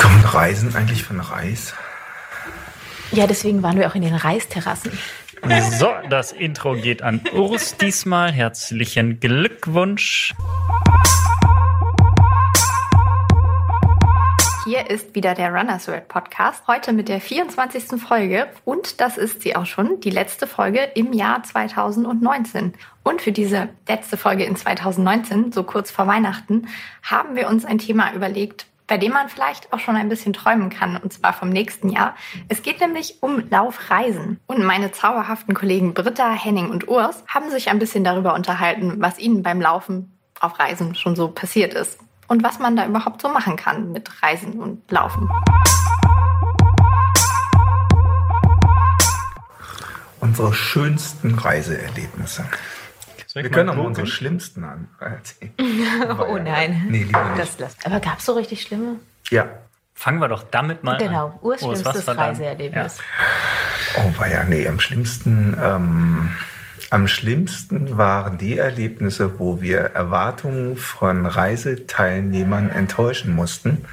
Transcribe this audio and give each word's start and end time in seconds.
Kommt 0.00 0.34
Reisen 0.34 0.74
eigentlich 0.74 1.02
von 1.02 1.20
Reis? 1.20 1.74
Ja, 3.12 3.26
deswegen 3.26 3.62
waren 3.62 3.78
wir 3.78 3.88
auch 3.88 3.94
in 3.94 4.02
den 4.02 4.14
Reisterrassen. 4.14 4.92
So, 5.78 5.88
das 6.08 6.32
Intro 6.32 6.74
geht 6.74 7.02
an 7.02 7.20
Urs 7.34 7.76
diesmal. 7.76 8.32
Herzlichen 8.32 9.20
Glückwunsch. 9.20 10.34
Hier 14.64 14.88
ist 14.88 15.14
wieder 15.14 15.34
der 15.34 15.52
Runners 15.52 15.86
World 15.88 16.08
Podcast. 16.08 16.66
Heute 16.66 16.94
mit 16.94 17.10
der 17.10 17.20
24. 17.20 18.00
Folge. 18.00 18.46
Und 18.64 19.02
das 19.02 19.18
ist 19.18 19.42
sie 19.42 19.54
auch 19.54 19.66
schon, 19.66 20.00
die 20.00 20.08
letzte 20.08 20.46
Folge 20.46 20.80
im 20.94 21.12
Jahr 21.12 21.42
2019. 21.42 22.72
Und 23.02 23.20
für 23.20 23.32
diese 23.32 23.68
letzte 23.86 24.16
Folge 24.16 24.44
in 24.44 24.56
2019, 24.56 25.52
so 25.52 25.64
kurz 25.64 25.90
vor 25.90 26.06
Weihnachten, 26.06 26.68
haben 27.02 27.36
wir 27.36 27.48
uns 27.48 27.66
ein 27.66 27.76
Thema 27.76 28.14
überlegt, 28.14 28.64
bei 28.86 28.98
dem 28.98 29.12
man 29.12 29.28
vielleicht 29.28 29.72
auch 29.72 29.78
schon 29.78 29.96
ein 29.96 30.08
bisschen 30.08 30.32
träumen 30.32 30.70
kann, 30.70 30.96
und 30.96 31.12
zwar 31.12 31.32
vom 31.32 31.48
nächsten 31.48 31.88
Jahr. 31.88 32.14
Es 32.48 32.62
geht 32.62 32.80
nämlich 32.80 33.22
um 33.22 33.48
Laufreisen. 33.48 34.40
Und 34.46 34.62
meine 34.64 34.92
zauberhaften 34.92 35.54
Kollegen 35.54 35.94
Britta, 35.94 36.32
Henning 36.32 36.70
und 36.70 36.88
Urs 36.88 37.24
haben 37.26 37.50
sich 37.50 37.70
ein 37.70 37.78
bisschen 37.78 38.04
darüber 38.04 38.34
unterhalten, 38.34 38.96
was 38.98 39.18
ihnen 39.18 39.42
beim 39.42 39.60
Laufen 39.60 40.18
auf 40.40 40.58
Reisen 40.58 40.94
schon 40.94 41.16
so 41.16 41.28
passiert 41.28 41.74
ist 41.74 41.98
und 42.28 42.42
was 42.42 42.58
man 42.58 42.76
da 42.76 42.86
überhaupt 42.86 43.22
so 43.22 43.28
machen 43.28 43.56
kann 43.56 43.92
mit 43.92 44.22
Reisen 44.22 44.60
und 44.60 44.90
Laufen. 44.90 45.30
Unsere 50.20 50.52
schönsten 50.52 51.38
Reiseerlebnisse. 51.38 52.44
Wir 53.42 53.50
können 53.50 53.68
auch 53.68 53.76
mal 53.76 53.86
unsere 53.86 54.06
schlimmsten 54.06 54.64
an 54.64 54.88
oh 56.28 56.38
nein. 56.38 56.84
Nee, 56.88 57.02
lieber 57.02 57.24
nicht. 57.30 57.38
Das 57.40 57.58
lässt. 57.58 57.84
Aber 57.86 58.00
gab 58.00 58.18
es 58.20 58.24
so 58.26 58.32
richtig 58.34 58.62
schlimme? 58.62 58.96
Ja. 59.30 59.48
Fangen 59.96 60.18
wir 60.20 60.28
doch 60.28 60.42
damit 60.50 60.82
mal 60.82 60.98
Genau, 60.98 61.26
an. 61.28 61.32
Urs 61.40 61.62
Urs, 61.62 61.80
schlimmstes 61.80 62.06
war 62.06 62.14
dein- 62.14 62.28
Reiseerlebnis. 62.30 62.98
Oh, 63.96 64.18
war 64.18 64.28
ja, 64.28 64.42
nee, 64.44 64.66
am 64.66 64.80
schlimmsten, 64.80 65.56
ähm, 65.62 66.30
am 66.90 67.06
schlimmsten 67.08 67.96
waren 67.96 68.36
die 68.38 68.58
Erlebnisse, 68.58 69.38
wo 69.38 69.60
wir 69.60 69.78
Erwartungen 69.78 70.76
von 70.76 71.26
Reiseteilnehmern 71.26 72.70
enttäuschen 72.70 73.34
mussten. 73.34 73.84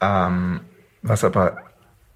Ähm, 0.00 0.60
was 1.02 1.24
aber, 1.24 1.58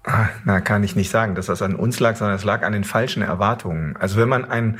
ah, 0.05 0.29
na, 0.45 0.61
kann 0.61 0.83
ich 0.83 0.95
nicht 0.95 1.09
sagen, 1.11 1.35
dass 1.35 1.47
das 1.47 1.61
an 1.61 1.75
uns 1.75 1.99
lag, 1.99 2.15
sondern 2.15 2.37
es 2.37 2.43
lag 2.45 2.63
an 2.63 2.71
den 2.73 2.85
falschen 2.85 3.21
Erwartungen. 3.21 3.97
Also 3.97 4.17
wenn 4.17 4.29
man 4.29 4.49
ein, 4.49 4.79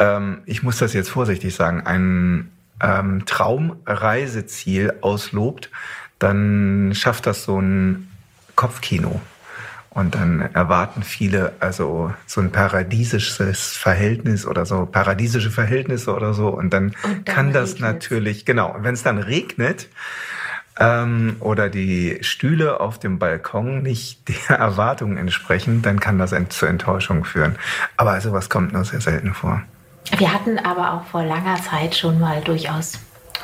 ähm, 0.00 0.38
ich 0.46 0.64
muss 0.64 0.78
das 0.78 0.94
jetzt 0.94 1.10
vorsichtig 1.10 1.54
sagen, 1.54 1.86
ein 1.86 2.50
ähm, 2.82 3.24
Traumreiseziel 3.26 4.94
auslobt, 5.02 5.70
dann 6.18 6.92
schafft 6.94 7.26
das 7.26 7.44
so 7.44 7.60
ein 7.60 8.08
Kopfkino. 8.56 9.20
Und 9.92 10.14
dann 10.14 10.40
erwarten 10.54 11.02
viele 11.02 11.52
also 11.58 12.14
so 12.24 12.40
ein 12.40 12.52
paradiesisches 12.52 13.76
Verhältnis 13.76 14.46
oder 14.46 14.64
so, 14.64 14.86
paradiesische 14.86 15.50
Verhältnisse 15.50 16.14
oder 16.14 16.32
so. 16.32 16.48
Und 16.48 16.72
dann, 16.72 16.94
Und 17.02 17.26
dann 17.28 17.34
kann 17.34 17.52
das 17.52 17.74
regnet's. 17.74 17.80
natürlich, 17.80 18.44
genau, 18.44 18.72
und 18.72 18.84
wenn 18.84 18.94
es 18.94 19.02
dann 19.02 19.18
regnet 19.18 19.88
ähm, 20.78 21.36
oder 21.40 21.68
die 21.68 22.18
Stühle 22.22 22.78
auf 22.78 23.00
dem 23.00 23.18
Balkon 23.18 23.82
nicht 23.82 24.28
der 24.48 24.58
Erwartungen 24.58 25.16
entsprechen, 25.16 25.82
dann 25.82 25.98
kann 25.98 26.18
das 26.18 26.34
zu 26.50 26.66
Enttäuschung 26.66 27.24
führen. 27.24 27.56
Aber 27.96 28.20
sowas 28.20 28.48
kommt 28.48 28.72
nur 28.72 28.84
sehr 28.84 29.00
selten 29.00 29.34
vor. 29.34 29.62
Wir 30.16 30.32
hatten 30.32 30.58
aber 30.58 30.94
auch 30.94 31.04
vor 31.04 31.24
langer 31.24 31.56
Zeit 31.62 31.94
schon 31.94 32.18
mal 32.18 32.40
durchaus 32.40 32.98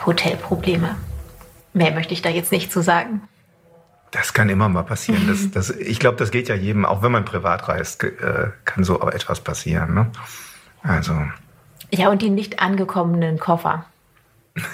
Hotelprobleme. 0.04 0.96
Mehr 1.72 1.92
möchte 1.92 2.14
ich 2.14 2.22
da 2.22 2.28
jetzt 2.28 2.52
nicht 2.52 2.72
zu 2.72 2.82
sagen. 2.82 3.22
Das 4.10 4.32
kann 4.32 4.48
immer 4.48 4.68
mal 4.68 4.82
passieren. 4.82 5.26
Das, 5.26 5.50
das, 5.70 5.70
ich 5.70 5.98
glaube, 5.98 6.16
das 6.16 6.30
geht 6.30 6.48
ja 6.48 6.54
jedem, 6.54 6.84
auch 6.84 7.02
wenn 7.02 7.12
man 7.12 7.24
privat 7.24 7.68
reist, 7.68 8.02
äh, 8.04 8.50
kann 8.64 8.84
so 8.84 9.00
etwas 9.10 9.40
passieren. 9.40 9.94
Ne? 9.94 10.10
Also, 10.82 11.14
Ja, 11.90 12.08
und 12.08 12.22
die 12.22 12.30
nicht 12.30 12.60
angekommenen 12.60 13.38
Koffer. 13.38 13.84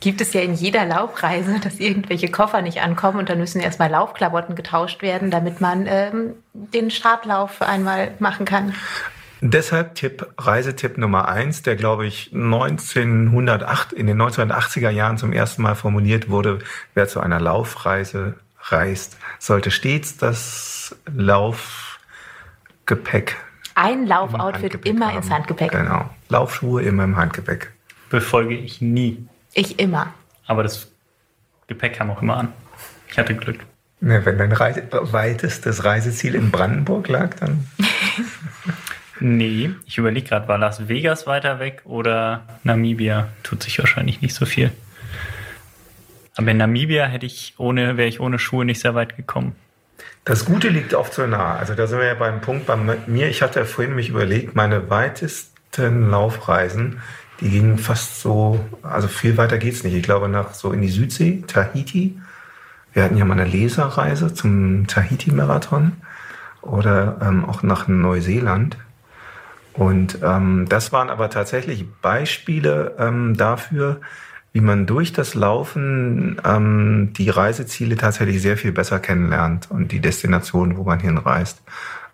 Gibt 0.00 0.20
es 0.20 0.32
ja 0.32 0.40
in 0.40 0.54
jeder 0.54 0.84
Laufreise, 0.84 1.60
dass 1.60 1.78
irgendwelche 1.78 2.28
Koffer 2.28 2.60
nicht 2.62 2.80
ankommen 2.80 3.18
und 3.20 3.28
dann 3.28 3.38
müssen 3.38 3.60
erstmal 3.60 3.90
Laufklamotten 3.90 4.56
getauscht 4.56 5.00
werden, 5.02 5.30
damit 5.30 5.60
man 5.60 5.86
ähm, 5.86 6.32
den 6.52 6.90
Startlauf 6.90 7.62
einmal 7.62 8.12
machen 8.18 8.44
kann. 8.44 8.74
Deshalb 9.44 9.96
Tipp, 9.96 10.24
Reisetipp 10.38 10.98
Nummer 10.98 11.26
eins, 11.26 11.62
der 11.62 11.74
glaube 11.74 12.06
ich 12.06 12.30
1908, 12.32 13.92
in 13.92 14.06
den 14.06 14.22
1980er 14.22 14.90
Jahren 14.90 15.18
zum 15.18 15.32
ersten 15.32 15.62
Mal 15.62 15.74
formuliert 15.74 16.30
wurde, 16.30 16.60
wer 16.94 17.08
zu 17.08 17.18
einer 17.18 17.40
Laufreise 17.40 18.36
reist, 18.60 19.18
sollte 19.40 19.72
stets 19.72 20.16
das 20.16 20.94
Laufgepäck 21.12 23.34
Ein 23.74 24.02
im 24.02 24.06
Laufoutfit 24.06 24.62
Handgepäck 24.62 24.86
immer 24.86 25.08
haben. 25.08 25.16
ins 25.16 25.28
Handgepäck. 25.28 25.72
Genau. 25.72 26.08
Laufschuhe 26.28 26.82
immer 26.82 27.02
im 27.02 27.16
Handgepäck. 27.16 27.72
Befolge 28.10 28.54
ich 28.54 28.80
nie. 28.80 29.26
Ich 29.54 29.80
immer. 29.80 30.14
Aber 30.46 30.62
das 30.62 30.86
Gepäck 31.66 31.94
kam 31.94 32.10
auch 32.10 32.22
immer 32.22 32.36
an. 32.36 32.52
Ich 33.10 33.18
hatte 33.18 33.34
Glück. 33.34 33.58
Ne, 34.00 34.24
wenn 34.24 34.38
dein 34.38 34.52
Reise, 34.52 34.84
weitestes 34.90 35.84
Reiseziel 35.84 36.36
in 36.36 36.52
Brandenburg 36.52 37.08
lag, 37.08 37.34
dann 37.40 37.66
Nee, 39.24 39.70
ich 39.86 39.98
überlege 39.98 40.30
gerade, 40.30 40.48
war 40.48 40.58
Las 40.58 40.88
Vegas 40.88 41.28
weiter 41.28 41.60
weg 41.60 41.82
oder 41.84 42.42
Namibia? 42.64 43.28
Tut 43.44 43.62
sich 43.62 43.78
wahrscheinlich 43.78 44.20
nicht 44.20 44.34
so 44.34 44.46
viel. 44.46 44.72
Aber 46.36 46.50
in 46.50 46.56
Namibia 46.56 47.06
hätte 47.06 47.26
ich 47.26 47.54
ohne, 47.56 47.96
wäre 47.96 48.08
ich 48.08 48.18
ohne 48.18 48.40
Schuhe 48.40 48.64
nicht 48.64 48.80
sehr 48.80 48.96
weit 48.96 49.16
gekommen. 49.16 49.54
Das 50.24 50.44
Gute 50.44 50.70
liegt 50.70 50.92
oft 50.92 51.14
so 51.14 51.24
nah. 51.24 51.54
Also 51.54 51.74
da 51.74 51.86
sind 51.86 52.00
wir 52.00 52.06
ja 52.06 52.14
beim 52.14 52.40
Punkt 52.40 52.66
bei 52.66 52.74
mir. 52.74 53.28
Ich 53.28 53.42
hatte 53.42 53.60
ja 53.60 53.64
vorhin 53.64 53.94
mich 53.94 54.08
überlegt, 54.08 54.56
meine 54.56 54.90
weitesten 54.90 56.10
Laufreisen, 56.10 57.00
die 57.40 57.50
gingen 57.50 57.78
fast 57.78 58.20
so, 58.20 58.58
also 58.82 59.06
viel 59.06 59.36
weiter 59.36 59.58
geht's 59.58 59.84
nicht. 59.84 59.94
Ich 59.94 60.02
glaube 60.02 60.28
nach 60.28 60.52
so 60.52 60.72
in 60.72 60.82
die 60.82 60.90
Südsee, 60.90 61.44
Tahiti. 61.46 62.18
Wir 62.92 63.04
hatten 63.04 63.16
ja 63.16 63.24
mal 63.24 63.38
eine 63.38 63.48
Leserreise 63.48 64.34
zum 64.34 64.88
Tahiti-Marathon 64.88 65.92
oder 66.60 67.18
ähm, 67.22 67.44
auch 67.44 67.62
nach 67.62 67.86
Neuseeland. 67.86 68.76
Und 69.74 70.18
ähm, 70.22 70.66
das 70.68 70.92
waren 70.92 71.10
aber 71.10 71.30
tatsächlich 71.30 71.86
Beispiele 72.02 72.94
ähm, 72.98 73.36
dafür, 73.36 74.00
wie 74.52 74.60
man 74.60 74.86
durch 74.86 75.12
das 75.12 75.34
Laufen 75.34 76.40
ähm, 76.44 77.12
die 77.16 77.30
Reiseziele 77.30 77.96
tatsächlich 77.96 78.42
sehr 78.42 78.58
viel 78.58 78.72
besser 78.72 79.00
kennenlernt 79.00 79.70
und 79.70 79.92
die 79.92 80.00
Destinationen, 80.00 80.76
wo 80.76 80.84
man 80.84 81.00
hinreist. 81.00 81.62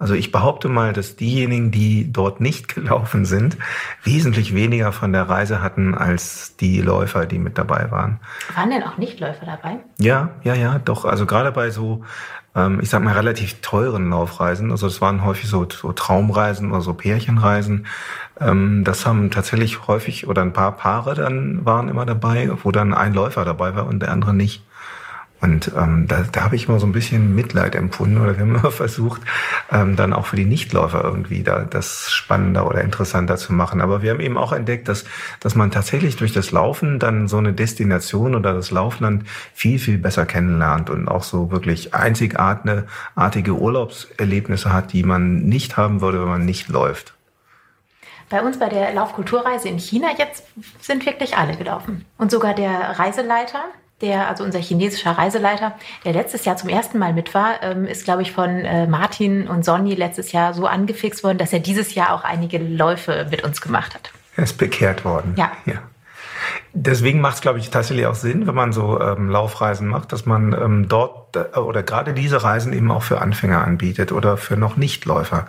Also 0.01 0.15
ich 0.15 0.31
behaupte 0.31 0.69
mal, 0.69 0.93
dass 0.93 1.17
diejenigen, 1.17 1.73
die 1.73 2.13
dort 2.13 2.41
nicht 2.41 2.69
gelaufen 2.75 3.25
sind, 3.25 3.57
wesentlich 4.05 4.55
weniger 4.55 4.93
von 4.93 5.13
der 5.13 5.29
Reise 5.29 5.61
hatten 5.61 5.97
als 5.97 6.57
die 6.57 6.81
Läufer, 6.81 7.27
die 7.27 7.41
mit 7.41 7.59
dabei 7.59 7.91
waren. 7.91 8.21
Waren 8.55 8.71
denn 8.71 8.85
auch 8.85 8.97
Nichtläufer 8.99 9.45
dabei? 9.45 9.79
Ja, 9.99 10.31
ja, 10.45 10.55
ja, 10.55 10.79
doch. 10.79 11.05
Also 11.05 11.27
gerade 11.27 11.51
bei 11.51 11.71
so, 11.71 12.05
ähm, 12.59 12.81
ich 12.83 12.91
sag 12.91 13.03
mal, 13.03 13.15
relativ 13.15 13.61
teuren 13.61 14.11
Laufreisen, 14.11 14.71
also 14.73 14.87
es 14.87 15.01
waren 15.01 15.25
häufig 15.25 15.49
so, 15.49 15.67
so 15.71 15.93
Traumreisen 15.93 16.71
oder 16.73 16.81
so 16.81 16.93
Pärchenreisen. 16.93 17.87
Ähm, 18.41 18.85
das 18.85 19.07
haben 19.07 19.31
tatsächlich 19.31 19.87
häufig 19.87 20.27
oder 20.27 20.43
ein 20.43 20.53
paar 20.53 20.73
Paare 20.73 21.15
dann 21.15 21.65
waren 21.65 21.89
immer 21.89 22.07
dabei, 22.07 22.51
wo 22.63 22.73
dann 22.73 22.95
ein 22.95 23.15
Läufer 23.15 23.45
dabei 23.45 23.75
war 23.77 23.87
und 23.87 24.01
der 24.01 24.11
andere 24.11 24.35
nicht. 24.35 24.63
Und 25.41 25.71
ähm, 25.77 26.07
da, 26.09 26.25
da 26.31 26.43
habe 26.43 26.57
ich 26.57 26.69
mal 26.69 26.81
so 26.81 26.87
ein 26.87 26.93
bisschen 26.93 27.35
Mitleid 27.35 27.77
empfunden 27.77 28.21
oder 28.21 28.37
wir 28.37 28.41
haben 28.41 28.55
immer 28.57 28.71
versucht, 28.71 29.23
ähm, 29.71 29.95
dann 29.95 30.13
auch 30.13 30.27
für 30.27 30.37
die 30.37 30.45
Nichtläufer 30.45 31.05
irgendwie 31.05 31.43
da 31.43 31.61
das 31.65 32.11
spannender 32.11 32.67
oder 32.67 32.83
interessanter 32.83 33.37
zu 33.37 33.53
machen. 33.53 33.81
Aber 33.81 34.03
wir 34.03 34.11
haben 34.11 34.21
eben 34.21 34.37
auch 34.37 34.53
entdeckt, 34.53 34.89
dass, 34.89 35.05
dass 35.41 35.55
man 35.55 35.71
tatsächlich 35.71 36.17
durch 36.17 36.33
das 36.33 36.51
Laufen 36.51 36.99
dann 36.99 37.29
so 37.29 37.39
eine 37.39 37.53
Destination 37.53 38.35
oder 38.35 38.53
das 38.53 38.71
Laufland 38.71 39.25
viel, 39.55 39.79
viel 39.79 39.99
besser 39.99 40.27
kennenlernt 40.27 40.91
und 40.91 41.09
auch 41.09 41.23
so 41.23 41.51
wirklich 41.51 41.95
einzigartige 41.95 43.53
Urlaubserlebnisse 43.53 44.73
hat, 44.73 44.93
die 44.93 45.05
man 45.05 45.45
nicht 45.45 45.77
haben 45.77 46.01
würde, 46.01 46.21
wenn 46.21 46.29
man 46.29 46.45
nicht 46.45 46.69
läuft. 46.69 47.15
Bei 48.31 48.43
uns 48.43 48.59
bei 48.59 48.69
der 48.69 48.93
Laufkulturreise 48.93 49.69
in 49.69 49.79
China 49.79 50.09
jetzt 50.19 50.45
sind 50.81 51.07
wirklich 51.07 51.37
alle 51.39 51.57
gelaufen. 51.57 52.05
Und 52.19 52.31
sogar 52.31 52.55
der 52.55 52.99
Reiseleiter, 52.99 53.65
der, 54.01 54.29
also 54.29 54.45
unser 54.45 54.61
chinesischer 54.61 55.13
Reiseleiter, 55.13 55.75
der 56.05 56.13
letztes 56.13 56.45
Jahr 56.45 56.57
zum 56.57 56.69
ersten 56.69 56.99
Mal 56.99 57.13
mit 57.13 57.35
war, 57.35 57.63
ähm, 57.63 57.85
ist, 57.85 58.05
glaube 58.05 58.23
ich, 58.23 58.33
von 58.33 58.49
äh, 58.49 58.87
Martin 58.87 59.49
und 59.49 59.65
Sonny 59.65 59.95
letztes 59.95 60.33
Jahr 60.33 60.55
so 60.55 60.67
angefixt 60.67 61.25
worden, 61.25 61.39
dass 61.39 61.53
er 61.53 61.61
dieses 61.61 61.95
Jahr 61.95 62.13
auch 62.13 62.25
einige 62.25 62.59
Läufe 62.59 63.27
mit 63.31 63.45
uns 63.45 63.61
gemacht 63.61 63.95
hat. 63.95 64.13
Er 64.37 64.45
ist 64.45 64.59
bekehrt 64.59 65.05
worden. 65.05 65.35
Ja. 65.37 65.51
ja. 65.67 65.83
Deswegen 66.73 67.21
macht 67.21 67.37
es, 67.37 67.41
glaube 67.41 67.59
ich, 67.59 67.71
tatsächlich 67.71 68.07
auch 68.07 68.15
Sinn, 68.15 68.47
wenn 68.47 68.55
man 68.55 68.73
so 68.73 69.01
ähm, 69.01 69.31
Laufreisen 69.31 69.89
macht, 69.89 70.13
dass 70.13 70.27
man 70.27 70.53
ähm, 70.53 70.89
dort 70.89 71.37
äh, 71.37 71.59
oder 71.59 71.83
gerade 71.83 72.13
diese 72.13 72.43
Reisen 72.43 72.73
eben 72.73 72.91
auch 72.91 73.03
für 73.03 73.21
Anfänger 73.21 73.65
anbietet 73.65 74.13
oder 74.13 74.37
für 74.37 74.57
noch 74.57 74.77
Nichtläufer. 74.77 75.47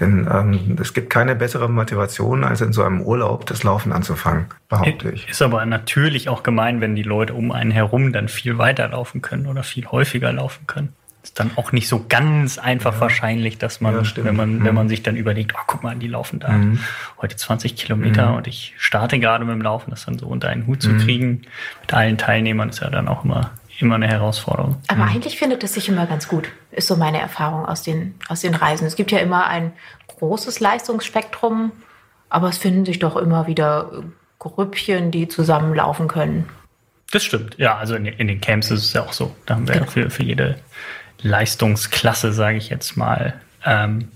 Denn 0.00 0.28
ähm, 0.32 0.76
es 0.80 0.94
gibt 0.94 1.10
keine 1.10 1.36
bessere 1.36 1.68
Motivation, 1.68 2.44
als 2.44 2.60
in 2.60 2.72
so 2.72 2.82
einem 2.82 3.02
Urlaub 3.02 3.46
das 3.46 3.62
Laufen 3.62 3.92
anzufangen, 3.92 4.46
behaupte 4.68 5.10
ich. 5.10 5.28
Ist 5.28 5.42
aber 5.42 5.64
natürlich 5.66 6.28
auch 6.28 6.42
gemein, 6.42 6.80
wenn 6.80 6.94
die 6.94 7.02
Leute 7.02 7.34
um 7.34 7.52
einen 7.52 7.70
herum 7.70 8.12
dann 8.12 8.28
viel 8.28 8.58
weiter 8.58 8.88
laufen 8.88 9.22
können 9.22 9.46
oder 9.46 9.62
viel 9.62 9.86
häufiger 9.86 10.32
laufen 10.32 10.66
können 10.66 10.94
ist 11.22 11.38
dann 11.38 11.52
auch 11.56 11.72
nicht 11.72 11.88
so 11.88 12.04
ganz 12.08 12.58
einfach 12.58 12.94
ja. 12.94 13.00
wahrscheinlich, 13.00 13.58
dass 13.58 13.80
man, 13.80 13.94
ja, 13.94 14.24
wenn 14.24 14.34
man, 14.34 14.58
mhm. 14.58 14.64
wenn 14.64 14.74
man 14.74 14.88
sich 14.88 15.02
dann 15.02 15.16
überlegt, 15.16 15.54
oh, 15.54 15.62
guck 15.66 15.82
mal, 15.82 15.94
die 15.94 16.08
laufen 16.08 16.40
da 16.40 16.50
mhm. 16.50 16.80
heute 17.20 17.36
20 17.36 17.76
Kilometer 17.76 18.30
mhm. 18.30 18.36
und 18.38 18.46
ich 18.48 18.74
starte 18.76 19.18
gerade 19.20 19.44
mit 19.44 19.54
dem 19.54 19.62
Laufen, 19.62 19.90
das 19.90 20.04
dann 20.04 20.18
so 20.18 20.26
unter 20.26 20.48
einen 20.48 20.66
Hut 20.66 20.82
zu 20.82 20.90
mhm. 20.90 20.98
kriegen 20.98 21.42
mit 21.80 21.94
allen 21.94 22.18
Teilnehmern 22.18 22.70
ist 22.70 22.80
ja 22.80 22.90
dann 22.90 23.06
auch 23.06 23.24
immer, 23.24 23.52
immer 23.78 23.94
eine 23.94 24.08
Herausforderung. 24.08 24.78
Aber 24.88 25.04
mhm. 25.04 25.10
eigentlich 25.10 25.38
findet 25.38 25.62
es 25.62 25.74
sich 25.74 25.88
immer 25.88 26.06
ganz 26.06 26.26
gut, 26.26 26.48
ist 26.72 26.88
so 26.88 26.96
meine 26.96 27.20
Erfahrung 27.20 27.66
aus 27.66 27.82
den, 27.82 28.16
aus 28.28 28.40
den 28.40 28.54
Reisen. 28.54 28.86
Es 28.86 28.96
gibt 28.96 29.12
ja 29.12 29.18
immer 29.18 29.46
ein 29.46 29.72
großes 30.08 30.58
Leistungsspektrum, 30.58 31.70
aber 32.30 32.48
es 32.48 32.58
finden 32.58 32.84
sich 32.84 32.98
doch 32.98 33.16
immer 33.16 33.46
wieder 33.46 33.92
Grüppchen, 34.40 35.12
die 35.12 35.28
zusammenlaufen 35.28 36.08
können. 36.08 36.48
Das 37.12 37.22
stimmt, 37.22 37.58
ja, 37.58 37.76
also 37.76 37.94
in, 37.94 38.06
in 38.06 38.26
den 38.26 38.40
Camps 38.40 38.70
ist 38.70 38.86
es 38.86 38.92
ja 38.94 39.02
auch 39.02 39.12
so. 39.12 39.36
Da 39.46 39.54
haben 39.54 39.68
wir 39.68 39.74
genau. 39.74 39.86
für, 39.86 40.10
für 40.10 40.22
jede 40.22 40.58
Leistungsklasse, 41.22 42.32
sage 42.32 42.58
ich 42.58 42.68
jetzt 42.68 42.96
mal, 42.96 43.34
ähm, 43.64 44.08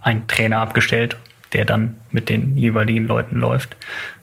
einen 0.00 0.26
Trainer 0.26 0.58
abgestellt, 0.58 1.16
der 1.52 1.64
dann 1.64 1.96
mit 2.10 2.28
den 2.28 2.56
jeweiligen 2.56 3.06
Leuten 3.06 3.36
läuft, 3.36 3.76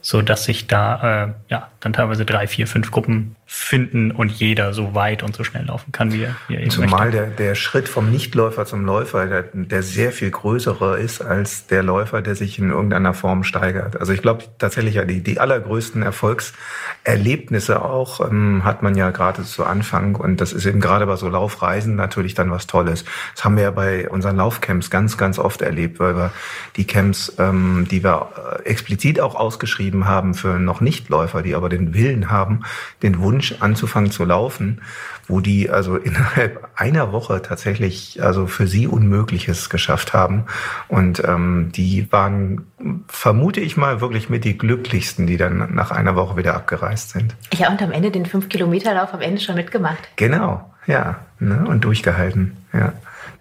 so 0.04 0.20
dass 0.20 0.44
sich 0.44 0.66
da 0.66 1.24
äh, 1.24 1.32
ja 1.48 1.68
dann 1.80 1.94
teilweise 1.94 2.26
drei, 2.26 2.46
vier, 2.46 2.66
fünf 2.66 2.90
Gruppen 2.90 3.36
finden 3.46 4.10
und 4.10 4.30
jeder 4.30 4.72
so 4.72 4.94
weit 4.94 5.22
und 5.22 5.36
so 5.36 5.44
schnell 5.44 5.66
laufen 5.66 5.92
kann, 5.92 6.12
wie 6.12 6.24
er, 6.24 6.36
wie 6.48 6.54
er 6.54 6.62
eben 6.62 6.70
Zumal 6.70 7.06
möchte. 7.06 7.10
Der, 7.10 7.26
der 7.28 7.54
Schritt 7.54 7.88
vom 7.88 8.10
Nichtläufer 8.10 8.66
zum 8.66 8.84
Läufer, 8.84 9.26
der, 9.26 9.44
der 9.52 9.82
sehr 9.82 10.12
viel 10.12 10.30
größere 10.30 10.98
ist 10.98 11.20
als 11.20 11.66
der 11.66 11.82
Läufer, 11.82 12.20
der 12.20 12.34
sich 12.34 12.58
in 12.58 12.70
irgendeiner 12.70 13.14
Form 13.14 13.44
steigert. 13.44 13.98
Also 14.00 14.12
ich 14.12 14.22
glaube 14.22 14.44
tatsächlich, 14.58 14.94
ja, 14.94 15.04
die, 15.04 15.22
die 15.22 15.40
allergrößten 15.40 16.02
Erfolgserlebnisse 16.02 17.82
auch 17.82 18.20
ähm, 18.20 18.64
hat 18.64 18.82
man 18.82 18.96
ja 18.96 19.10
gerade 19.10 19.42
zu 19.42 19.64
Anfang 19.64 20.16
und 20.16 20.40
das 20.40 20.52
ist 20.52 20.66
eben 20.66 20.80
gerade 20.80 21.06
bei 21.06 21.16
so 21.16 21.28
Laufreisen 21.28 21.96
natürlich 21.96 22.34
dann 22.34 22.50
was 22.50 22.66
Tolles. 22.66 23.04
Das 23.34 23.44
haben 23.44 23.56
wir 23.56 23.64
ja 23.64 23.70
bei 23.70 24.08
unseren 24.08 24.36
Laufcamps 24.36 24.90
ganz, 24.90 25.18
ganz 25.18 25.38
oft 25.38 25.62
erlebt, 25.62 26.00
weil 26.00 26.16
wir 26.16 26.32
die 26.76 26.86
Camps, 26.86 27.34
ähm, 27.38 27.86
die 27.90 28.02
wir 28.02 28.30
äh, 28.36 28.68
explizit 28.68 29.20
auch 29.20 29.34
ausgeschrieben 29.34 29.93
haben 30.02 30.34
für 30.34 30.58
noch 30.58 30.80
Nichtläufer, 30.80 31.42
die 31.42 31.54
aber 31.54 31.68
den 31.68 31.94
Willen 31.94 32.30
haben, 32.30 32.64
den 33.02 33.20
Wunsch 33.20 33.54
anzufangen 33.60 34.10
zu 34.10 34.24
laufen, 34.24 34.80
wo 35.28 35.40
die 35.40 35.70
also 35.70 35.96
innerhalb 36.08 36.68
einer 36.74 37.12
Woche 37.12 37.42
tatsächlich 37.42 38.22
also 38.22 38.46
für 38.46 38.66
sie 38.66 38.86
Unmögliches 38.86 39.70
geschafft 39.70 40.12
haben. 40.12 40.44
Und 40.88 41.22
ähm, 41.24 41.70
die 41.72 42.10
waren, 42.10 42.66
vermute 43.08 43.60
ich 43.60 43.76
mal, 43.76 44.00
wirklich 44.00 44.28
mit 44.28 44.44
die 44.44 44.58
glücklichsten, 44.58 45.26
die 45.26 45.36
dann 45.36 45.74
nach 45.74 45.90
einer 45.90 46.16
Woche 46.16 46.36
wieder 46.36 46.54
abgereist 46.54 47.10
sind. 47.10 47.36
Ja, 47.52 47.70
und 47.70 47.80
am 47.82 47.92
Ende 47.92 48.10
den 48.10 48.26
5-Kilometer-Lauf 48.26 49.14
am 49.14 49.20
Ende 49.20 49.40
schon 49.40 49.54
mitgemacht. 49.54 50.08
Genau, 50.16 50.70
ja. 50.86 51.20
Ne, 51.38 51.64
und 51.66 51.84
durchgehalten, 51.84 52.56
ja. 52.72 52.92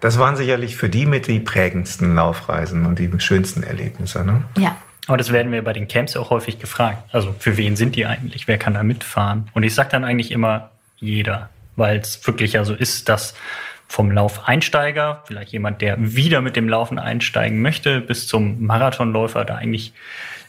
Das 0.03 0.19
waren 0.19 0.35
sicherlich 0.35 0.75
für 0.75 0.89
die 0.89 1.05
mit 1.05 1.27
die 1.27 1.39
prägendsten 1.39 2.15
Laufreisen 2.15 2.85
und 2.85 2.99
die 2.99 3.09
schönsten 3.19 3.63
Erlebnisse. 3.63 4.25
Ne? 4.25 4.43
Ja. 4.57 4.75
Aber 5.07 5.17
das 5.17 5.31
werden 5.31 5.51
wir 5.51 5.63
bei 5.63 5.73
den 5.73 5.87
Camps 5.87 6.15
auch 6.15 6.29
häufig 6.29 6.59
gefragt. 6.59 7.13
Also 7.13 7.35
für 7.37 7.57
wen 7.57 7.75
sind 7.75 7.95
die 7.95 8.05
eigentlich? 8.05 8.47
Wer 8.47 8.57
kann 8.57 8.73
da 8.73 8.83
mitfahren? 8.83 9.49
Und 9.53 9.63
ich 9.63 9.75
sage 9.75 9.89
dann 9.91 10.05
eigentlich 10.05 10.31
immer 10.31 10.69
jeder, 10.97 11.49
weil 11.75 11.97
es 11.97 12.25
wirklich 12.25 12.53
ja 12.53 12.63
so 12.63 12.73
ist, 12.73 13.09
dass 13.09 13.35
vom 13.87 14.11
Laufeinsteiger, 14.11 15.23
vielleicht 15.25 15.51
jemand, 15.51 15.81
der 15.81 15.97
wieder 15.99 16.41
mit 16.41 16.55
dem 16.55 16.69
Laufen 16.69 16.97
einsteigen 16.97 17.61
möchte, 17.61 18.01
bis 18.01 18.27
zum 18.27 18.65
Marathonläufer, 18.65 19.45
da 19.45 19.55
eigentlich 19.55 19.93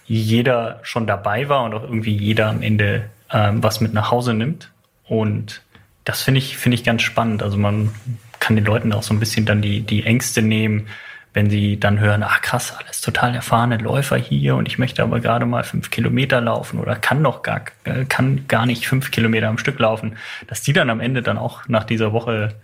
jeder 0.06 0.80
schon 0.82 1.06
dabei 1.06 1.48
war 1.48 1.64
und 1.64 1.74
auch 1.74 1.82
irgendwie 1.82 2.16
jeder 2.16 2.48
am 2.48 2.62
Ende 2.62 3.10
ähm, 3.32 3.62
was 3.62 3.80
mit 3.80 3.92
nach 3.92 4.10
Hause 4.10 4.34
nimmt. 4.34 4.70
Und 5.04 5.62
das 6.04 6.22
finde 6.22 6.38
ich, 6.38 6.56
finde 6.56 6.76
ich 6.76 6.84
ganz 6.84 7.02
spannend. 7.02 7.42
Also 7.42 7.58
man 7.58 7.92
kann 8.40 8.56
den 8.56 8.64
Leuten 8.64 8.92
auch 8.92 9.02
so 9.02 9.12
ein 9.12 9.20
bisschen 9.20 9.46
dann 9.46 9.62
die, 9.62 9.80
die 9.80 10.04
Ängste 10.04 10.42
nehmen, 10.42 10.86
wenn 11.34 11.50
sie 11.50 11.78
dann 11.78 11.98
hören, 11.98 12.22
ach 12.22 12.40
krass, 12.40 12.74
alles 12.78 13.00
total 13.00 13.34
erfahrene 13.34 13.76
Läufer 13.76 14.16
hier 14.16 14.54
und 14.54 14.68
ich 14.68 14.78
möchte 14.78 15.02
aber 15.02 15.18
gerade 15.20 15.44
mal 15.46 15.64
fünf 15.64 15.90
Kilometer 15.90 16.40
laufen 16.40 16.78
oder 16.78 16.94
kann 16.94 17.22
noch 17.22 17.42
gar, 17.42 17.62
äh, 17.82 18.04
kann 18.04 18.46
gar 18.46 18.66
nicht 18.66 18.86
fünf 18.86 19.10
Kilometer 19.10 19.48
am 19.48 19.58
Stück 19.58 19.78
laufen, 19.80 20.16
dass 20.46 20.62
die 20.62 20.72
dann 20.72 20.90
am 20.90 21.00
Ende 21.00 21.22
dann 21.22 21.36
auch 21.36 21.68
nach 21.68 21.84
dieser 21.84 22.12
Woche 22.12 22.54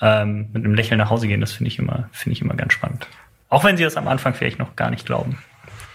ähm, 0.00 0.48
mit 0.52 0.64
einem 0.64 0.74
Lächeln 0.74 0.98
nach 0.98 1.10
Hause 1.10 1.26
gehen, 1.26 1.40
das 1.40 1.52
finde 1.52 1.68
ich 1.68 1.78
immer, 1.80 2.08
finde 2.12 2.34
ich 2.34 2.42
immer 2.42 2.54
ganz 2.54 2.72
spannend. 2.72 3.08
Auch 3.48 3.64
wenn 3.64 3.76
sie 3.76 3.84
das 3.84 3.96
am 3.96 4.06
Anfang 4.08 4.34
vielleicht 4.34 4.58
noch 4.58 4.76
gar 4.76 4.90
nicht 4.90 5.04
glauben. 5.04 5.38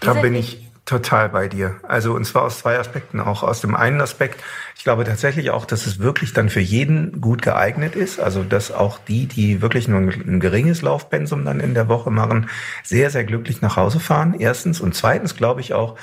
Da 0.00 0.12
bin 0.12 0.34
ich 0.34 0.67
Total 0.88 1.28
bei 1.28 1.48
dir. 1.48 1.76
Also 1.86 2.14
und 2.14 2.24
zwar 2.24 2.44
aus 2.44 2.60
zwei 2.60 2.78
Aspekten. 2.78 3.20
Auch 3.20 3.42
aus 3.42 3.60
dem 3.60 3.76
einen 3.76 4.00
Aspekt, 4.00 4.42
ich 4.74 4.84
glaube 4.84 5.04
tatsächlich 5.04 5.50
auch, 5.50 5.66
dass 5.66 5.84
es 5.84 5.98
wirklich 5.98 6.32
dann 6.32 6.48
für 6.48 6.60
jeden 6.60 7.20
gut 7.20 7.42
geeignet 7.42 7.94
ist. 7.94 8.18
Also 8.18 8.42
dass 8.42 8.72
auch 8.72 8.98
die, 9.06 9.26
die 9.26 9.60
wirklich 9.60 9.86
nur 9.86 10.00
ein, 10.00 10.40
geringes 10.40 10.80
Laufpensum 10.80 11.44
dann 11.44 11.60
in 11.60 11.74
der 11.74 11.88
Woche 11.88 12.10
machen, 12.10 12.48
sehr, 12.84 13.10
sehr 13.10 13.24
glücklich 13.24 13.60
nach 13.60 13.76
Hause 13.76 14.00
fahren. 14.00 14.34
Erstens. 14.38 14.80
Und 14.80 14.94
zweitens 14.94 15.36
glaube 15.36 15.60
ich 15.60 15.74
auch, 15.74 15.98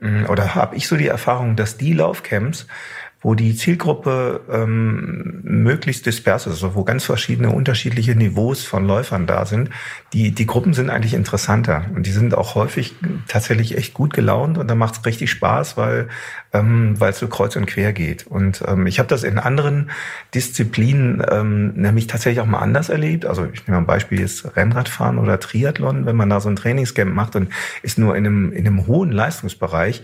mm, 0.00 0.24
oder 0.30 0.54
habe 0.54 0.74
ich 0.74 0.88
so 0.88 0.96
die 0.96 1.08
Erfahrung, 1.08 1.54
dass 1.54 1.76
die 1.76 1.92
Laufcamps, 1.92 2.66
wo 3.22 3.34
die 3.34 3.54
Zielgruppe 3.54 4.40
ähm, 4.50 5.40
möglichst 5.42 6.06
dispers 6.06 6.46
ist, 6.46 6.52
also 6.52 6.74
wo 6.74 6.84
ganz 6.84 7.04
verschiedene 7.04 7.50
unterschiedliche 7.50 8.14
Niveaus 8.14 8.64
von 8.64 8.86
Läufern 8.86 9.26
da 9.26 9.44
sind. 9.44 9.70
Die, 10.12 10.32
die 10.32 10.46
Gruppen 10.46 10.72
sind 10.72 10.88
eigentlich 10.88 11.14
interessanter 11.14 11.84
und 11.94 12.06
die 12.06 12.12
sind 12.12 12.34
auch 12.34 12.54
häufig 12.54 12.94
tatsächlich 13.28 13.76
echt 13.76 13.92
gut 13.92 14.14
gelaunt 14.14 14.56
und 14.56 14.68
da 14.68 14.74
macht 14.74 14.94
es 14.96 15.04
richtig 15.04 15.30
Spaß, 15.30 15.76
weil 15.76 16.08
ähm, 16.52 16.98
weil 16.98 17.10
es 17.10 17.18
so 17.18 17.28
kreuz 17.28 17.54
und 17.56 17.66
quer 17.66 17.92
geht. 17.92 18.26
Und 18.26 18.62
ähm, 18.66 18.86
ich 18.86 18.98
habe 18.98 19.08
das 19.08 19.22
in 19.22 19.38
anderen 19.38 19.90
Disziplinen 20.34 21.22
ähm, 21.30 21.74
nämlich 21.74 22.08
tatsächlich 22.08 22.40
auch 22.40 22.46
mal 22.46 22.58
anders 22.58 22.88
erlebt. 22.88 23.24
Also 23.24 23.46
ich 23.52 23.66
nehme 23.66 23.78
ein 23.78 23.86
Beispiel 23.86 24.20
jetzt 24.20 24.56
Rennradfahren 24.56 25.18
oder 25.18 25.38
Triathlon, 25.38 26.06
wenn 26.06 26.16
man 26.16 26.28
da 26.28 26.40
so 26.40 26.48
ein 26.48 26.56
Trainingscamp 26.56 27.14
macht 27.14 27.36
und 27.36 27.50
ist 27.82 27.98
nur 27.98 28.16
in 28.16 28.26
einem, 28.26 28.52
in 28.52 28.66
einem 28.66 28.86
hohen 28.86 29.12
Leistungsbereich, 29.12 30.02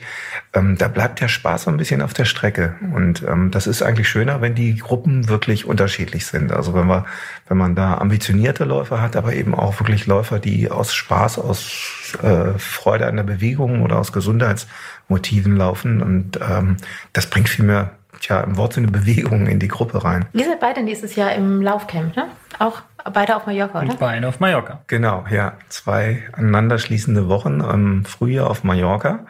ähm, 0.52 0.78
da 0.78 0.88
bleibt 0.88 1.20
der 1.20 1.28
Spaß 1.28 1.64
so 1.64 1.70
ein 1.70 1.76
bisschen 1.78 2.00
auf 2.00 2.14
der 2.14 2.26
Strecke. 2.26 2.76
Und 2.94 3.24
ähm, 3.26 3.50
das 3.50 3.66
ist 3.66 3.82
eigentlich 3.82 4.08
schöner, 4.08 4.40
wenn 4.40 4.54
die 4.54 4.76
Gruppen 4.76 5.28
wirklich 5.28 5.64
unterschiedlich 5.64 6.26
sind. 6.26 6.52
Also 6.52 6.74
wenn 6.74 6.86
wir, 6.86 7.06
wenn 7.48 7.56
man 7.56 7.74
da 7.74 7.98
ambitionierte 7.98 8.64
Läufer 8.64 9.00
hat, 9.00 9.16
aber 9.16 9.34
eben 9.34 9.54
auch 9.54 9.80
wirklich 9.80 10.06
Läufer, 10.06 10.38
die 10.38 10.70
aus 10.70 10.94
Spaß, 10.94 11.38
aus 11.38 12.06
äh, 12.22 12.56
Freude 12.58 13.06
an 13.06 13.16
der 13.16 13.24
Bewegung 13.24 13.82
oder 13.82 13.98
aus 13.98 14.12
Gesundheits 14.12 14.68
Motiven 15.08 15.56
laufen. 15.56 16.02
Und 16.02 16.38
ähm, 16.40 16.76
das 17.12 17.26
bringt 17.26 17.48
viel 17.48 17.64
mehr, 17.64 17.92
tja, 18.20 18.40
im 18.40 18.56
Wortsinne 18.56 18.88
Bewegung 18.88 19.46
in 19.46 19.58
die 19.58 19.68
Gruppe 19.68 20.04
rein. 20.04 20.26
Ihr 20.32 20.44
seid 20.44 20.60
beide 20.60 20.82
nächstes 20.82 21.16
Jahr 21.16 21.34
im 21.34 21.62
Laufcamp, 21.62 22.16
ne? 22.16 22.26
Auch 22.58 22.82
beide 23.12 23.36
auf 23.36 23.46
Mallorca, 23.46 23.82
oder? 23.82 23.94
Beide 23.96 24.28
auf 24.28 24.40
Mallorca. 24.40 24.80
Genau, 24.86 25.24
ja. 25.30 25.54
Zwei 25.68 26.24
aneinanderschließende 26.32 27.28
Wochen 27.28 27.60
im 27.60 28.04
Frühjahr 28.04 28.50
auf 28.50 28.64
Mallorca. 28.64 29.26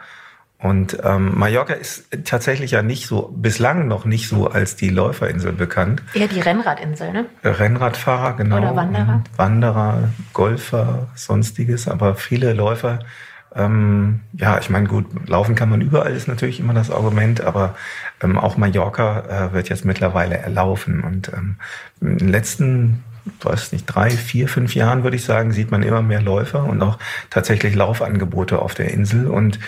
Und 0.59 0.97
ähm, 1.03 1.37
Mallorca 1.37 1.73
ist 1.73 2.07
tatsächlich 2.25 2.71
ja 2.71 2.81
nicht 2.81 3.05
so, 3.05 3.31
bislang 3.35 3.87
noch 3.87 4.05
nicht 4.05 4.27
so 4.27 4.47
als 4.47 4.75
die 4.75 4.89
Läuferinsel 4.89 5.51
bekannt. 5.51 6.01
Eher 6.15 6.27
die 6.27 6.39
Rennradinsel, 6.39 7.11
ne? 7.11 7.25
Rennradfahrer, 7.43 8.37
genau. 8.37 8.57
Oder 8.57 8.75
Wanderer. 8.75 9.23
Wanderer, 9.35 10.09
Golfer, 10.33 11.09
sonstiges, 11.13 11.87
aber 11.87 12.15
viele 12.15 12.53
Läufer 12.53 12.99
ähm, 13.55 14.21
ja, 14.33 14.59
ich 14.59 14.69
meine, 14.69 14.87
gut, 14.87 15.05
laufen 15.27 15.55
kann 15.55 15.69
man 15.69 15.81
überall, 15.81 16.13
ist 16.13 16.27
natürlich 16.27 16.59
immer 16.59 16.73
das 16.73 16.91
Argument, 16.91 17.41
aber 17.41 17.75
ähm, 18.21 18.37
auch 18.37 18.57
Mallorca 18.57 19.47
äh, 19.47 19.53
wird 19.53 19.69
jetzt 19.69 19.85
mittlerweile 19.85 20.37
erlaufen. 20.37 21.03
Und 21.03 21.31
ähm, 21.33 21.55
in 22.01 22.17
den 22.17 22.29
letzten, 22.29 23.03
weiß 23.41 23.71
nicht, 23.71 23.85
drei, 23.85 24.09
vier, 24.09 24.47
fünf 24.47 24.75
Jahren, 24.75 25.03
würde 25.03 25.15
ich 25.15 25.23
sagen, 25.23 25.51
sieht 25.51 25.71
man 25.71 25.83
immer 25.83 26.01
mehr 26.01 26.21
Läufer 26.21 26.63
und 26.63 26.81
auch 26.81 26.97
tatsächlich 27.29 27.75
Laufangebote 27.75 28.59
auf 28.59 28.73
der 28.73 28.91
Insel. 28.91 29.27
Und 29.27 29.59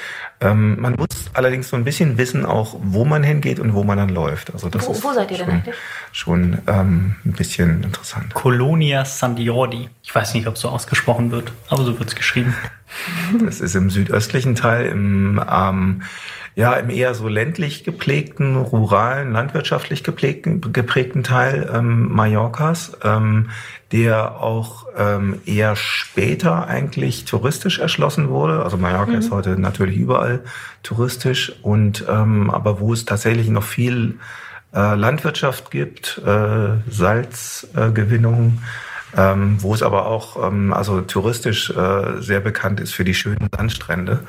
ähm, 0.41 0.79
man 0.79 0.95
muss 0.95 1.29
allerdings 1.33 1.69
so 1.69 1.75
ein 1.75 1.83
bisschen 1.83 2.17
wissen, 2.17 2.45
auch 2.45 2.75
wo 2.81 3.05
man 3.05 3.23
hingeht 3.23 3.59
und 3.59 3.73
wo 3.73 3.83
man 3.83 3.97
dann 3.97 4.09
läuft. 4.09 4.53
Also 4.53 4.69
das 4.69 4.87
wo, 4.87 4.91
ist 4.91 5.03
wo 5.03 5.13
seid 5.13 5.31
ihr 5.31 5.37
schon, 5.37 5.45
denn 5.47 5.55
eigentlich? 5.55 5.75
Schon 6.11 6.57
ähm, 6.67 7.15
ein 7.25 7.33
bisschen 7.33 7.83
interessant. 7.83 8.33
Colonia 8.33 9.05
San 9.05 9.35
Diordi. 9.35 9.89
Ich 10.03 10.13
weiß 10.13 10.33
nicht, 10.33 10.47
ob 10.47 10.55
es 10.55 10.61
so 10.61 10.69
ausgesprochen 10.69 11.31
wird, 11.31 11.51
aber 11.69 11.83
so 11.83 11.99
wird 11.99 12.09
es 12.09 12.15
geschrieben. 12.15 12.55
Das 13.43 13.61
ist 13.61 13.75
im 13.75 13.89
südöstlichen 13.91 14.55
Teil, 14.55 14.87
im, 14.87 15.39
ähm, 15.51 16.01
ja, 16.55 16.73
im 16.73 16.89
eher 16.89 17.13
so 17.13 17.27
ländlich 17.27 17.83
geprägten, 17.83 18.55
ruralen, 18.55 19.31
landwirtschaftlich 19.31 20.03
geprägten, 20.03 20.61
geprägten 20.73 21.23
Teil 21.23 21.69
ähm, 21.73 22.13
Mallorcas, 22.13 22.97
ähm, 23.03 23.49
der 23.91 24.41
auch 24.41 24.85
ähm, 24.97 25.41
eher 25.45 25.75
später 25.75 26.67
eigentlich 26.67 27.25
touristisch 27.25 27.79
erschlossen 27.79 28.29
wurde. 28.29 28.63
Also 28.63 28.77
Mallorca 28.77 29.11
mhm. 29.11 29.19
ist 29.19 29.31
heute 29.31 29.59
natürlich 29.59 29.97
überall 29.97 30.41
touristisch 30.83 31.53
und 31.61 32.05
ähm, 32.09 32.49
aber 32.49 32.79
wo 32.79 32.93
es 32.93 33.05
tatsächlich 33.05 33.49
noch 33.49 33.63
viel 33.63 34.19
äh, 34.73 34.95
Landwirtschaft 34.95 35.71
gibt, 35.71 36.21
äh, 36.25 36.91
Salzgewinnung, 36.91 38.61
äh, 39.15 39.31
ähm, 39.31 39.57
wo 39.59 39.73
es 39.73 39.81
aber 39.81 40.05
auch 40.05 40.45
ähm, 40.45 40.73
also 40.73 41.01
touristisch 41.01 41.71
äh, 41.71 42.21
sehr 42.21 42.39
bekannt 42.39 42.79
ist 42.79 42.93
für 42.93 43.03
die 43.03 43.15
schönen 43.15 43.49
Sandstrände. 43.55 44.19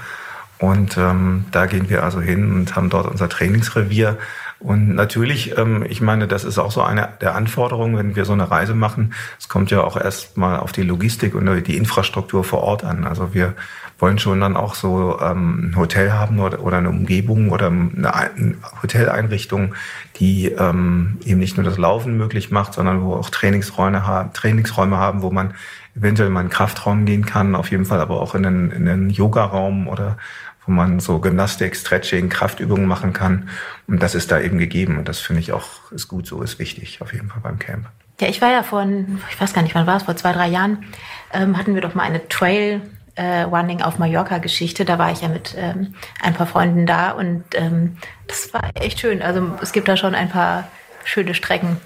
Und 0.61 0.99
ähm, 0.99 1.47
da 1.53 1.65
gehen 1.65 1.89
wir 1.89 2.05
also 2.05 2.21
hin 2.21 2.53
und 2.53 2.77
haben 2.77 2.91
dort 2.91 3.07
unser 3.07 3.31
Trainingsrevier. 3.31 4.19
Und 4.59 4.95
natürlich, 4.95 5.57
ähm, 5.57 5.87
ich 5.89 6.03
meine, 6.03 6.29
das 6.29 6.45
ist 6.45 6.59
auch 6.59 6.71
so 6.71 6.83
eine 6.83 7.09
der 7.23 7.35
Anforderungen, 7.35 7.97
wenn 7.97 8.15
wir 8.15 8.27
so 8.27 8.35
eine 8.35 8.51
Reise 8.51 8.75
machen. 8.75 9.15
Es 9.39 9.49
kommt 9.49 9.71
ja 9.71 9.83
auch 9.83 9.97
erstmal 9.97 10.61
auf 10.61 10.73
die 10.73 10.83
Logistik 10.83 11.35
und 11.35 11.67
die 11.67 11.79
Infrastruktur 11.79 12.45
vor 12.45 12.61
Ort 12.61 12.85
an. 12.85 13.07
Also 13.07 13.33
wir 13.33 13.55
wollen 13.99 14.19
schon 14.19 14.39
dann 14.41 14.55
auch 14.55 14.75
so 14.75 15.19
ähm, 15.21 15.71
ein 15.71 15.77
Hotel 15.77 16.13
haben 16.13 16.41
oder, 16.41 16.61
oder 16.61 16.77
eine 16.77 16.91
Umgebung 16.91 17.51
oder 17.53 17.69
eine 17.69 18.55
Hoteleinrichtung, 18.83 19.75
die 20.17 20.49
ähm, 20.49 21.19
eben 21.25 21.41
nicht 21.41 21.57
nur 21.57 21.65
das 21.65 21.79
Laufen 21.79 22.19
möglich 22.19 22.51
macht, 22.51 22.75
sondern 22.75 23.03
wo 23.03 23.15
auch 23.15 23.31
Trainingsräume 23.31 24.07
haben, 24.07 24.35
Trainingsräume 24.35 24.99
haben, 24.99 25.23
wo 25.23 25.31
man 25.31 25.55
eventuell 25.97 26.29
mal 26.29 26.41
in 26.41 26.45
einen 26.47 26.51
Kraftraum 26.51 27.05
gehen 27.05 27.25
kann, 27.25 27.55
auf 27.55 27.71
jeden 27.71 27.85
Fall 27.85 28.01
aber 28.01 28.21
auch 28.21 28.35
in 28.35 28.47
einen, 28.47 28.71
in 28.71 28.89
einen 28.89 29.11
Yoga-Raum 29.11 29.89
oder 29.89 30.19
wo 30.67 30.73
man 30.73 31.01
so 31.01 31.19
Gymnastik, 31.19 31.75
Stretching, 31.77 32.29
Kraftübungen 32.29 32.87
machen 32.87 33.13
kann. 33.13 33.49
Und 33.87 34.03
das 34.03 34.15
ist 34.15 34.31
da 34.31 34.41
eben 34.41 34.59
gegeben. 34.59 34.99
Und 34.99 35.09
das 35.09 35.21
finde 35.21 35.41
ich 35.41 35.53
auch 35.53 35.91
ist 35.91 36.09
gut 36.09 36.27
so, 36.27 36.43
ist 36.43 36.59
wichtig 36.59 37.01
auf 37.01 37.13
jeden 37.13 37.29
Fall 37.29 37.41
beim 37.43 37.59
Camp. 37.59 37.87
Ja, 38.21 38.29
ich 38.29 38.43
war 38.43 38.51
ja 38.51 38.63
vor, 38.63 38.87
ich 39.31 39.41
weiß 39.41 39.55
gar 39.55 39.63
nicht, 39.63 39.75
wann 39.75 39.87
war 39.87 39.97
es, 39.97 40.03
vor 40.03 40.17
zwei, 40.17 40.33
drei 40.33 40.49
Jahren, 40.49 40.85
ähm, 41.33 41.57
hatten 41.57 41.75
wir 41.75 41.81
doch 41.81 41.95
mal 41.95 42.03
eine 42.03 42.29
Trail 42.29 42.83
äh, 43.15 43.43
Running 43.43 43.83
auf 43.83 43.99
Mallorca 43.99 44.39
Geschichte. 44.39 44.85
Da 44.85 44.99
war 44.99 45.11
ich 45.11 45.23
ja 45.23 45.29
mit 45.29 45.55
ähm, 45.57 45.95
ein 46.23 46.35
paar 46.35 46.47
Freunden 46.47 46.87
da 46.87 47.13
und 47.13 47.45
ähm, 47.55 47.97
das 48.27 48.53
war 48.53 48.63
echt 48.75 49.01
schön. 49.01 49.23
Also 49.23 49.57
es 49.63 49.73
gibt 49.73 49.89
da 49.89 49.97
schon 49.97 50.15
ein 50.15 50.29
paar 50.29 50.69
schöne 51.05 51.35
Strecken. 51.35 51.79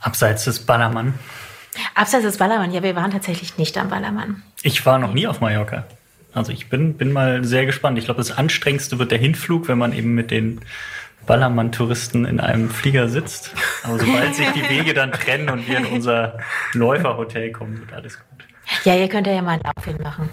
Abseits 0.00 0.44
des 0.44 0.66
Ballermann. 0.66 1.14
Abseits 1.94 2.24
des 2.24 2.36
Ballermann, 2.36 2.72
ja, 2.72 2.82
wir 2.82 2.94
waren 2.94 3.10
tatsächlich 3.10 3.56
nicht 3.56 3.78
am 3.78 3.88
Ballermann. 3.88 4.42
Ich 4.62 4.84
war 4.86 4.98
noch 4.98 5.12
nie 5.12 5.26
auf 5.26 5.40
Mallorca. 5.40 5.84
Also 6.34 6.52
ich 6.52 6.68
bin, 6.68 6.94
bin 6.94 7.12
mal 7.12 7.44
sehr 7.44 7.64
gespannt. 7.64 7.96
Ich 7.98 8.06
glaube, 8.06 8.18
das 8.18 8.36
anstrengendste 8.36 8.98
wird 8.98 9.12
der 9.12 9.18
Hinflug, 9.18 9.68
wenn 9.68 9.78
man 9.78 9.92
eben 9.92 10.14
mit 10.14 10.30
den 10.30 10.60
Ballermann-Touristen 11.26 12.24
in 12.24 12.40
einem 12.40 12.68
Flieger 12.70 13.08
sitzt. 13.08 13.52
Aber 13.82 13.98
sobald 13.98 14.34
sich 14.34 14.48
die 14.50 14.68
Wege 14.68 14.94
dann 14.94 15.12
trennen 15.12 15.48
und 15.48 15.66
wir 15.66 15.78
in 15.78 15.86
unser 15.86 16.38
Läuferhotel 16.72 17.52
kommen, 17.52 17.80
wird 17.80 17.92
alles 17.92 18.18
gut. 18.18 18.44
Ja, 18.84 18.94
ihr 18.94 19.08
könnt 19.08 19.26
ja 19.26 19.40
mal 19.40 19.52
einen 19.52 19.62
Lauf 19.62 19.84
hinmachen. 19.84 20.28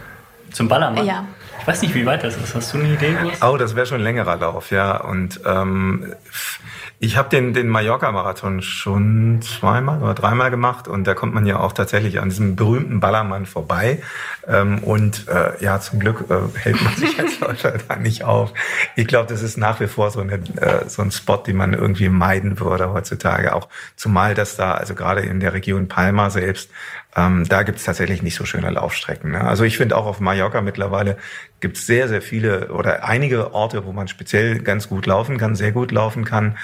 Zum 0.51 0.67
Ballermann? 0.67 1.05
Ja. 1.05 1.25
Ich 1.62 1.67
weiß 1.67 1.81
nicht, 1.84 1.96
wie 1.96 2.05
weit 2.05 2.24
das 2.24 2.36
ist. 2.36 2.55
Hast 2.55 2.74
du 2.74 2.79
eine 2.79 2.93
Idee? 2.93 3.15
Oh, 3.41 3.55
das 3.55 3.75
wäre 3.75 3.86
schon 3.86 4.00
ein 4.00 4.03
längerer 4.03 4.36
Lauf, 4.38 4.72
ja. 4.72 4.98
Und 4.98 5.39
ähm, 5.46 6.13
ich 7.03 7.17
habe 7.17 7.29
den, 7.29 7.55
den 7.55 7.67
Mallorca-Marathon 7.67 8.62
schon 8.62 9.41
zweimal 9.41 10.03
oder 10.03 10.13
dreimal 10.13 10.51
gemacht 10.51 10.88
und 10.88 11.05
da 11.05 11.15
kommt 11.15 11.34
man 11.34 11.48
ja 11.48 11.60
auch 11.60 11.74
tatsächlich 11.74 12.20
an 12.20 12.29
diesem 12.29 12.55
berühmten 12.55 13.00
Ballermann 13.00 13.48
vorbei. 13.48 14.03
Ähm, 14.48 14.77
und 14.84 15.27
äh, 15.27 15.53
ja, 15.63 15.79
zum 15.79 16.00
Glück 16.00 16.25
äh, 16.29 16.60
hält 16.60 16.79
man 16.84 16.96
sich 16.96 17.20
als 17.20 17.39
Läufer 17.39 17.74
da 17.88 17.96
nicht 17.96 18.24
auf. 18.24 18.53
Ich 18.96 19.08
glaube, 19.08 19.27
das 19.27 19.41
ist 19.41 19.58
nach 19.58 19.79
wie 19.79 19.88
vor 19.88 20.12
so, 20.12 20.20
eine, 20.20 20.34
äh, 20.34 20.88
so 20.88 21.01
ein 21.01 21.10
Spot, 21.10 21.38
den 21.38 21.55
man 21.55 21.74
irgendwie 21.74 22.08
meiden 22.08 22.60
würde 22.60 22.93
heutzutage. 22.93 23.55
Auch 23.55 23.67
zumal 23.96 24.36
das 24.36 24.55
da, 24.55 24.74
also 24.75 24.93
gerade 24.93 25.22
in 25.22 25.39
der 25.39 25.53
Region 25.53 25.88
Palma 25.88 26.29
selbst, 26.29 26.70
ähm, 27.15 27.46
da 27.50 27.63
gibt 27.63 27.79
es 27.79 27.84
tatsächlich 27.84 28.22
nicht 28.22 28.36
so 28.36 28.46
schöne 28.46 28.70
Laufstrecken. 28.70 29.31
Ne? 29.31 29.43
Also 29.43 29.63
ich 29.63 29.77
finde 29.77 29.98
auch 29.98 30.05
auf 30.05 30.20
Mallorca 30.20 30.62
mittlerweile 30.62 31.17
gibt 31.60 31.77
es 31.77 31.86
sehr, 31.86 32.08
sehr 32.08 32.22
viele 32.22 32.70
oder 32.70 33.03
einige 33.03 33.53
Orte, 33.53 33.86
wo 33.86 33.91
man 33.91 34.08
speziell 34.08 34.60
ganz 34.60 34.88
gut 34.89 35.05
laufen 35.05 35.38
kann, 35.38 35.55
sehr 35.55 35.72
gut 35.72 35.91
laufen 35.91 36.25
kann. 36.25 36.58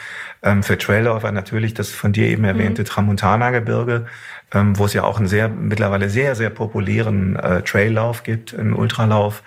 Ähm, 0.43 0.63
für 0.63 0.77
Trailläufer 0.77 1.31
natürlich 1.31 1.73
das 1.73 1.91
von 1.91 2.13
dir 2.13 2.27
eben 2.27 2.43
erwähnte 2.43 2.83
mhm. 2.83 2.85
Tramontana-Gebirge, 2.85 4.05
ähm, 4.53 4.77
wo 4.77 4.85
es 4.85 4.93
ja 4.93 5.03
auch 5.03 5.17
einen 5.17 5.27
sehr 5.27 5.49
mittlerweile 5.49 6.09
sehr, 6.09 6.35
sehr 6.35 6.49
populären 6.49 7.35
äh, 7.35 7.61
Traillauf 7.63 8.23
gibt, 8.23 8.57
einen 8.57 8.73
Ultralauf, 8.73 9.43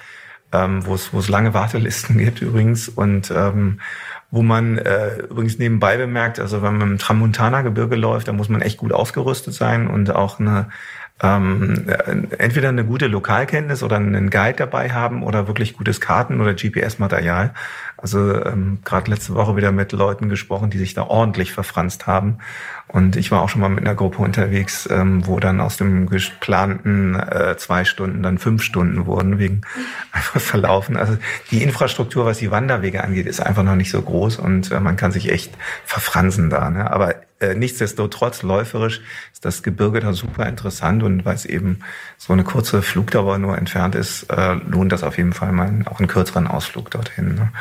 ähm, 0.52 0.84
wo 0.84 0.94
es 0.94 1.12
wo 1.12 1.18
es 1.20 1.28
lange 1.28 1.54
Wartelisten 1.54 2.18
gibt 2.24 2.42
übrigens 2.42 2.88
und 2.88 3.30
ähm, 3.30 3.80
wo 4.32 4.42
man 4.42 4.78
äh, 4.78 5.16
übrigens 5.22 5.58
nebenbei 5.58 5.96
bemerkt, 5.96 6.38
also 6.38 6.62
wenn 6.62 6.78
man 6.78 6.92
im 6.92 6.98
Tramontana-Gebirge 6.98 7.96
läuft, 7.96 8.28
da 8.28 8.32
muss 8.32 8.48
man 8.48 8.62
echt 8.62 8.78
gut 8.78 8.92
ausgerüstet 8.92 9.54
sein 9.54 9.88
und 9.88 10.14
auch 10.14 10.38
eine 10.38 10.68
ähm, 11.22 11.86
entweder 12.38 12.70
eine 12.70 12.84
gute 12.84 13.06
Lokalkenntnis 13.06 13.82
oder 13.82 13.96
einen 13.96 14.30
Guide 14.30 14.56
dabei 14.56 14.90
haben 14.90 15.22
oder 15.22 15.46
wirklich 15.48 15.76
gutes 15.76 16.00
Karten- 16.00 16.40
oder 16.40 16.54
GPS-Material. 16.54 17.52
Also 18.02 18.44
ähm, 18.44 18.78
gerade 18.84 19.10
letzte 19.10 19.34
Woche 19.34 19.56
wieder 19.56 19.72
mit 19.72 19.92
Leuten 19.92 20.28
gesprochen, 20.28 20.70
die 20.70 20.78
sich 20.78 20.94
da 20.94 21.02
ordentlich 21.02 21.52
verfranst 21.52 22.06
haben. 22.06 22.38
Und 22.88 23.14
ich 23.16 23.30
war 23.30 23.42
auch 23.42 23.48
schon 23.48 23.60
mal 23.60 23.68
mit 23.68 23.84
einer 23.84 23.94
Gruppe 23.94 24.22
unterwegs, 24.22 24.88
ähm, 24.90 25.26
wo 25.26 25.38
dann 25.38 25.60
aus 25.60 25.76
dem 25.76 26.08
geplanten 26.08 27.14
äh, 27.14 27.56
zwei 27.56 27.84
Stunden 27.84 28.22
dann 28.22 28.38
fünf 28.38 28.62
Stunden 28.62 29.06
wurden, 29.06 29.38
wegen 29.38 29.60
einfach 30.12 30.40
verlaufen. 30.40 30.96
Also 30.96 31.16
die 31.50 31.62
Infrastruktur, 31.62 32.24
was 32.24 32.38
die 32.38 32.50
Wanderwege 32.50 33.04
angeht, 33.04 33.26
ist 33.26 33.40
einfach 33.40 33.62
noch 33.62 33.76
nicht 33.76 33.90
so 33.90 34.00
groß 34.00 34.36
und 34.36 34.72
äh, 34.72 34.80
man 34.80 34.96
kann 34.96 35.12
sich 35.12 35.30
echt 35.30 35.52
verfransen 35.84 36.50
da. 36.50 36.70
Ne? 36.70 36.90
Aber 36.90 37.14
äh, 37.40 37.54
nichtsdestotrotz 37.54 38.42
läuferisch 38.42 39.00
ist 39.32 39.44
das 39.44 39.62
Gebirge 39.62 40.00
da 40.00 40.12
super 40.12 40.46
interessant 40.46 41.02
und 41.02 41.24
weil 41.24 41.34
es 41.34 41.44
eben 41.44 41.80
so 42.18 42.32
eine 42.32 42.44
kurze 42.44 42.82
Flugdauer 42.82 43.38
nur 43.38 43.56
entfernt 43.56 43.94
ist, 43.94 44.24
äh, 44.30 44.54
lohnt 44.54 44.92
das 44.92 45.02
auf 45.02 45.16
jeden 45.16 45.32
Fall 45.32 45.52
mal 45.52 45.70
auch 45.86 46.00
einen 46.00 46.08
kürzeren 46.08 46.46
Ausflug 46.46 46.90
dorthin. 46.90 47.34
Ne? 47.34 47.52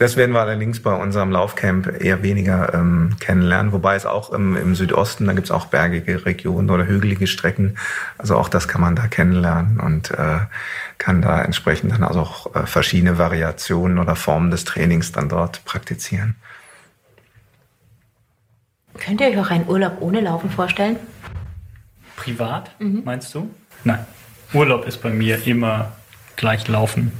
Das 0.00 0.16
werden 0.16 0.32
wir 0.32 0.40
allerdings 0.40 0.80
bei 0.80 0.94
unserem 0.94 1.30
Laufcamp 1.30 2.00
eher 2.00 2.22
weniger 2.22 2.72
ähm, 2.72 3.16
kennenlernen, 3.20 3.70
wobei 3.70 3.96
es 3.96 4.06
auch 4.06 4.32
im, 4.32 4.56
im 4.56 4.74
Südosten, 4.74 5.26
da 5.26 5.34
gibt 5.34 5.48
es 5.48 5.50
auch 5.50 5.66
bergige 5.66 6.24
Regionen 6.24 6.70
oder 6.70 6.86
hügelige 6.86 7.26
Strecken. 7.26 7.76
Also 8.16 8.38
auch 8.38 8.48
das 8.48 8.66
kann 8.66 8.80
man 8.80 8.96
da 8.96 9.08
kennenlernen 9.08 9.78
und 9.78 10.10
äh, 10.12 10.38
kann 10.96 11.20
da 11.20 11.42
entsprechend 11.42 11.92
dann 11.92 12.02
also 12.02 12.20
auch 12.20 12.54
äh, 12.54 12.64
verschiedene 12.64 13.18
Variationen 13.18 13.98
oder 13.98 14.16
Formen 14.16 14.50
des 14.50 14.64
Trainings 14.64 15.12
dann 15.12 15.28
dort 15.28 15.66
praktizieren. 15.66 16.34
Könnt 18.98 19.20
ihr 19.20 19.26
euch 19.26 19.38
auch 19.38 19.50
einen 19.50 19.68
Urlaub 19.68 19.98
ohne 20.00 20.22
Laufen 20.22 20.48
vorstellen? 20.48 20.96
Privat, 22.16 22.70
mhm. 22.80 23.02
meinst 23.04 23.34
du? 23.34 23.50
Nein. 23.84 24.06
Urlaub 24.54 24.86
ist 24.86 25.02
bei 25.02 25.10
mir 25.10 25.46
immer 25.46 25.92
gleich 26.36 26.66
Laufen. 26.68 27.12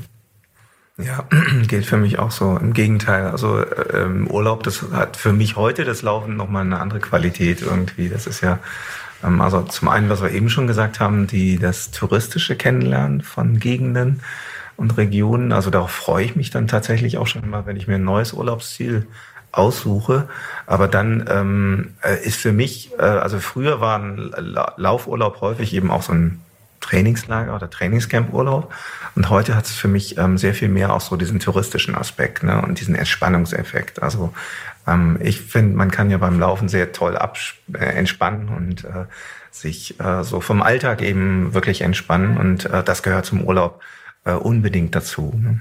Ja, 1.04 1.24
gilt 1.68 1.86
für 1.86 1.96
mich 1.96 2.18
auch 2.18 2.30
so. 2.30 2.56
Im 2.56 2.72
Gegenteil, 2.72 3.26
also 3.26 3.64
ähm, 3.92 4.26
Urlaub, 4.28 4.62
das 4.62 4.84
hat 4.92 5.16
für 5.16 5.32
mich 5.32 5.56
heute 5.56 5.84
das 5.84 6.02
Laufen 6.02 6.36
nochmal 6.36 6.62
eine 6.62 6.80
andere 6.80 7.00
Qualität 7.00 7.62
irgendwie. 7.62 8.08
Das 8.08 8.26
ist 8.26 8.40
ja, 8.40 8.58
ähm, 9.24 9.40
also 9.40 9.62
zum 9.62 9.88
einen, 9.88 10.08
was 10.08 10.22
wir 10.22 10.30
eben 10.30 10.50
schon 10.50 10.66
gesagt 10.66 11.00
haben, 11.00 11.26
die 11.26 11.58
das 11.58 11.90
touristische 11.90 12.56
Kennenlernen 12.56 13.22
von 13.22 13.58
Gegenden 13.58 14.20
und 14.76 14.96
Regionen. 14.96 15.52
Also 15.52 15.70
darauf 15.70 15.90
freue 15.90 16.24
ich 16.24 16.36
mich 16.36 16.50
dann 16.50 16.68
tatsächlich 16.68 17.18
auch 17.18 17.26
schon 17.26 17.44
immer, 17.44 17.66
wenn 17.66 17.76
ich 17.76 17.86
mir 17.86 17.96
ein 17.96 18.04
neues 18.04 18.32
Urlaubsziel 18.32 19.06
aussuche. 19.52 20.28
Aber 20.66 20.88
dann 20.88 21.24
ähm, 21.28 21.94
äh, 22.02 22.24
ist 22.24 22.36
für 22.36 22.52
mich, 22.52 22.92
äh, 22.98 23.02
also 23.02 23.40
früher 23.40 23.80
war 23.80 23.98
ein 23.98 24.32
Laufurlaub 24.76 25.40
häufig 25.40 25.74
eben 25.74 25.90
auch 25.90 26.02
so 26.02 26.12
ein 26.12 26.40
Trainingslager 26.80 27.54
oder 27.54 27.70
Trainingscamp-Urlaub. 27.70 28.72
Und 29.14 29.30
heute 29.30 29.54
hat 29.54 29.66
es 29.66 29.72
für 29.72 29.88
mich 29.88 30.18
ähm, 30.18 30.38
sehr 30.38 30.54
viel 30.54 30.68
mehr 30.68 30.92
auch 30.92 31.00
so 31.00 31.16
diesen 31.16 31.38
touristischen 31.38 31.94
Aspekt 31.94 32.42
ne, 32.42 32.60
und 32.62 32.80
diesen 32.80 32.94
Entspannungseffekt. 32.94 34.02
Also 34.02 34.32
ähm, 34.86 35.18
ich 35.22 35.40
finde, 35.40 35.76
man 35.76 35.90
kann 35.90 36.10
ja 36.10 36.18
beim 36.18 36.40
Laufen 36.40 36.68
sehr 36.68 36.92
toll 36.92 37.18
äh, 37.74 37.78
entspannen 37.78 38.48
und 38.48 38.84
äh, 38.84 39.04
sich 39.50 40.00
äh, 40.00 40.22
so 40.24 40.40
vom 40.40 40.62
Alltag 40.62 41.02
eben 41.02 41.54
wirklich 41.54 41.82
entspannen. 41.82 42.36
Und 42.36 42.66
äh, 42.66 42.82
das 42.82 43.02
gehört 43.02 43.26
zum 43.26 43.44
Urlaub 43.44 43.80
äh, 44.24 44.32
unbedingt 44.32 44.94
dazu. 44.94 45.34
Ne? 45.36 45.60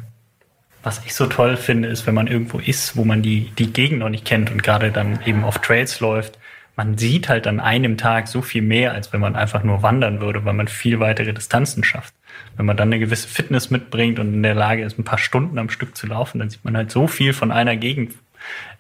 Was 0.82 1.02
ich 1.06 1.14
so 1.14 1.26
toll 1.26 1.58
finde, 1.58 1.90
ist, 1.90 2.08
wenn 2.08 2.16
man 2.16 2.28
irgendwo 2.28 2.60
ist, 2.60 2.96
wo 2.96 3.04
man 3.04 3.22
die, 3.22 3.52
die 3.58 3.74
Gegend 3.74 4.00
noch 4.00 4.10
nicht 4.10 4.26
kennt 4.26 4.50
und 4.50 4.64
gerade 4.64 4.92
dann 4.92 5.20
eben 5.26 5.44
auf 5.44 5.60
Trails 5.60 6.00
läuft, 6.00 6.40
man 6.80 6.98
sieht 6.98 7.28
halt 7.28 7.46
an 7.46 7.60
einem 7.60 7.98
Tag 7.98 8.30
so 8.30 8.42
viel 8.42 8.62
mehr, 8.62 8.94
als 8.94 9.12
wenn 9.12 9.20
man 9.20 9.36
einfach 9.36 9.64
nur 9.64 9.84
wandern 9.84 10.22
würde, 10.22 10.46
weil 10.46 10.54
man 10.54 10.70
viel 10.70 11.02
weitere 11.02 11.34
Distanzen 11.34 11.84
schafft. 11.84 12.14
Wenn 12.56 12.66
man 12.66 12.78
dann 12.78 12.88
eine 12.88 13.00
gewisse 13.00 13.28
Fitness 13.28 13.70
mitbringt 13.70 14.18
und 14.18 14.34
in 14.34 14.44
der 14.44 14.56
Lage 14.56 14.86
ist, 14.86 14.98
ein 14.98 15.04
paar 15.04 15.18
Stunden 15.18 15.60
am 15.60 15.70
Stück 15.70 15.98
zu 15.98 16.08
laufen, 16.08 16.40
dann 16.40 16.50
sieht 16.50 16.64
man 16.64 16.78
halt 16.78 16.90
so 16.90 17.08
viel 17.08 17.34
von 17.34 17.52
einer 17.52 17.76
Gegend, 17.76 18.14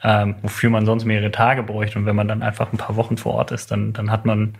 ähm, 0.02 0.36
wofür 0.42 0.70
man 0.70 0.86
sonst 0.86 1.04
mehrere 1.04 1.30
Tage 1.30 1.62
bräuchte. 1.62 2.00
Und 2.00 2.06
wenn 2.06 2.16
man 2.16 2.30
dann 2.30 2.42
einfach 2.42 2.72
ein 2.72 2.78
paar 2.78 2.96
Wochen 2.96 3.18
vor 3.18 3.34
Ort 3.34 3.52
ist, 3.52 3.70
dann, 3.70 3.92
dann 3.92 4.12
hat 4.12 4.26
man 4.26 4.56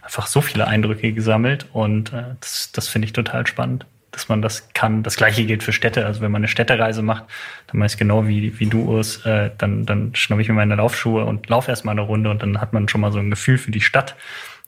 einfach 0.00 0.28
so 0.28 0.40
viele 0.40 0.68
Eindrücke 0.68 1.12
gesammelt 1.12 1.66
und 1.72 2.12
äh, 2.12 2.36
das, 2.38 2.70
das 2.70 2.86
finde 2.86 3.06
ich 3.06 3.12
total 3.12 3.44
spannend. 3.48 3.86
Dass 4.14 4.28
man 4.28 4.42
das 4.42 4.68
kann. 4.74 5.02
Das 5.02 5.16
gleiche 5.16 5.44
gilt 5.44 5.62
für 5.62 5.72
Städte. 5.72 6.06
Also 6.06 6.20
wenn 6.20 6.30
man 6.30 6.40
eine 6.40 6.48
Städtereise 6.48 7.02
macht, 7.02 7.24
dann 7.66 7.80
weiß 7.80 7.94
ich 7.94 7.98
genau 7.98 8.26
wie, 8.26 8.58
wie 8.58 8.66
du, 8.66 8.82
Urs, 8.82 9.24
äh, 9.26 9.50
dann, 9.58 9.84
dann 9.86 10.14
schnappe 10.14 10.42
ich 10.42 10.48
mir 10.48 10.54
meine 10.54 10.76
Laufschuhe 10.76 11.24
und 11.24 11.48
laufe 11.48 11.70
erstmal 11.70 11.92
eine 11.92 12.02
Runde 12.02 12.30
und 12.30 12.42
dann 12.42 12.60
hat 12.60 12.72
man 12.72 12.88
schon 12.88 13.00
mal 13.00 13.12
so 13.12 13.18
ein 13.18 13.30
Gefühl 13.30 13.58
für 13.58 13.70
die 13.70 13.80
Stadt. 13.80 14.14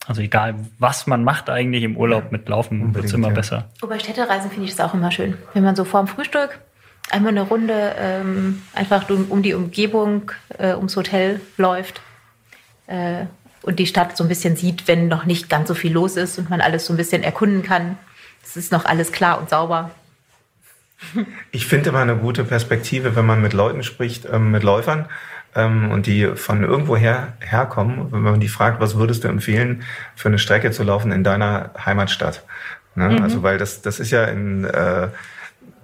Also 0.06 0.22
egal, 0.22 0.54
was 0.78 1.06
man 1.06 1.24
macht 1.24 1.50
eigentlich 1.50 1.82
im 1.82 1.96
Urlaub 1.96 2.30
mit 2.30 2.48
Laufen, 2.48 2.94
wird 2.94 3.06
es 3.06 3.12
immer 3.12 3.28
ja. 3.28 3.34
besser. 3.34 3.68
Bei 3.80 3.98
Städtereisen 3.98 4.50
finde 4.50 4.66
ich 4.66 4.76
das 4.76 4.88
auch 4.88 4.94
immer 4.94 5.10
schön. 5.10 5.36
Wenn 5.54 5.64
man 5.64 5.74
so 5.74 5.84
vorm 5.84 6.06
Frühstück 6.06 6.60
einmal 7.10 7.30
eine 7.30 7.42
Runde 7.42 7.94
ähm, 7.98 8.62
einfach 8.74 9.08
um, 9.10 9.26
um, 9.30 9.42
die 9.42 9.54
Umgebung, 9.54 10.32
äh, 10.58 10.74
ums 10.74 10.96
Hotel 10.96 11.40
läuft 11.56 12.00
äh, 12.86 13.26
und 13.62 13.78
die 13.78 13.86
Stadt 13.86 14.16
so 14.16 14.24
ein 14.24 14.28
bisschen 14.28 14.56
sieht, 14.56 14.86
wenn 14.88 15.08
noch 15.08 15.24
nicht 15.24 15.48
ganz 15.48 15.68
so 15.68 15.74
viel 15.74 15.92
los 15.92 16.16
ist 16.16 16.38
und 16.38 16.50
man 16.50 16.60
alles 16.60 16.86
so 16.86 16.92
ein 16.92 16.96
bisschen 16.96 17.22
erkunden 17.22 17.62
kann. 17.62 17.98
Es 18.46 18.56
ist 18.56 18.72
noch 18.72 18.84
alles 18.84 19.12
klar 19.12 19.38
und 19.38 19.50
sauber. 19.50 19.90
Ich 21.50 21.66
finde 21.66 21.90
immer 21.90 21.98
eine 21.98 22.16
gute 22.16 22.44
Perspektive, 22.44 23.16
wenn 23.16 23.26
man 23.26 23.42
mit 23.42 23.52
Leuten 23.52 23.82
spricht, 23.82 24.26
ähm, 24.30 24.50
mit 24.50 24.62
Läufern 24.62 25.06
ähm, 25.54 25.90
und 25.90 26.06
die 26.06 26.26
von 26.36 26.62
irgendwoher 26.62 27.34
herkommen, 27.40 28.12
wenn 28.12 28.22
man 28.22 28.40
die 28.40 28.48
fragt, 28.48 28.80
was 28.80 28.96
würdest 28.96 29.24
du 29.24 29.28
empfehlen, 29.28 29.82
für 30.14 30.28
eine 30.28 30.38
Strecke 30.38 30.70
zu 30.70 30.84
laufen 30.84 31.12
in 31.12 31.22
deiner 31.22 31.70
Heimatstadt? 31.84 32.44
Ne? 32.94 33.10
Mhm. 33.10 33.22
Also 33.22 33.42
weil 33.42 33.58
das, 33.58 33.82
das 33.82 34.00
ist 34.00 34.10
ja 34.10 34.24
in 34.24 34.64
äh, 34.64 35.08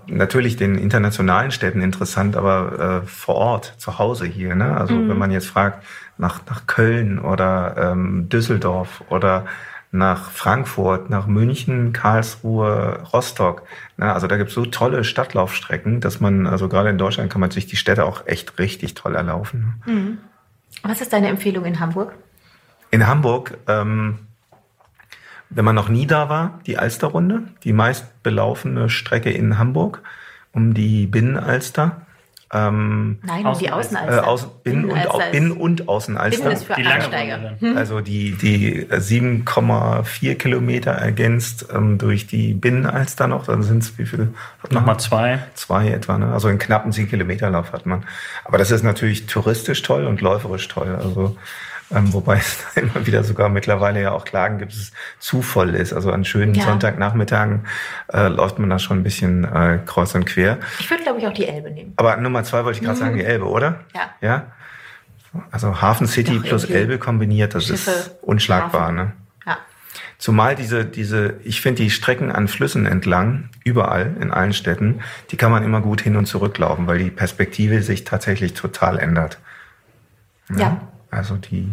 natürlich 0.06 0.56
den 0.56 0.76
internationalen 0.76 1.50
Städten 1.50 1.82
interessant, 1.82 2.36
aber 2.36 3.02
äh, 3.02 3.06
vor 3.06 3.34
Ort, 3.34 3.74
zu 3.78 3.98
Hause 3.98 4.24
hier. 4.24 4.54
Ne? 4.54 4.76
Also 4.76 4.94
mhm. 4.94 5.10
wenn 5.10 5.18
man 5.18 5.30
jetzt 5.30 5.46
fragt 5.46 5.84
nach, 6.16 6.40
nach 6.48 6.66
Köln 6.66 7.18
oder 7.18 7.92
ähm, 7.92 8.28
Düsseldorf 8.28 9.02
oder 9.10 9.46
nach 9.92 10.30
Frankfurt, 10.30 11.10
nach 11.10 11.26
München, 11.26 11.92
Karlsruhe, 11.92 13.02
Rostock. 13.12 13.62
Ne? 13.96 14.12
Also 14.12 14.26
da 14.26 14.36
gibt 14.36 14.48
es 14.48 14.54
so 14.54 14.66
tolle 14.66 15.04
Stadtlaufstrecken, 15.04 16.00
dass 16.00 16.18
man, 16.18 16.46
also 16.46 16.68
gerade 16.68 16.88
in 16.88 16.98
Deutschland 16.98 17.30
kann 17.30 17.40
man 17.40 17.50
sich 17.50 17.66
die 17.66 17.76
Städte 17.76 18.04
auch 18.04 18.26
echt 18.26 18.58
richtig 18.58 18.94
toll 18.94 19.14
erlaufen. 19.14 19.74
Mhm. 19.86 20.18
Was 20.82 21.00
ist 21.00 21.12
deine 21.12 21.28
Empfehlung 21.28 21.66
in 21.66 21.78
Hamburg? 21.78 22.14
In 22.90 23.06
Hamburg 23.06 23.58
ähm, 23.68 24.18
wenn 25.54 25.64
man 25.64 25.74
noch 25.74 25.88
nie 25.88 26.06
da 26.06 26.28
war, 26.28 26.60
die 26.66 26.78
Alsterrunde, 26.78 27.42
die 27.64 27.72
meist 27.72 28.22
belaufene 28.22 28.88
Strecke 28.88 29.30
in 29.30 29.58
Hamburg 29.58 30.02
um 30.52 30.74
die 30.74 31.06
Binnenalster. 31.06 32.02
Ähm, 32.54 33.18
Nein, 33.22 33.46
um 33.46 33.58
die 33.58 33.70
Außenalster. 33.70 34.22
Äh, 34.22 34.26
Außen, 34.26 34.50
Binnen, 34.62 34.84
und, 34.90 35.30
Binnen 35.32 35.52
und 35.52 35.88
Außenalster. 35.88 36.42
Binnen 36.42 36.52
ist 36.52 36.64
für 36.64 36.74
die 36.74 36.84
Einsteiger. 36.84 37.56
Hm. 37.58 37.76
Also 37.78 38.00
die, 38.00 38.32
die 38.32 38.84
7,4 38.84 40.34
Kilometer 40.34 40.90
ergänzt 40.90 41.66
ähm, 41.74 41.96
durch 41.96 42.26
die 42.26 42.52
Binnenalster 42.52 43.26
noch. 43.26 43.46
Dann 43.46 43.62
sind 43.62 43.82
es 43.82 43.98
wie 43.98 44.04
viel? 44.04 44.34
Nochmal 44.70 45.00
zwei. 45.00 45.38
Zwei 45.54 45.88
etwa. 45.88 46.18
Ne? 46.18 46.30
Also 46.30 46.48
einen 46.48 46.58
knappen 46.58 46.92
10 46.92 47.08
Kilometer 47.08 47.48
Lauf 47.48 47.72
hat 47.72 47.86
man. 47.86 48.04
Aber 48.44 48.58
das 48.58 48.70
ist 48.70 48.82
natürlich 48.82 49.26
touristisch 49.26 49.80
toll 49.80 50.04
und 50.04 50.20
läuferisch 50.20 50.68
toll. 50.68 50.94
Also 50.94 51.36
ähm, 51.94 52.12
wobei 52.12 52.36
es 52.36 52.64
immer 52.74 53.06
wieder 53.06 53.24
sogar 53.24 53.48
mittlerweile 53.48 54.00
ja 54.00 54.12
auch 54.12 54.24
Klagen 54.24 54.58
gibt, 54.58 54.72
dass 54.72 54.78
es 54.78 54.92
zu 55.18 55.42
voll 55.42 55.74
ist. 55.74 55.92
Also 55.92 56.10
an 56.10 56.24
schönen 56.24 56.54
ja. 56.54 56.64
Sonntagnachmittagen 56.64 57.66
äh, 58.12 58.28
läuft 58.28 58.58
man 58.58 58.70
da 58.70 58.78
schon 58.78 58.98
ein 58.98 59.02
bisschen 59.02 59.44
äh, 59.44 59.78
kreuz 59.84 60.14
und 60.14 60.24
quer. 60.24 60.58
Ich 60.78 60.90
würde, 60.90 61.02
glaube 61.02 61.18
ich, 61.18 61.26
auch 61.26 61.32
die 61.32 61.46
Elbe 61.46 61.70
nehmen. 61.70 61.92
Aber 61.96 62.16
Nummer 62.16 62.44
zwei 62.44 62.64
wollte 62.64 62.78
ich 62.78 62.84
gerade 62.84 62.96
mhm. 62.96 63.02
sagen, 63.02 63.16
die 63.16 63.24
Elbe, 63.24 63.46
oder? 63.46 63.80
Ja. 63.94 64.10
Ja? 64.20 64.46
Also 65.50 65.80
Hafen 65.80 66.06
City 66.06 66.36
Doch, 66.36 66.44
plus 66.44 66.64
Elbe 66.64 66.98
kombiniert, 66.98 67.54
das 67.54 67.66
Schiffe, 67.66 67.90
ist 67.90 68.16
unschlagbar. 68.22 68.82
Hafen. 68.82 68.96
Ne? 68.96 69.12
Ja. 69.46 69.58
Zumal 70.18 70.54
diese, 70.54 70.84
diese, 70.84 71.36
ich 71.42 71.60
finde 71.60 71.82
die 71.82 71.90
Strecken 71.90 72.30
an 72.30 72.48
Flüssen 72.48 72.86
entlang, 72.86 73.48
überall, 73.64 74.16
in 74.20 74.30
allen 74.30 74.52
Städten, 74.52 75.00
die 75.30 75.36
kann 75.36 75.50
man 75.50 75.62
immer 75.62 75.80
gut 75.80 76.00
hin 76.00 76.16
und 76.16 76.26
zurück 76.26 76.56
laufen, 76.58 76.86
weil 76.86 76.98
die 76.98 77.10
Perspektive 77.10 77.82
sich 77.82 78.04
tatsächlich 78.04 78.54
total 78.54 78.98
ändert. 78.98 79.38
Ja. 80.50 80.58
ja. 80.58 80.80
Also 81.12 81.36
die, 81.36 81.70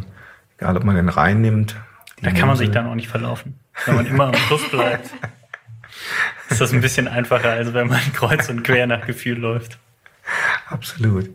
egal 0.58 0.78
ob 0.78 0.84
man 0.84 0.96
den 0.96 1.10
Rhein 1.10 1.42
nimmt. 1.42 1.76
Da 2.22 2.32
kann 2.32 2.48
man 2.48 2.58
sich 2.58 2.70
dann 2.70 2.86
auch 2.86 2.96
nicht 2.96 3.08
verlaufen, 3.08 3.58
wenn 3.86 3.96
man 3.96 4.06
immer 4.06 4.28
am 4.28 4.34
Fluss 4.34 4.70
bleibt. 4.70 5.10
ist 6.50 6.60
das 6.60 6.74
ein 6.74 6.82
bisschen 6.82 7.08
einfacher, 7.08 7.52
als 7.52 7.74
wenn 7.74 7.88
man 7.88 8.02
kreuz 8.14 8.50
und 8.50 8.64
quer 8.64 8.86
nach 8.86 9.08
Gefühl 9.08 9.38
läuft. 9.38 9.80
Absolut. 10.70 11.30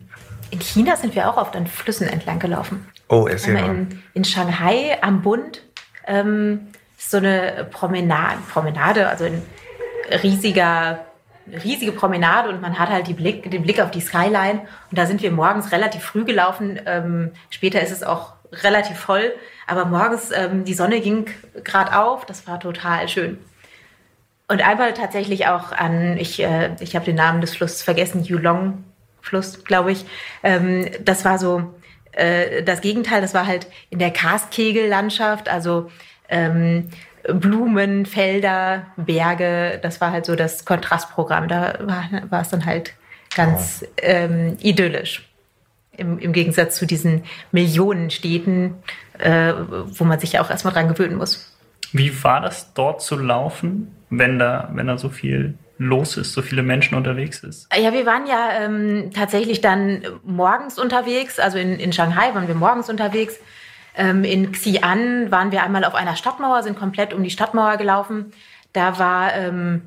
In 0.51 0.59
China 0.59 0.95
sind 0.95 1.15
wir 1.15 1.27
auch 1.27 1.37
oft 1.37 1.55
an 1.55 1.65
Flüssen 1.65 2.07
entlang 2.07 2.37
gelaufen. 2.37 2.85
Oh, 3.07 3.25
ist 3.25 3.47
ja. 3.47 3.57
In, 3.57 4.03
in 4.13 4.23
Shanghai 4.23 4.99
am 5.01 5.23
Bund 5.23 5.63
ähm, 6.05 6.67
so 6.97 7.17
eine 7.17 7.67
Promenade, 7.71 8.37
Promenade, 8.51 9.09
also 9.09 9.25
ein 9.25 9.41
riesiger 10.21 11.05
riesige 11.63 11.91
Promenade 11.91 12.49
und 12.49 12.61
man 12.61 12.79
hat 12.79 12.89
halt 12.89 13.15
Blick, 13.15 13.49
den 13.49 13.63
Blick 13.63 13.81
auf 13.81 13.91
die 13.91 14.01
Skyline. 14.01 14.61
Und 14.89 14.97
da 14.97 15.05
sind 15.05 15.21
wir 15.21 15.31
morgens 15.31 15.71
relativ 15.71 16.03
früh 16.03 16.25
gelaufen. 16.25 16.79
Ähm, 16.85 17.31
später 17.49 17.81
ist 17.81 17.91
es 17.91 18.03
auch 18.03 18.33
relativ 18.63 18.97
voll. 18.97 19.33
Aber 19.67 19.85
morgens, 19.85 20.31
ähm, 20.31 20.65
die 20.65 20.73
Sonne 20.73 21.01
ging 21.01 21.27
gerade 21.63 21.97
auf. 21.97 22.25
Das 22.25 22.47
war 22.47 22.59
total 22.59 23.07
schön. 23.07 23.37
Und 24.47 24.65
einmal 24.65 24.93
tatsächlich 24.93 25.47
auch 25.47 25.71
an, 25.71 26.17
ich, 26.17 26.41
äh, 26.41 26.75
ich 26.79 26.95
habe 26.95 27.05
den 27.05 27.15
Namen 27.15 27.41
des 27.41 27.55
Flusses 27.55 27.81
vergessen, 27.81 28.23
Yulong 28.23 28.83
Fluss, 29.21 29.63
glaube 29.63 29.91
ich. 29.91 30.05
Ähm, 30.43 30.89
das 31.03 31.25
war 31.25 31.39
so 31.39 31.73
äh, 32.11 32.63
das 32.63 32.81
Gegenteil. 32.81 33.21
Das 33.21 33.33
war 33.33 33.47
halt 33.47 33.67
in 33.89 33.99
der 33.99 34.11
Karstkegellandschaft. 34.11 35.49
Also 35.49 35.91
ähm, 36.29 36.89
Blumen, 37.33 38.05
Felder, 38.05 38.87
Berge. 38.97 39.79
Das 39.81 40.01
war 40.01 40.11
halt 40.11 40.25
so 40.25 40.35
das 40.35 40.65
Kontrastprogramm. 40.65 41.47
Da 41.47 41.79
war, 41.81 42.09
war 42.29 42.41
es 42.41 42.49
dann 42.49 42.65
halt 42.65 42.93
ganz 43.35 43.83
oh. 43.83 43.87
ähm, 44.01 44.57
idyllisch. 44.59 45.27
Im, 45.97 46.19
Im 46.19 46.33
Gegensatz 46.33 46.75
zu 46.75 46.85
diesen 46.85 47.23
Millionen 47.51 48.09
Städten, 48.09 48.75
äh, 49.17 49.53
wo 49.85 50.03
man 50.03 50.19
sich 50.19 50.33
ja 50.33 50.41
auch 50.41 50.49
erstmal 50.49 50.73
dran 50.73 50.89
gewöhnen 50.89 51.15
muss. 51.15 51.55
Wie 51.93 52.23
war 52.23 52.41
das 52.41 52.73
dort 52.73 53.01
zu 53.01 53.15
laufen, 53.17 53.95
wenn 54.09 54.37
da, 54.37 54.69
wenn 54.73 54.87
da 54.87 54.97
so 54.97 55.09
viel 55.09 55.57
los 55.77 56.17
ist, 56.17 56.33
so 56.33 56.41
viele 56.41 56.63
Menschen 56.63 56.95
unterwegs 56.95 57.39
ist? 57.43 57.67
Ja, 57.73 57.93
wir 57.93 58.05
waren 58.05 58.27
ja 58.27 58.49
ähm, 58.61 59.11
tatsächlich 59.13 59.61
dann 59.61 60.03
morgens 60.23 60.77
unterwegs. 60.77 61.39
Also 61.39 61.57
in, 61.57 61.79
in 61.79 61.93
Shanghai 61.93 62.33
waren 62.33 62.47
wir 62.47 62.55
morgens 62.55 62.89
unterwegs. 62.89 63.39
Ähm, 63.97 64.23
in 64.23 64.51
Xi'an 64.51 65.31
waren 65.31 65.51
wir 65.51 65.63
einmal 65.63 65.85
auf 65.85 65.95
einer 65.95 66.15
Stadtmauer, 66.15 66.63
sind 66.63 66.77
komplett 66.77 67.13
um 67.13 67.23
die 67.23 67.29
Stadtmauer 67.29 67.77
gelaufen. 67.77 68.33
Da 68.73 68.99
war 68.99 69.33
ähm, 69.33 69.83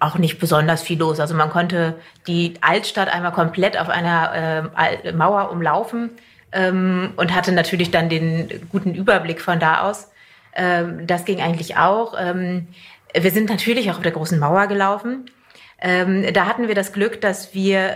auch 0.00 0.18
nicht 0.18 0.38
besonders 0.38 0.82
viel 0.82 0.98
los. 0.98 1.20
Also 1.20 1.34
man 1.34 1.50
konnte 1.50 1.94
die 2.26 2.54
Altstadt 2.60 3.08
einmal 3.08 3.32
komplett 3.32 3.78
auf 3.78 3.88
einer 3.88 4.70
äh, 5.04 5.12
Mauer 5.12 5.50
umlaufen 5.50 6.10
ähm, 6.52 7.12
und 7.16 7.34
hatte 7.34 7.52
natürlich 7.52 7.90
dann 7.90 8.08
den 8.08 8.48
guten 8.70 8.94
Überblick 8.94 9.40
von 9.40 9.58
da 9.58 9.82
aus. 9.82 10.10
Ähm, 10.54 11.06
das 11.06 11.24
ging 11.24 11.40
eigentlich 11.40 11.76
auch. 11.76 12.14
Ähm, 12.18 12.68
wir 13.14 13.30
sind 13.30 13.48
natürlich 13.48 13.90
auch 13.90 13.96
auf 13.96 14.02
der 14.02 14.12
großen 14.12 14.38
Mauer 14.38 14.66
gelaufen. 14.66 15.30
Ähm, 15.80 16.32
da 16.32 16.46
hatten 16.46 16.68
wir 16.68 16.74
das 16.74 16.92
Glück, 16.92 17.20
dass 17.20 17.54
wir 17.54 17.92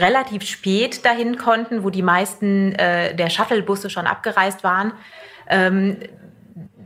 relativ 0.00 0.42
spät 0.44 1.04
dahin 1.04 1.36
konnten, 1.36 1.84
wo 1.84 1.90
die 1.90 2.02
meisten 2.02 2.74
äh, 2.74 3.14
der 3.14 3.30
Shuttlebusse 3.30 3.90
schon 3.90 4.06
abgereist 4.06 4.64
waren. 4.64 4.92
Ähm, 5.48 5.98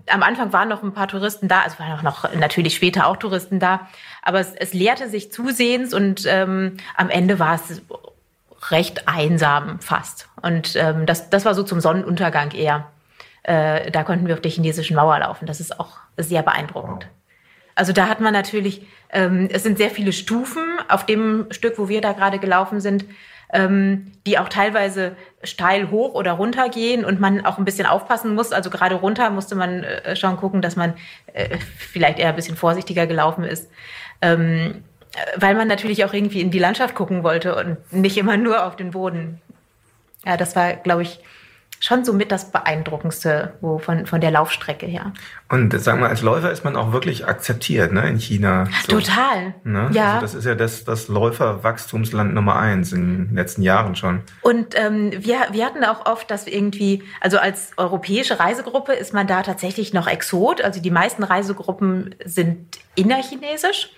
am 0.09 0.23
Anfang 0.23 0.53
waren 0.53 0.68
noch 0.68 0.83
ein 0.83 0.92
paar 0.92 1.09
Touristen 1.09 1.49
da, 1.49 1.61
also 1.61 1.79
waren 1.79 1.92
auch 1.92 2.03
noch 2.03 2.35
natürlich 2.35 2.75
später 2.75 3.07
auch 3.07 3.16
Touristen 3.16 3.61
da, 3.61 3.88
aber 4.23 4.40
es, 4.40 4.55
es 4.55 4.75
leerte 4.75 5.09
sich 5.09 5.31
zusehends 5.31 5.94
und 5.94 6.25
ähm, 6.27 6.77
am 6.96 7.11
Ende 7.11 7.38
war 7.38 7.55
es 7.55 7.83
recht 8.70 9.09
einsam 9.09 9.81
fast. 9.81 10.29
Und 10.42 10.77
ähm, 10.77 11.07
das, 11.07 11.31
das 11.31 11.44
war 11.44 11.55
so 11.55 11.62
zum 11.62 11.81
Sonnenuntergang 11.81 12.51
eher. 12.53 12.87
Äh, 13.42 13.90
da 13.90 14.03
konnten 14.03 14.27
wir 14.27 14.35
auf 14.35 14.40
der 14.40 14.51
chinesischen 14.51 14.96
Mauer 14.96 15.18
laufen. 15.20 15.46
Das 15.46 15.61
ist 15.61 15.79
auch 15.81 15.99
sehr 16.16 16.42
beeindruckend. 16.42 17.07
Also 17.81 17.95
da 17.95 18.09
hat 18.09 18.21
man 18.21 18.35
natürlich, 18.35 18.83
ähm, 19.11 19.49
es 19.51 19.62
sind 19.62 19.79
sehr 19.79 19.88
viele 19.88 20.12
Stufen 20.12 20.62
auf 20.88 21.07
dem 21.07 21.47
Stück, 21.49 21.79
wo 21.79 21.88
wir 21.88 22.03
da 22.03 22.12
gerade 22.12 22.38
gelaufen 22.38 22.79
sind, 22.79 23.07
ähm, 23.55 24.12
die 24.27 24.38
auch 24.38 24.51
teilweise 24.51 25.16
steil 25.43 25.90
hoch 25.90 26.12
oder 26.12 26.33
runter 26.33 26.69
gehen 26.69 27.07
und 27.07 27.21
man 27.21 27.47
auch 27.47 27.57
ein 27.57 27.64
bisschen 27.64 27.87
aufpassen 27.87 28.35
muss. 28.35 28.53
Also 28.53 28.69
gerade 28.69 28.97
runter 28.97 29.31
musste 29.31 29.55
man 29.55 29.83
äh, 29.83 30.14
schon 30.14 30.37
gucken, 30.37 30.61
dass 30.61 30.77
man 30.77 30.93
äh, 31.33 31.57
vielleicht 31.79 32.19
eher 32.19 32.29
ein 32.29 32.37
bisschen 32.37 32.59
vorsichtiger 32.59 33.07
gelaufen 33.07 33.45
ist. 33.45 33.71
Ähm, 34.21 34.85
weil 35.37 35.55
man 35.55 35.66
natürlich 35.66 36.05
auch 36.05 36.12
irgendwie 36.12 36.43
in 36.43 36.51
die 36.51 36.59
Landschaft 36.59 36.95
gucken 36.95 37.23
wollte 37.23 37.55
und 37.55 37.79
nicht 37.95 38.19
immer 38.19 38.37
nur 38.37 38.66
auf 38.66 38.77
den 38.77 38.90
Boden. 38.90 39.40
Ja, 40.27 40.37
das 40.37 40.55
war, 40.55 40.75
glaube 40.75 41.01
ich, 41.01 41.19
schon 41.81 42.05
so 42.05 42.12
mit 42.12 42.31
das 42.31 42.53
Beeindruckendste 42.53 43.55
wo 43.62 43.79
von, 43.79 44.07
von 44.07 44.21
der 44.21 44.31
Laufstrecke 44.31 44.87
her. 44.87 45.12
Und 45.49 45.73
sagen 45.81 46.01
wir, 46.01 46.09
als 46.09 46.21
Läufer 46.21 46.53
ist 46.53 46.62
man 46.62 46.77
auch 46.77 46.93
wirklich 46.93 47.27
akzeptiert 47.27 47.90
ne, 47.90 48.07
in 48.07 48.19
China. 48.19 48.69
So. 48.87 49.01
Total. 49.01 49.55
Ne? 49.64 49.88
Ja. 49.93 50.14
Also 50.14 50.21
das 50.21 50.35
ist 50.35 50.45
ja 50.45 50.55
das, 50.55 50.85
das 50.85 51.09
Läuferwachstumsland 51.09 52.35
Nummer 52.35 52.57
eins 52.57 52.93
in 52.93 53.29
den 53.29 53.35
letzten 53.35 53.62
Jahren 53.62 53.97
schon. 53.97 54.21
Und 54.43 54.79
ähm, 54.79 55.11
wir, 55.19 55.38
wir 55.53 55.64
hatten 55.64 55.83
auch 55.83 56.05
oft, 56.05 56.31
dass 56.31 56.45
wir 56.45 56.53
irgendwie, 56.53 57.03
also 57.21 57.38
als 57.38 57.73
europäische 57.79 58.38
Reisegruppe 58.38 58.93
ist 58.93 59.14
man 59.14 59.27
da 59.27 59.43
tatsächlich 59.43 59.95
noch 59.95 60.07
Exot. 60.07 60.61
Also 60.61 60.81
die 60.83 60.90
meisten 60.90 61.25
Reisegruppen 61.25 62.14
sind 62.25 62.79
innerchinesisch. 62.95 63.90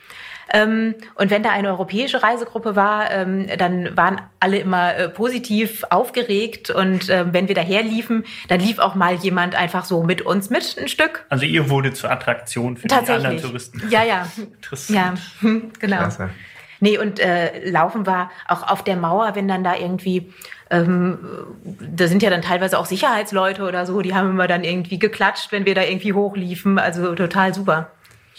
Ähm, 0.52 0.94
und 1.14 1.31
wenn 1.31 1.42
da 1.42 1.50
eine 1.50 1.68
europäische 1.68 2.22
Reisegruppe 2.22 2.76
war, 2.76 3.11
ähm, 3.11 3.46
dann 3.59 3.96
waren 3.96 4.20
alle 4.40 4.59
immer 4.59 4.94
äh, 4.94 5.09
positiv 5.09 5.85
aufgeregt. 5.90 6.70
Und 6.70 7.09
äh, 7.09 7.33
wenn 7.33 7.48
wir 7.48 7.55
daher 7.55 7.83
liefen, 7.83 8.24
dann 8.48 8.61
lief 8.61 8.78
auch 8.78 8.94
mal 8.94 9.14
jemand 9.14 9.55
einfach 9.55 9.85
so 9.85 10.02
mit 10.02 10.22
uns 10.22 10.50
mit 10.50 10.76
ein 10.78 10.88
Stück. 10.88 11.24
Also 11.28 11.44
ihr 11.44 11.70
wurde 11.70 11.92
zur 11.92 12.11
Attraktion 12.11 12.76
für 12.76 12.88
die 12.88 12.94
anderen 12.94 13.40
Touristen. 13.40 13.83
Ja, 13.88 14.05
ja. 14.05 14.26
Interessant. 14.37 14.98
Ja, 14.98 15.14
genau. 15.78 15.98
Klasse. 15.98 16.31
Nee, 16.81 16.98
und 16.98 17.20
äh, 17.20 17.70
Laufen 17.70 18.07
war 18.07 18.33
auch 18.48 18.68
auf 18.68 18.83
der 18.83 18.96
Mauer, 18.96 19.37
wenn 19.37 19.46
dann 19.46 19.62
da 19.62 19.76
irgendwie 19.76 20.33
ähm, 20.72 21.18
da 21.64 22.09
sind 22.09 22.22
ja 22.22 22.31
dann 22.31 22.40
teilweise 22.40 22.78
auch 22.78 22.87
Sicherheitsleute 22.87 23.62
oder 23.62 23.85
so, 23.85 24.00
die 24.00 24.14
haben 24.14 24.31
immer 24.31 24.48
dann 24.48 24.64
irgendwie 24.64 24.98
geklatscht, 24.98 25.52
wenn 25.52 25.66
wir 25.66 25.74
da 25.74 25.83
irgendwie 25.83 26.14
hochliefen. 26.14 26.78
Also 26.78 27.14
total 27.14 27.55
super. 27.55 27.90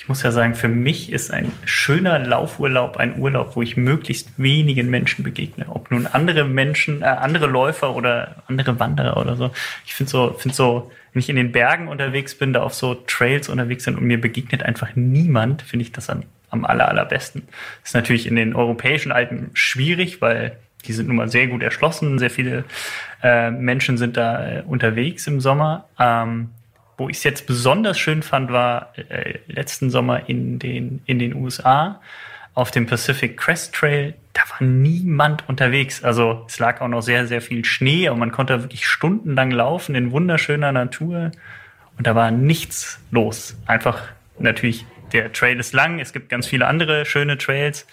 Ich 0.04 0.10
muss 0.10 0.22
ja 0.22 0.32
sagen, 0.32 0.54
für 0.54 0.68
mich 0.68 1.14
ist 1.14 1.32
ein 1.32 1.50
schöner 1.64 2.20
Laufurlaub 2.20 2.98
ein 2.98 3.18
Urlaub, 3.20 3.56
wo 3.56 3.62
ich 3.62 3.78
möglichst 3.78 4.32
wenigen 4.36 4.90
Menschen 4.90 5.24
begegne. 5.24 5.66
Ob 5.70 5.92
nun 5.92 6.08
andere 6.08 6.44
Menschen, 6.44 7.04
äh, 7.04 7.06
andere 7.06 7.48
Läufer 7.48 7.96
oder 7.96 8.44
andere 8.48 8.82
Wanderer 8.82 9.16
oder 9.16 9.38
so. 9.38 9.52
Ich 9.86 9.94
finde 9.94 10.10
so, 10.10 10.36
finde 10.38 10.56
so, 10.58 10.92
wenn 11.14 11.22
ich 11.22 11.30
in 11.30 11.38
den 11.38 11.54
Bergen 11.54 11.88
unterwegs 11.88 12.36
bin, 12.36 12.52
da 12.52 12.64
auf 12.64 12.74
so 12.74 12.96
Trails 12.96 13.48
unterwegs 13.48 13.86
bin 13.86 13.96
und 13.96 14.04
mir 14.04 14.20
begegnet 14.20 14.62
einfach 14.64 14.90
niemand, 14.96 15.62
finde 15.62 15.86
ich 15.86 15.94
das 15.94 16.10
am, 16.10 16.24
am 16.50 16.66
aller, 16.66 16.90
allerbesten. 16.90 17.48
Das 17.80 17.92
ist 17.92 17.96
natürlich 17.96 18.28
in 18.28 18.36
den 18.36 18.58
europäischen 18.58 19.14
Alpen 19.14 19.52
schwierig, 19.54 20.22
weil 20.22 20.58
die 20.84 20.92
sind 20.92 21.08
nun 21.08 21.16
mal 21.16 21.30
sehr 21.30 21.48
gut 21.48 21.64
erschlossen. 21.64 22.20
Sehr 22.20 22.30
viele 22.30 22.66
äh, 23.24 23.52
Menschen 23.52 23.98
sind 23.98 24.18
da 24.18 24.46
äh, 24.46 24.64
unterwegs 24.68 25.28
im 25.28 25.40
Sommer. 25.40 25.88
Ähm, 25.98 26.50
wo 27.04 27.10
ich 27.10 27.18
es 27.18 27.26
jetzt 27.26 27.48
besonders 27.48 28.00
schön 28.00 28.24
fand, 28.24 28.50
war 28.50 28.94
äh, 29.10 29.40
letzten 29.48 29.90
Sommer 29.90 30.30
in 30.30 30.58
den, 30.58 31.02
in 31.06 31.20
den 31.20 31.36
USA 31.36 32.00
auf 32.54 32.72
dem 32.72 32.86
Pacific 32.86 33.36
Crest 33.36 33.76
Trail. 33.76 34.14
Da 34.32 34.44
war 34.50 34.66
niemand 34.66 35.50
unterwegs. 35.50 36.02
Also 36.02 36.46
es 36.48 36.60
lag 36.60 36.80
auch 36.80 36.88
noch 36.88 37.02
sehr, 37.02 37.28
sehr 37.28 37.42
viel 37.42 37.66
Schnee 37.66 38.08
und 38.08 38.20
man 38.20 38.32
konnte 38.32 38.64
wirklich 38.64 38.88
stundenlang 38.88 39.52
laufen 39.52 39.96
in 39.96 40.14
wunderschöner 40.14 40.72
Natur. 40.72 41.32
Und 41.98 42.08
da 42.08 42.16
war 42.16 42.32
nichts 42.32 43.02
los. 43.12 43.58
Einfach 43.66 44.02
natürlich, 44.40 44.86
der 45.12 45.34
Trail 45.34 45.60
ist 45.60 45.74
lang. 45.74 46.00
Es 46.00 46.14
gibt 46.14 46.30
ganz 46.30 46.48
viele 46.48 46.68
andere 46.68 47.06
schöne 47.06 47.38
Trails. 47.38 47.86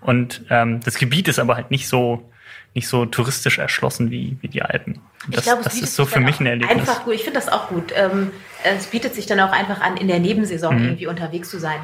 Und 0.00 0.46
ähm, 0.48 0.80
das 0.80 0.96
Gebiet 0.96 1.28
ist 1.28 1.38
aber 1.38 1.56
halt 1.56 1.70
nicht 1.70 1.88
so 1.88 2.32
nicht 2.74 2.88
so 2.88 3.06
touristisch 3.06 3.58
erschlossen 3.58 4.10
wie, 4.10 4.36
wie 4.40 4.48
die 4.48 4.62
Alpen. 4.62 5.00
Das, 5.28 5.44
glaube, 5.44 5.62
das 5.62 5.74
ist 5.80 5.94
so 5.94 6.06
für 6.06 6.20
mich 6.20 6.40
ein 6.40 6.46
Erlebnis. 6.46 6.78
Einfach 6.78 7.04
gut. 7.04 7.14
Ich 7.14 7.24
finde 7.24 7.38
das 7.38 7.48
auch 7.48 7.68
gut. 7.68 7.92
Ähm, 7.94 8.30
es 8.64 8.86
bietet 8.86 9.14
sich 9.14 9.26
dann 9.26 9.40
auch 9.40 9.52
einfach 9.52 9.80
an, 9.80 9.96
in 9.96 10.08
der 10.08 10.18
Nebensaison 10.18 10.76
mhm. 10.76 10.84
irgendwie 10.84 11.06
unterwegs 11.06 11.50
zu 11.50 11.58
sein. 11.58 11.80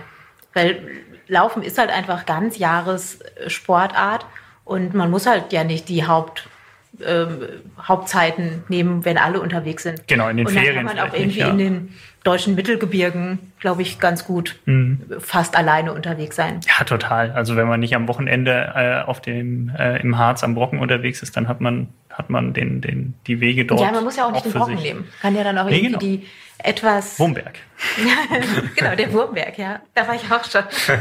Weil 0.55 0.81
Laufen 1.29 1.63
ist 1.63 1.79
halt 1.79 1.91
einfach 1.91 2.25
ganz 2.25 2.57
Jahressportart 2.57 4.27
und 4.65 4.95
man 4.95 5.11
muss 5.11 5.27
halt 5.27 5.53
ja 5.53 5.65
nicht 5.65 5.89
die 5.89 6.07
Haupt 6.07 6.49
ähm, 7.05 7.39
Hauptzeiten 7.81 8.65
nehmen, 8.69 9.05
wenn 9.05 9.19
alle 9.19 9.41
unterwegs 9.41 9.83
sind. 9.83 10.07
Genau, 10.07 10.29
in 10.29 10.37
den 10.37 10.49
Ferien. 10.49 10.71
Und 10.71 10.77
dann 10.77 10.87
kann 10.87 10.97
man 10.97 11.09
auch 11.09 11.15
irgendwie 11.15 11.27
nicht, 11.27 11.37
ja. 11.39 11.49
in 11.51 11.59
den 11.59 11.89
deutschen 12.25 12.55
Mittelgebirgen, 12.55 13.39
glaube 13.61 13.83
ich, 13.83 13.99
ganz 13.99 14.25
gut 14.25 14.57
mhm. 14.65 15.01
fast 15.21 15.57
alleine 15.57 15.93
unterwegs 15.93 16.37
sein. 16.37 16.61
Ja, 16.67 16.85
total. 16.85 17.31
Also 17.31 17.57
wenn 17.57 17.69
man 17.69 17.81
nicht 17.81 17.95
am 17.95 18.09
Wochenende 18.09 18.73
äh, 18.75 19.03
auf 19.03 19.21
dem 19.21 19.71
äh, 19.79 20.01
im 20.01 20.19
Harz 20.19 20.43
am 20.43 20.55
Brocken 20.55 20.81
unterwegs 20.81 21.23
ist, 21.23 21.37
dann 21.37 21.49
hat 21.49 21.61
man 21.61 21.89
hat 22.11 22.31
man 22.31 22.53
den 22.53 22.81
den 22.81 23.15
die 23.27 23.41
Wege 23.41 23.65
dort. 23.65 23.81
Ja, 23.81 23.93
man 23.93 24.03
muss 24.03 24.17
ja 24.17 24.27
auch 24.27 24.33
nicht 24.33 24.45
den 24.45 24.53
Brocken 24.53 24.77
sich. 24.77 24.87
nehmen. 24.87 25.05
Kann 25.21 25.37
ja 25.37 25.45
dann 25.45 25.59
auch 25.59 25.67
nee, 25.67 25.77
irgendwie 25.77 25.87
genau. 25.87 25.99
die 26.01 26.27
etwas. 26.67 27.19
Wurmberg. 27.19 27.59
genau, 28.77 28.95
der 28.95 29.13
Wurmberg, 29.13 29.59
ja. 29.59 29.81
Da 29.95 30.07
war 30.09 30.15
ich 30.15 30.31
auch 30.31 30.45
schon. 30.45 30.65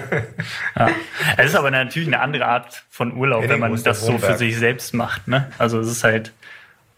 ja. 0.77 0.89
Es 1.37 1.47
ist 1.47 1.55
aber 1.55 1.71
natürlich 1.71 2.07
eine 2.07 2.19
andere 2.19 2.45
Art 2.45 2.83
von 2.89 3.15
Urlaub, 3.15 3.47
wenn 3.47 3.59
man 3.59 3.81
das 3.83 4.05
so 4.05 4.17
für 4.17 4.37
sich 4.37 4.57
selbst 4.57 4.93
macht. 4.93 5.27
Ne? 5.27 5.51
Also 5.57 5.79
es 5.79 5.87
ist 5.87 6.03
halt, 6.03 6.31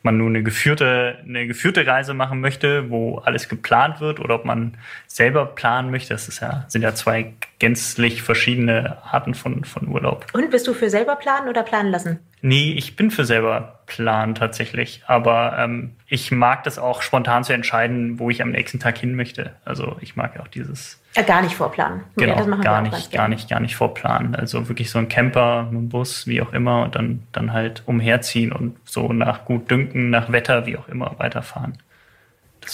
man 0.03 0.17
nur 0.17 0.27
eine 0.27 0.43
geführte, 0.43 1.17
eine 1.23 1.47
geführte 1.47 1.85
Reise 1.85 2.13
machen 2.13 2.39
möchte, 2.39 2.89
wo 2.89 3.17
alles 3.17 3.49
geplant 3.49 3.99
wird, 3.99 4.19
oder 4.19 4.35
ob 4.35 4.45
man 4.45 4.77
selber 5.07 5.45
planen 5.45 5.91
möchte. 5.91 6.13
Das 6.13 6.27
ist 6.27 6.39
ja, 6.39 6.65
sind 6.67 6.81
ja 6.81 6.93
zwei 6.95 7.33
gänzlich 7.59 8.21
verschiedene 8.21 8.97
Arten 9.03 9.33
von, 9.33 9.63
von 9.63 9.87
Urlaub. 9.87 10.27
Und 10.33 10.49
bist 10.51 10.67
du 10.67 10.73
für 10.73 10.89
selber 10.89 11.15
planen 11.15 11.49
oder 11.49 11.63
planen 11.63 11.91
lassen? 11.91 12.19
Nee, 12.41 12.73
ich 12.77 12.95
bin 12.95 13.11
für 13.11 13.25
selber 13.25 13.79
planen 13.87 14.35
tatsächlich. 14.35 15.01
Aber 15.07 15.57
ähm, 15.57 15.91
ich 16.07 16.31
mag 16.31 16.63
das 16.63 16.77
auch 16.77 17.01
spontan 17.01 17.43
zu 17.43 17.53
entscheiden, 17.53 18.19
wo 18.19 18.29
ich 18.29 18.41
am 18.41 18.51
nächsten 18.51 18.79
Tag 18.79 18.97
hin 18.97 19.15
möchte. 19.15 19.55
Also 19.65 19.97
ich 20.01 20.15
mag 20.15 20.39
auch 20.39 20.47
dieses. 20.47 21.01
Ja, 21.17 21.23
gar 21.23 21.41
nicht 21.41 21.55
vorplanen. 21.55 22.03
Genau, 22.15 22.35
ja, 22.35 22.57
gar 22.57 22.81
nicht, 22.83 23.11
gar 23.11 23.27
nicht, 23.27 23.49
gar 23.49 23.59
nicht 23.59 23.75
vorplanen. 23.75 24.35
Also 24.35 24.69
wirklich 24.69 24.91
so 24.91 24.99
ein 24.99 25.09
Camper, 25.09 25.67
ein 25.71 25.89
Bus, 25.89 26.27
wie 26.27 26.43
auch 26.43 26.53
immer, 26.53 26.83
und 26.83 26.93
dann, 26.93 27.23
dann 27.31 27.53
halt 27.53 27.81
umherziehen 27.87 28.51
und 28.51 28.77
so 28.85 29.11
nach 29.11 29.43
gut 29.45 29.71
Dünken, 29.71 30.11
nach 30.11 30.31
Wetter, 30.31 30.67
wie 30.67 30.77
auch 30.77 30.87
immer, 30.87 31.15
weiterfahren. 31.17 31.79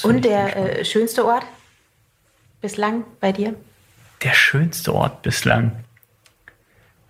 Und 0.03 0.25
der 0.25 0.79
äh, 0.79 0.83
schönste 0.83 1.25
Ort 1.25 1.45
bislang 2.59 3.05
bei 3.21 3.31
dir? 3.31 3.55
Der 4.23 4.33
schönste 4.33 4.93
Ort 4.93 5.21
bislang. 5.21 5.71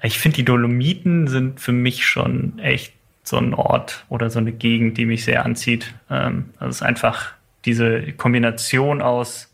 Ich 0.03 0.19
finde, 0.19 0.35
die 0.35 0.45
Dolomiten 0.45 1.27
sind 1.27 1.59
für 1.59 1.71
mich 1.71 2.05
schon 2.05 2.59
echt 2.59 2.93
so 3.23 3.37
ein 3.37 3.55
Ort 3.55 4.05
oder 4.09 4.29
so 4.29 4.37
eine 4.37 4.51
Gegend, 4.51 4.99
die 4.99 5.07
mich 5.07 5.25
sehr 5.25 5.45
anzieht. 5.45 5.95
Ähm, 6.11 6.51
also 6.59 6.69
es 6.69 6.75
ist 6.75 6.81
einfach 6.83 7.31
diese 7.65 8.11
Kombination 8.11 9.01
aus 9.01 9.52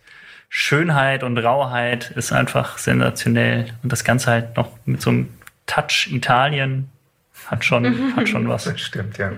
Schönheit 0.49 1.23
und 1.23 1.37
Rauheit 1.37 2.11
ist 2.11 2.31
einfach 2.31 2.79
sensationell. 2.79 3.67
Und 3.83 3.91
das 3.91 4.03
Ganze 4.03 4.31
halt 4.31 4.57
noch 4.57 4.71
mit 4.85 5.01
so 5.01 5.11
einem 5.11 5.29
Touch 5.67 6.09
Italien 6.11 6.89
hat 7.47 7.63
schon, 7.63 8.15
hat 8.15 8.27
schon 8.27 8.49
was. 8.49 8.63
Das 8.65 8.81
stimmt, 8.81 9.17
ja. 9.17 9.31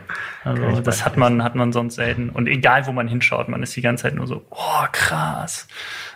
Also 0.43 0.81
das 0.81 1.05
hat 1.05 1.17
man, 1.17 1.43
hat 1.43 1.55
man 1.55 1.73
sonst 1.73 1.95
selten. 1.95 2.29
Und 2.29 2.47
egal, 2.47 2.87
wo 2.87 2.91
man 2.93 3.07
hinschaut, 3.07 3.49
man 3.49 3.61
ist 3.61 3.75
die 3.75 3.81
ganze 3.81 4.03
Zeit 4.03 4.15
nur 4.15 4.25
so, 4.25 4.45
oh, 4.49 4.85
krass. 4.91 5.67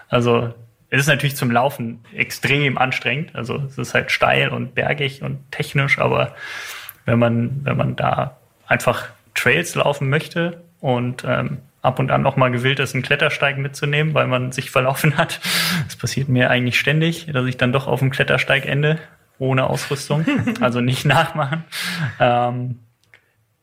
Also 0.09 0.53
es 0.89 1.01
ist 1.01 1.07
natürlich 1.07 1.35
zum 1.35 1.51
Laufen 1.51 1.99
extrem 2.13 2.77
anstrengend. 2.77 3.35
Also 3.35 3.63
es 3.67 3.77
ist 3.77 3.93
halt 3.93 4.11
steil 4.11 4.49
und 4.49 4.75
bergig 4.75 5.21
und 5.21 5.51
technisch, 5.51 5.99
aber 5.99 6.35
wenn 7.05 7.19
man, 7.19 7.65
wenn 7.65 7.77
man 7.77 7.95
da 7.95 8.37
einfach 8.67 9.09
Trails 9.33 9.75
laufen 9.75 10.09
möchte 10.09 10.61
und 10.79 11.23
ähm, 11.27 11.59
ab 11.85 11.99
und 11.99 12.11
an 12.11 12.21
noch 12.21 12.35
mal 12.35 12.51
gewillt 12.51 12.79
ist, 12.79 12.93
einen 12.93 13.03
Klettersteig 13.03 13.57
mitzunehmen, 13.57 14.13
weil 14.13 14.27
man 14.27 14.51
sich 14.51 14.71
verlaufen 14.71 15.17
hat. 15.17 15.39
Das 15.85 15.95
passiert 15.95 16.29
mir 16.29 16.49
eigentlich 16.49 16.79
ständig, 16.79 17.27
dass 17.31 17.45
ich 17.45 17.57
dann 17.57 17.71
doch 17.71 17.87
auf 17.87 17.99
dem 17.99 18.11
Klettersteig 18.11 18.65
ende, 18.65 18.99
ohne 19.37 19.69
Ausrüstung. 19.69 20.25
Also 20.59 20.81
nicht 20.81 21.05
nachmachen. 21.05 21.63
Ähm, 22.19 22.79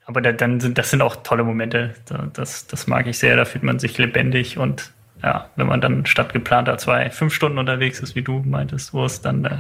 aber 0.05 0.21
da, 0.21 0.33
dann 0.33 0.61
sind, 0.61 0.79
das 0.79 0.91
sind 0.91 1.03
auch 1.03 1.17
tolle 1.17 1.45
Momente. 1.45 1.95
Das, 2.33 2.67
das 2.67 2.87
mag 2.87 3.07
ich 3.07 3.19
sehr. 3.19 3.37
Da 3.37 3.45
fühlt 3.45 3.65
man 3.65 3.79
sich 3.79 3.99
lebendig 3.99 4.59
und 4.59 4.93
ja, 5.23 5.51
wenn 5.55 5.69
man 5.69 5.81
dann 5.81 6.05
statt 6.05 6.33
geplanter 6.33 6.79
zwei, 6.79 7.11
fünf 7.11 7.33
Stunden 7.33 7.59
unterwegs 7.59 8.01
ist, 8.01 8.17
wie 8.17 8.23
du 8.23 8.41
meintest, 8.41 8.93
es 8.93 9.21
dann 9.21 9.45
äh, 9.45 9.59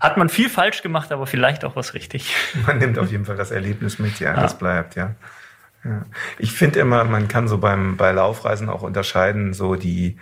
hat 0.00 0.16
man 0.16 0.30
viel 0.30 0.48
falsch 0.48 0.82
gemacht, 0.82 1.12
aber 1.12 1.26
vielleicht 1.26 1.64
auch 1.64 1.76
was 1.76 1.92
richtig. 1.92 2.34
Man 2.66 2.78
nimmt 2.78 2.98
auf 2.98 3.10
jeden 3.10 3.26
Fall 3.26 3.36
das 3.36 3.50
Erlebnis 3.50 3.98
mit, 3.98 4.18
ja, 4.18 4.34
ja. 4.34 4.40
das 4.40 4.56
bleibt, 4.56 4.96
ja. 4.96 5.14
Ich 6.38 6.52
finde 6.52 6.80
immer, 6.80 7.04
man 7.04 7.28
kann 7.28 7.48
so 7.48 7.58
beim 7.58 7.96
bei 7.96 8.12
Laufreisen 8.12 8.68
auch 8.68 8.82
unterscheiden, 8.82 9.54
so 9.54 9.74
die 9.74 10.16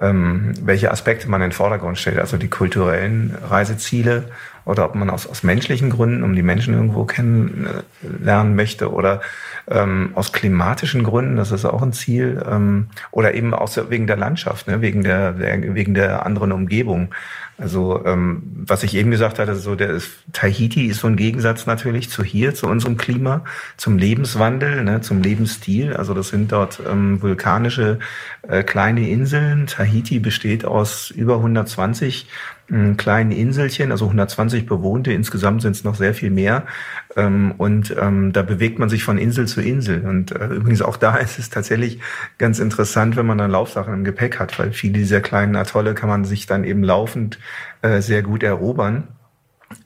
ähm, 0.00 0.54
welche 0.62 0.90
Aspekte 0.90 1.28
man 1.28 1.42
in 1.42 1.50
den 1.50 1.52
Vordergrund 1.52 1.98
stellt, 1.98 2.18
also 2.18 2.38
die 2.38 2.48
kulturellen 2.48 3.36
Reiseziele 3.48 4.24
oder 4.64 4.86
ob 4.86 4.94
man 4.94 5.10
aus, 5.10 5.26
aus 5.26 5.42
menschlichen 5.42 5.90
Gründen, 5.90 6.22
um 6.22 6.34
die 6.34 6.42
Menschen 6.42 6.72
irgendwo 6.74 7.04
kennenlernen 7.04 8.54
möchte 8.56 8.90
oder 8.90 9.20
ähm, 9.68 10.12
aus 10.14 10.32
klimatischen 10.32 11.04
Gründen, 11.04 11.36
das 11.36 11.52
ist 11.52 11.64
auch 11.64 11.82
ein 11.82 11.92
Ziel, 11.92 12.42
ähm, 12.48 12.88
oder 13.10 13.34
eben 13.34 13.52
auch 13.54 13.70
wegen 13.90 14.06
der 14.06 14.16
Landschaft, 14.16 14.66
ne, 14.66 14.80
wegen 14.80 15.02
der 15.02 15.38
wegen 15.38 15.94
der 15.94 16.24
anderen 16.24 16.52
Umgebung. 16.52 17.14
Also 17.58 18.04
ähm, 18.04 18.42
was 18.66 18.82
ich 18.82 18.94
eben 18.94 19.10
gesagt 19.10 19.38
hatte, 19.38 19.54
so 19.54 19.74
der 19.74 19.90
ist, 19.90 20.10
Tahiti 20.32 20.86
ist 20.86 21.00
so 21.00 21.06
ein 21.06 21.16
Gegensatz 21.16 21.66
natürlich 21.66 22.10
zu 22.10 22.24
hier, 22.24 22.54
zu 22.54 22.66
unserem 22.66 22.96
Klima, 22.96 23.44
zum 23.76 23.98
Lebenswandel, 23.98 24.82
ne, 24.84 25.00
zum 25.00 25.22
Lebensstil. 25.22 25.94
Also 25.94 26.14
das 26.14 26.28
sind 26.28 26.50
dort 26.50 26.80
ähm, 26.88 27.22
vulkanische 27.22 27.98
äh, 28.48 28.62
kleine 28.62 29.08
Inseln. 29.08 29.66
Tahiti 29.66 30.18
besteht 30.18 30.64
aus 30.64 31.10
über 31.10 31.36
120 31.36 32.26
kleinen 32.96 33.32
Inselchen, 33.32 33.90
also 33.90 34.06
120 34.06 34.64
bewohnte, 34.64 35.12
insgesamt 35.12 35.60
sind 35.60 35.72
es 35.72 35.84
noch 35.84 35.94
sehr 35.94 36.14
viel 36.14 36.30
mehr. 36.30 36.64
Ähm, 37.16 37.52
und 37.58 37.94
ähm, 38.00 38.32
da 38.32 38.42
bewegt 38.42 38.78
man 38.78 38.88
sich 38.88 39.04
von 39.04 39.18
Insel 39.18 39.46
zu 39.46 39.60
Insel. 39.60 40.06
Und 40.06 40.32
äh, 40.32 40.46
übrigens 40.46 40.80
auch 40.80 40.96
da 40.96 41.16
ist 41.18 41.38
es 41.38 41.50
tatsächlich 41.50 42.00
ganz 42.38 42.60
interessant, 42.60 43.16
wenn 43.16 43.26
man 43.26 43.36
dann 43.36 43.50
Laufsachen 43.50 43.92
im 43.92 44.04
Gepäck 44.04 44.38
hat, 44.38 44.58
weil 44.58 44.72
viele 44.72 44.94
dieser 44.94 45.20
kleinen 45.20 45.54
Atolle 45.56 45.94
kann 45.94 46.08
man 46.08 46.24
sich 46.24 46.46
dann 46.46 46.64
eben 46.64 46.82
laufend 46.82 47.38
äh, 47.82 48.00
sehr 48.00 48.22
gut 48.22 48.42
erobern. 48.42 49.08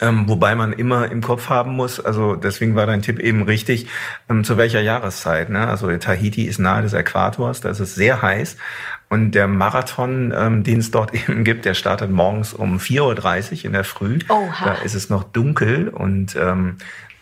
Ähm, 0.00 0.28
wobei 0.28 0.54
man 0.54 0.72
immer 0.72 1.11
im 1.11 1.22
Kopf 1.22 1.48
haben 1.48 1.72
muss, 1.72 2.00
also 2.00 2.35
deswegen 2.35 2.74
war 2.74 2.87
dein 2.87 3.02
Tipp 3.02 3.20
eben 3.20 3.42
richtig, 3.42 3.87
ähm, 4.28 4.44
zu 4.44 4.56
welcher 4.56 4.80
Jahreszeit. 4.80 5.48
Ne? 5.48 5.66
Also 5.66 5.94
Tahiti 5.96 6.44
ist 6.44 6.59
nahe 6.59 6.82
des 6.82 6.92
Äquators, 6.92 7.61
da 7.61 7.70
ist 7.70 7.80
es 7.80 7.94
sehr 7.94 8.20
heiß. 8.20 8.56
Und 9.09 9.32
der 9.32 9.46
Marathon, 9.46 10.35
ähm, 10.37 10.64
den 10.64 10.80
es 10.80 10.90
dort 10.90 11.14
eben 11.28 11.44
gibt, 11.44 11.64
der 11.64 11.74
startet 11.74 12.11
morgens 12.11 12.52
um 12.52 12.78
4.30 12.78 13.59
Uhr 13.59 13.64
in 13.66 13.72
der 13.72 13.85
Früh. 13.85 14.18
Oha. 14.28 14.64
Da 14.64 14.72
ist 14.82 14.94
es 14.94 15.09
noch 15.09 15.24
dunkel 15.24 15.88
und 15.88 16.37
ähm, 16.37 16.76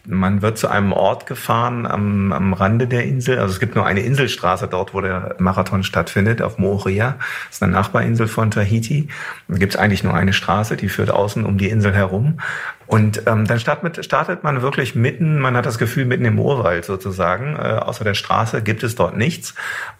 man 0.06 0.42
wird 0.42 0.58
zu 0.58 0.68
einem 0.68 0.92
Ort 0.92 1.26
gefahren 1.26 1.86
am, 1.86 2.32
am 2.32 2.52
Rande 2.52 2.86
der 2.86 3.04
Insel. 3.04 3.38
Also 3.38 3.54
es 3.54 3.60
gibt 3.60 3.74
nur 3.74 3.86
eine 3.86 4.00
Inselstraße 4.00 4.68
dort, 4.68 4.92
wo 4.92 5.00
der 5.00 5.36
Marathon 5.38 5.82
stattfindet, 5.82 6.42
auf 6.42 6.58
Moorea. 6.58 7.16
Das 7.48 7.56
ist 7.56 7.62
eine 7.62 7.72
Nachbarinsel 7.72 8.28
von 8.28 8.50
Tahiti. 8.50 9.08
Da 9.48 9.56
gibt 9.56 9.74
es 9.74 9.80
eigentlich 9.80 10.04
nur 10.04 10.14
eine 10.14 10.32
Straße, 10.32 10.76
die 10.76 10.88
führt 10.88 11.10
außen 11.10 11.44
um 11.44 11.58
die 11.58 11.70
Insel 11.70 11.94
herum. 11.94 12.40
Und 12.86 13.22
ähm, 13.26 13.46
dann 13.46 13.58
startet, 13.58 14.04
startet 14.04 14.44
man 14.44 14.62
wirklich 14.62 14.94
mitten, 14.94 15.38
man 15.38 15.56
hat 15.56 15.66
das 15.66 15.78
Gefühl, 15.78 16.04
mitten 16.04 16.24
im 16.24 16.38
Urwald 16.38 16.84
sozusagen. 16.84 17.56
Äh, 17.56 17.80
außer 17.80 18.04
der 18.04 18.14
Straße 18.14 18.62
gibt 18.62 18.82
es 18.82 18.94
dort 18.94 19.16
nichts. 19.16 19.54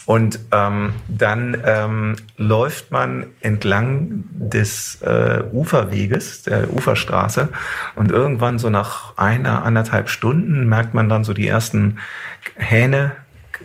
Und 0.07 0.39
ähm, 0.53 0.93
dann 1.09 1.57
ähm, 1.65 2.17
läuft 2.37 2.91
man 2.91 3.27
entlang 3.41 4.25
des 4.33 5.01
äh, 5.03 5.43
Uferweges, 5.53 6.43
der 6.43 6.73
Uferstraße. 6.73 7.49
Und 7.95 8.11
irgendwann 8.11 8.59
so 8.59 8.71
nach 8.71 9.17
einer, 9.17 9.65
anderthalb 9.65 10.09
Stunden 10.09 10.69
merkt 10.69 10.95
man 10.95 11.09
dann 11.09 11.25
so 11.25 11.33
die 11.33 11.49
ersten 11.49 11.99
Hähne 12.57 13.13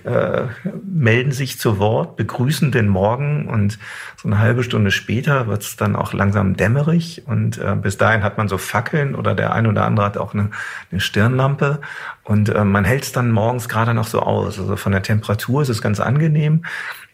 äh, 0.06 0.48
melden 0.84 1.32
sich 1.32 1.60
zu 1.60 1.80
Wort, 1.80 2.16
begrüßen 2.16 2.72
den 2.72 2.88
Morgen 2.88 3.48
und 3.48 3.80
so 4.18 4.28
eine 4.28 4.40
halbe 4.40 4.64
Stunde 4.64 4.92
später 4.92 5.48
wird 5.48 5.62
es 5.64 5.76
dann 5.76 5.96
auch 5.96 6.14
langsam 6.14 6.56
dämmerig 6.56 7.24
und 7.26 7.58
äh, 7.58 7.76
bis 7.76 7.98
dahin 7.98 8.24
hat 8.24 8.38
man 8.38 8.48
so 8.48 8.58
Fackeln 8.58 9.16
oder 9.16 9.36
der 9.36 9.54
eine 9.54 9.70
oder 9.70 9.86
andere 9.86 10.06
hat 10.06 10.18
auch 10.18 10.34
eine, 10.34 10.52
eine 10.92 11.00
Stirnlampe 11.00 11.80
und 12.24 12.50
äh, 12.50 12.64
man 12.64 12.86
hält 12.86 13.04
es 13.04 13.12
dann 13.12 13.32
morgens 13.32 13.70
gerade 13.70 13.94
noch 13.94 14.06
so 14.06 14.22
aus. 14.22 14.60
Also 14.60 14.76
von 14.76 14.92
der 14.92 15.02
Temperatur 15.02 15.64
ist 15.64 15.70
es 15.70 15.82
ganz 15.82 16.00
angenehm, 16.00 16.64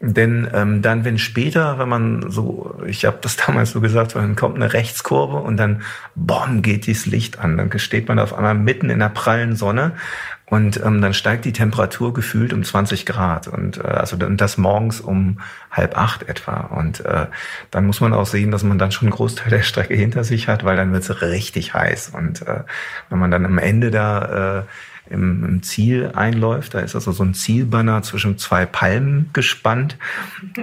denn 0.02 0.50
ähm, 0.54 0.82
dann, 0.82 1.06
wenn 1.06 1.18
später, 1.18 1.80
wenn 1.80 1.88
man 1.88 2.30
so, 2.30 2.78
ich 2.86 3.06
habe 3.06 3.20
das 3.22 3.38
damals 3.46 3.72
so 3.72 3.82
gesagt, 3.82 4.16
dann 4.16 4.36
kommt 4.36 4.56
eine 4.56 4.74
Rechtskurve 4.74 5.38
und 5.38 5.58
dann, 5.58 5.84
bom, 6.16 6.62
geht 6.62 6.86
dieses 6.86 7.06
Licht 7.06 7.40
an. 7.40 7.58
Dann 7.58 7.80
steht 7.80 8.08
man 8.08 8.20
auf 8.20 8.34
einmal 8.34 8.56
mitten 8.56 8.90
in 8.90 9.00
der 9.00 9.10
prallen 9.10 9.56
Sonne 9.56 9.94
und 10.48 10.78
ähm, 10.84 11.02
dann 11.02 11.16
steigt 11.16 11.46
die 11.46 11.54
Temperatur 11.54 12.14
gefühlt 12.14 12.54
um 12.54 12.64
20 12.64 13.06
Grad 13.08 13.48
und 13.48 13.78
äh, 13.78 13.88
also 13.88 14.16
und 14.16 14.40
das 14.40 14.58
morgens 14.58 15.02
um 15.02 15.40
halb 15.72 15.98
acht 15.98 16.24
etwa. 16.24 16.58
Und 16.62 17.04
äh, 17.04 17.26
dann 17.72 17.86
muss 17.88 18.00
man 18.00 18.14
auch 18.14 18.28
sehen, 18.28 18.52
dass 18.52 18.64
man 18.64 18.78
dann 18.78 18.92
schon 18.92 19.08
einen 19.08 19.16
Großteil 19.16 19.50
der 19.50 19.64
Strecke 19.64 19.96
hinter 19.96 20.24
sich 20.24 20.48
hat, 20.48 20.64
weil 20.64 20.78
dann 20.78 20.94
wird 20.94 21.04
es 21.04 21.22
richtig 21.22 21.74
heiß. 21.74 22.12
Und 22.16 22.44
äh, 22.44 22.64
wenn 23.10 23.20
man 23.20 23.32
dann 23.32 23.46
am 23.46 23.58
Ende 23.58 23.90
da 23.90 24.60
äh, 24.60 24.64
im, 25.10 25.44
im 25.44 25.64
Ziel 25.64 26.12
einläuft. 26.14 26.74
Da 26.74 26.80
ist 26.80 26.96
also 26.96 27.12
so 27.12 27.24
ein 27.24 27.34
Zielbanner 27.34 28.02
zwischen 28.02 28.38
zwei 28.38 28.66
Palmen 28.66 29.30
gespannt. 29.34 29.98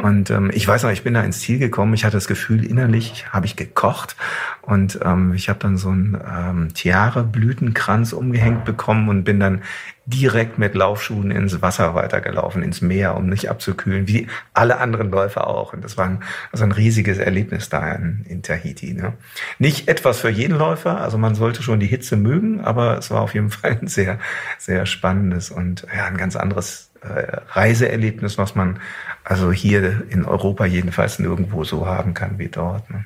Und 0.03 0.31
ähm, 0.31 0.51
ich 0.53 0.67
weiß 0.67 0.83
noch, 0.83 0.91
ich 0.91 1.03
bin 1.03 1.15
da 1.15 1.23
ins 1.23 1.41
Ziel 1.41 1.59
gekommen. 1.59 1.95
Ich 1.95 2.05
hatte 2.05 2.17
das 2.17 2.29
Gefühl, 2.29 2.65
innerlich 2.65 3.27
habe 3.33 3.47
ich 3.47 3.57
gekocht. 3.57 4.17
Und 4.63 4.99
ähm, 5.05 5.35
ich 5.35 5.49
habe 5.49 5.59
dann 5.59 5.77
so 5.77 5.91
einen 5.91 6.17
ähm, 6.17 6.75
Tiare-Blütenkranz 6.75 8.13
umgehängt 8.13 8.65
bekommen 8.65 9.09
und 9.09 9.25
bin 9.25 9.41
dann 9.41 9.63
direkt 10.05 10.59
mit 10.59 10.75
Laufschuhen 10.75 11.31
ins 11.31 11.63
Wasser 11.63 11.95
weitergelaufen, 11.95 12.63
ins 12.63 12.81
Meer, 12.81 13.17
um 13.17 13.29
nicht 13.29 13.49
abzukühlen, 13.49 14.09
wie 14.09 14.27
alle 14.53 14.79
anderen 14.79 15.11
Läufer 15.11 15.47
auch. 15.47 15.73
Und 15.73 15.85
das 15.85 15.97
war 15.97 16.07
ein, 16.07 16.25
also 16.51 16.65
ein 16.65 16.73
riesiges 16.73 17.19
Erlebnis 17.19 17.69
da 17.69 17.93
in, 17.93 18.25
in 18.29 18.43
Tahiti. 18.43 18.95
Ne? 18.95 19.13
Nicht 19.59 19.89
etwas 19.89 20.19
für 20.19 20.29
jeden 20.29 20.59
Läufer, 20.59 21.01
also 21.01 21.19
man 21.19 21.37
sollte 21.37 21.63
schon 21.63 21.79
die 21.79 21.87
Hitze 21.87 22.17
mögen, 22.17 22.61
aber 22.61 22.99
es 22.99 23.11
war 23.11 23.21
auf 23.21 23.35
jeden 23.35 23.51
Fall 23.51 23.79
ein 23.81 23.87
sehr, 23.87 24.19
sehr 24.59 24.87
spannendes 24.87 25.51
und 25.51 25.87
ja, 25.95 26.07
ein 26.07 26.17
ganz 26.17 26.35
anderes 26.35 26.91
äh, 27.03 27.37
Reiseerlebnis, 27.51 28.39
was 28.39 28.55
man 28.57 28.81
also 29.23 29.53
hier 29.53 30.03
in 30.09 30.25
Europa 30.25 30.65
jedenfalls 30.67 31.21
nirgendwo 31.21 31.63
so 31.63 31.87
haben 31.87 32.13
kann 32.13 32.39
wie 32.39 32.49
dort. 32.49 32.91
Ne? 32.91 33.05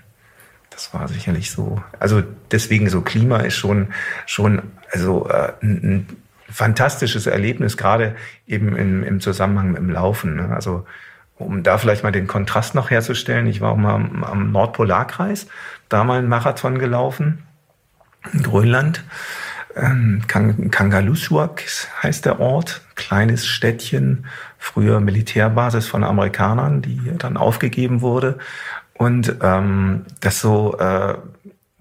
Das 0.70 0.94
war 0.94 1.09
sicherlich 1.09 1.50
so. 1.50 1.82
Also 1.98 2.22
deswegen 2.50 2.88
so 2.88 3.02
Klima 3.02 3.38
ist 3.40 3.54
schon 3.54 3.88
schon 4.24 4.62
also 4.92 5.28
äh, 5.28 5.52
ein, 5.62 6.06
fantastisches 6.50 7.26
Erlebnis, 7.26 7.76
gerade 7.76 8.16
eben 8.46 8.76
im, 8.76 9.02
im 9.02 9.20
Zusammenhang 9.20 9.72
mit 9.72 9.78
dem 9.78 9.90
Laufen. 9.90 10.37
Ne? 10.37 10.54
Also 10.54 10.87
um 11.38 11.62
da 11.62 11.78
vielleicht 11.78 12.02
mal 12.02 12.12
den 12.12 12.26
Kontrast 12.26 12.74
noch 12.74 12.90
herzustellen, 12.90 13.46
ich 13.46 13.61
war 13.61 13.72
auch 13.72 13.76
mal 13.76 13.94
am, 13.94 14.24
am 14.24 14.52
Nordpolarkreis, 14.52 15.46
da 15.88 16.04
mal 16.04 16.18
einen 16.18 16.28
Marathon 16.28 16.78
gelaufen, 16.78 17.42
in 18.32 18.42
Grönland. 18.42 19.04
Ähm, 19.74 20.22
Kangalusuak 20.26 21.62
heißt 22.02 22.24
der 22.24 22.40
Ort, 22.40 22.80
kleines 22.94 23.46
Städtchen, 23.46 24.26
früher 24.56 25.00
Militärbasis 25.00 25.87
von 25.87 26.02
Amerikanern, 26.02 26.80
die 26.80 27.12
dann 27.18 27.37
aufgegeben 27.37 28.00
wurde. 28.00 28.38
Und 28.94 29.37
ähm, 29.42 30.06
das 30.20 30.40
so 30.40 30.78
äh, 30.78 31.14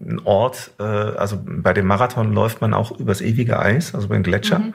ein 0.06 0.20
Ort, 0.24 0.72
äh, 0.80 0.84
also 0.84 1.42
bei 1.44 1.74
dem 1.74 1.88
Marathon 1.88 2.34
läuft 2.34 2.62
man 2.62 2.74
auch 2.74 2.98
übers 3.00 3.22
ewige 3.22 3.60
Eis, 3.60 3.96
also 3.96 4.08
beim 4.08 4.24
Gletscher. 4.24 4.60
Mhm. 4.60 4.74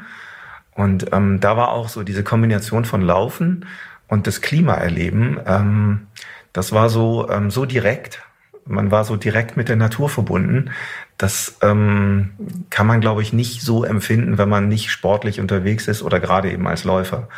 Und 0.74 1.12
ähm, 1.12 1.40
da 1.40 1.56
war 1.56 1.72
auch 1.72 1.88
so 1.88 2.02
diese 2.02 2.24
Kombination 2.24 2.84
von 2.84 3.02
Laufen 3.02 3.66
und 4.08 4.26
das 4.26 4.40
Klima 4.40 4.74
erleben. 4.74 5.38
Ähm, 5.46 6.06
das 6.52 6.72
war 6.72 6.88
so 6.88 7.28
ähm, 7.30 7.50
so 7.50 7.64
direkt. 7.64 8.22
Man 8.66 8.90
war 8.90 9.04
so 9.04 9.16
direkt 9.16 9.56
mit 9.56 9.68
der 9.68 9.76
Natur 9.76 10.08
verbunden. 10.08 10.70
Das 11.18 11.58
ähm, 11.62 12.30
kann 12.70 12.86
man, 12.86 13.00
glaube 13.00 13.22
ich, 13.22 13.32
nicht 13.32 13.62
so 13.62 13.84
empfinden, 13.84 14.38
wenn 14.38 14.48
man 14.48 14.68
nicht 14.68 14.90
sportlich 14.90 15.40
unterwegs 15.40 15.88
ist 15.88 16.02
oder 16.02 16.20
gerade 16.20 16.50
eben 16.50 16.66
als 16.66 16.84
Läufer. 16.84 17.28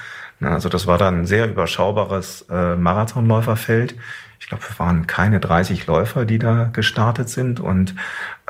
Also 0.41 0.69
das 0.69 0.87
war 0.87 0.99
dann 0.99 1.21
ein 1.21 1.27
sehr 1.27 1.49
überschaubares 1.49 2.47
äh, 2.51 2.75
Marathonläuferfeld 2.77 3.95
ich 4.43 4.49
glaube, 4.49 4.65
wir 4.69 4.79
waren 4.81 5.07
keine 5.07 5.39
30 5.39 5.87
Läufer, 5.87 6.25
die 6.25 6.41
da 6.41 6.65
gestartet 6.65 7.29
sind. 7.29 7.61
Und 7.61 7.95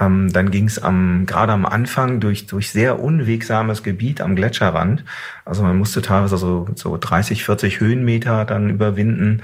ähm, 0.00 0.32
dann 0.32 0.50
ging 0.50 0.66
es 0.66 0.82
am, 0.82 1.26
gerade 1.26 1.52
am 1.52 1.66
Anfang 1.66 2.18
durch, 2.18 2.46
durch 2.46 2.70
sehr 2.70 2.98
unwegsames 2.98 3.82
Gebiet 3.82 4.22
am 4.22 4.34
Gletscherrand. 4.34 5.04
Also 5.44 5.62
man 5.62 5.76
musste 5.76 6.00
teilweise 6.00 6.38
so, 6.38 6.66
so 6.76 6.96
30, 6.96 7.44
40 7.44 7.80
Höhenmeter 7.80 8.46
dann 8.46 8.70
überwinden 8.70 9.42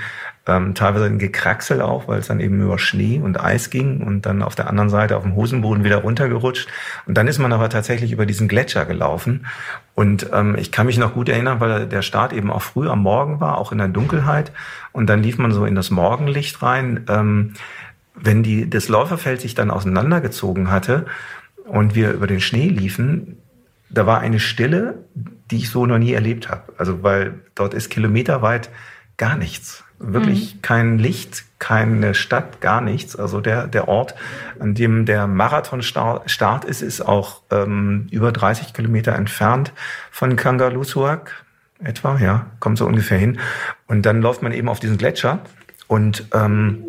ähm, 0.48 0.74
teilweise 0.74 1.04
ein 1.04 1.18
Gekraxel 1.18 1.82
auch, 1.82 2.08
weil 2.08 2.18
es 2.18 2.26
dann 2.26 2.40
eben 2.40 2.60
über 2.60 2.78
Schnee 2.78 3.20
und 3.22 3.38
Eis 3.38 3.70
ging 3.70 4.00
und 4.00 4.26
dann 4.26 4.42
auf 4.42 4.54
der 4.54 4.68
anderen 4.68 4.88
Seite 4.88 5.16
auf 5.16 5.22
dem 5.22 5.36
Hosenboden 5.36 5.84
wieder 5.84 5.98
runtergerutscht. 5.98 6.68
Und 7.06 7.14
dann 7.16 7.28
ist 7.28 7.38
man 7.38 7.52
aber 7.52 7.68
tatsächlich 7.68 8.10
über 8.12 8.26
diesen 8.26 8.48
Gletscher 8.48 8.86
gelaufen. 8.86 9.46
Und 9.94 10.30
ähm, 10.32 10.56
ich 10.58 10.72
kann 10.72 10.86
mich 10.86 10.98
noch 10.98 11.14
gut 11.14 11.28
erinnern, 11.28 11.60
weil 11.60 11.86
der 11.86 12.02
Start 12.02 12.32
eben 12.32 12.50
auch 12.50 12.62
früh 12.62 12.88
am 12.88 13.02
Morgen 13.02 13.40
war, 13.40 13.58
auch 13.58 13.70
in 13.70 13.78
der 13.78 13.88
Dunkelheit. 13.88 14.50
Und 14.92 15.06
dann 15.08 15.22
lief 15.22 15.38
man 15.38 15.52
so 15.52 15.66
in 15.66 15.74
das 15.74 15.90
Morgenlicht 15.90 16.62
rein. 16.62 17.04
Ähm, 17.08 17.52
wenn 18.14 18.42
die, 18.42 18.68
das 18.68 18.88
Läuferfeld 18.88 19.40
sich 19.40 19.54
dann 19.54 19.70
auseinandergezogen 19.70 20.70
hatte 20.70 21.06
und 21.66 21.94
wir 21.94 22.12
über 22.12 22.26
den 22.26 22.40
Schnee 22.40 22.68
liefen, 22.68 23.36
da 23.90 24.06
war 24.06 24.20
eine 24.20 24.40
Stille, 24.40 25.04
die 25.50 25.58
ich 25.58 25.70
so 25.70 25.86
noch 25.86 25.98
nie 25.98 26.12
erlebt 26.12 26.48
habe. 26.48 26.72
Also 26.78 27.02
weil 27.02 27.34
dort 27.54 27.74
ist 27.74 27.90
kilometerweit 27.90 28.70
gar 29.16 29.36
nichts. 29.36 29.84
Wirklich 29.98 30.56
mhm. 30.56 30.62
kein 30.62 30.98
Licht, 30.98 31.44
keine 31.58 32.14
Stadt, 32.14 32.60
gar 32.60 32.80
nichts. 32.80 33.16
Also 33.16 33.40
der, 33.40 33.66
der 33.66 33.88
Ort, 33.88 34.14
an 34.58 34.74
dem 34.74 35.06
der 35.06 35.26
Marathonstart 35.26 36.64
ist, 36.64 36.82
ist 36.82 37.00
auch 37.00 37.42
ähm, 37.50 38.06
über 38.10 38.30
30 38.30 38.74
Kilometer 38.74 39.14
entfernt 39.14 39.72
von 40.10 40.36
Kangalusuak 40.36 41.44
etwa, 41.82 42.18
ja, 42.18 42.46
kommt 42.60 42.78
so 42.78 42.86
ungefähr 42.86 43.18
hin. 43.18 43.38
Und 43.86 44.06
dann 44.06 44.20
läuft 44.20 44.42
man 44.42 44.52
eben 44.52 44.68
auf 44.68 44.80
diesen 44.80 44.98
Gletscher 44.98 45.40
und 45.86 46.26
ähm, 46.34 46.84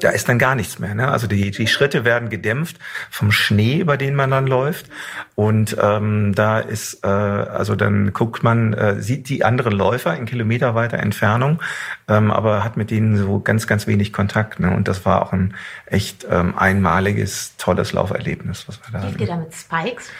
da 0.00 0.10
ist 0.10 0.28
dann 0.28 0.38
gar 0.38 0.54
nichts 0.54 0.78
mehr. 0.78 0.94
Ne? 0.94 1.08
Also 1.08 1.26
die, 1.26 1.50
die 1.50 1.66
Schritte 1.66 2.04
werden 2.04 2.28
gedämpft 2.28 2.76
vom 3.10 3.30
Schnee, 3.30 3.78
über 3.78 3.96
den 3.96 4.14
man 4.14 4.30
dann 4.30 4.46
läuft. 4.46 4.86
Und 5.34 5.76
ähm, 5.80 6.34
da 6.34 6.58
ist, 6.58 7.04
äh, 7.04 7.06
also 7.06 7.76
dann 7.76 8.12
guckt 8.12 8.42
man, 8.42 8.72
äh, 8.72 9.00
sieht 9.00 9.28
die 9.28 9.44
anderen 9.44 9.72
Läufer 9.72 10.16
in 10.16 10.26
kilometerweiter 10.26 10.98
Entfernung, 10.98 11.60
ähm, 12.08 12.30
aber 12.30 12.64
hat 12.64 12.76
mit 12.76 12.90
denen 12.90 13.16
so 13.16 13.40
ganz, 13.40 13.66
ganz 13.66 13.86
wenig 13.86 14.12
Kontakt. 14.12 14.60
Ne? 14.60 14.74
Und 14.74 14.88
das 14.88 15.04
war 15.04 15.22
auch 15.22 15.32
ein 15.32 15.54
echt 15.86 16.26
ähm, 16.28 16.56
einmaliges, 16.56 17.56
tolles 17.56 17.92
Lauferlebnis, 17.92 18.66
was 18.68 18.80
wir 18.80 18.98
da 18.98 19.06
Lief 19.06 19.20
ihr 19.20 19.26
da 19.26 19.36
mit 19.36 19.54
Spikes? 19.54 20.10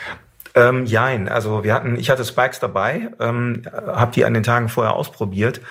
Ähm, 0.54 0.84
jein, 0.84 1.30
also 1.30 1.64
wir 1.64 1.72
hatten, 1.72 1.96
ich 1.96 2.10
hatte 2.10 2.24
Spikes 2.26 2.60
dabei, 2.60 3.08
ähm, 3.20 3.62
habe 3.72 4.12
die 4.12 4.26
an 4.26 4.34
den 4.34 4.42
Tagen 4.42 4.68
vorher 4.68 4.92
ausprobiert, 4.92 5.62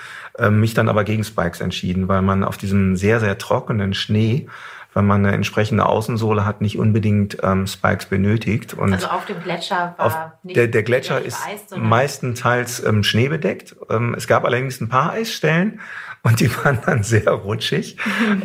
mich 0.49 0.73
dann 0.73 0.89
aber 0.89 1.03
gegen 1.03 1.23
Spikes 1.23 1.61
entschieden, 1.61 2.07
weil 2.07 2.21
man 2.21 2.43
auf 2.43 2.57
diesem 2.57 2.95
sehr, 2.95 3.19
sehr 3.19 3.37
trockenen 3.37 3.93
Schnee 3.93 4.47
weil 4.93 5.03
man 5.03 5.25
eine 5.25 5.35
entsprechende 5.35 5.85
Außensohle 5.85 6.45
hat, 6.45 6.61
nicht 6.61 6.77
unbedingt 6.77 7.37
ähm, 7.43 7.65
Spikes 7.65 8.07
benötigt. 8.07 8.73
Und 8.73 8.93
also 8.93 9.07
auf 9.07 9.25
dem 9.25 9.41
Gletscher 9.41 9.95
war 9.97 10.05
auf 10.05 10.17
nicht 10.43 10.57
der, 10.57 10.67
der 10.67 10.83
Gletscher 10.83 11.21
ist 11.21 11.39
meistenteils 11.75 12.83
ähm, 12.83 13.03
schneebedeckt. 13.03 13.75
Ähm, 13.89 14.13
es 14.15 14.27
gab 14.27 14.43
allerdings 14.43 14.81
ein 14.81 14.89
paar 14.89 15.11
Eisstellen 15.11 15.79
und 16.23 16.39
die 16.39 16.55
waren 16.57 16.79
dann 16.85 17.03
sehr 17.03 17.29
rutschig. 17.31 17.97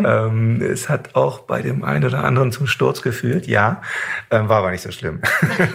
ähm, 0.02 0.62
es 0.62 0.88
hat 0.88 1.14
auch 1.14 1.40
bei 1.40 1.60
dem 1.60 1.84
einen 1.84 2.04
oder 2.04 2.24
anderen 2.24 2.52
zum 2.52 2.66
Sturz 2.66 3.02
geführt, 3.02 3.46
ja, 3.46 3.82
ähm, 4.30 4.48
war 4.48 4.58
aber 4.58 4.70
nicht 4.70 4.82
so 4.82 4.90
schlimm. 4.90 5.20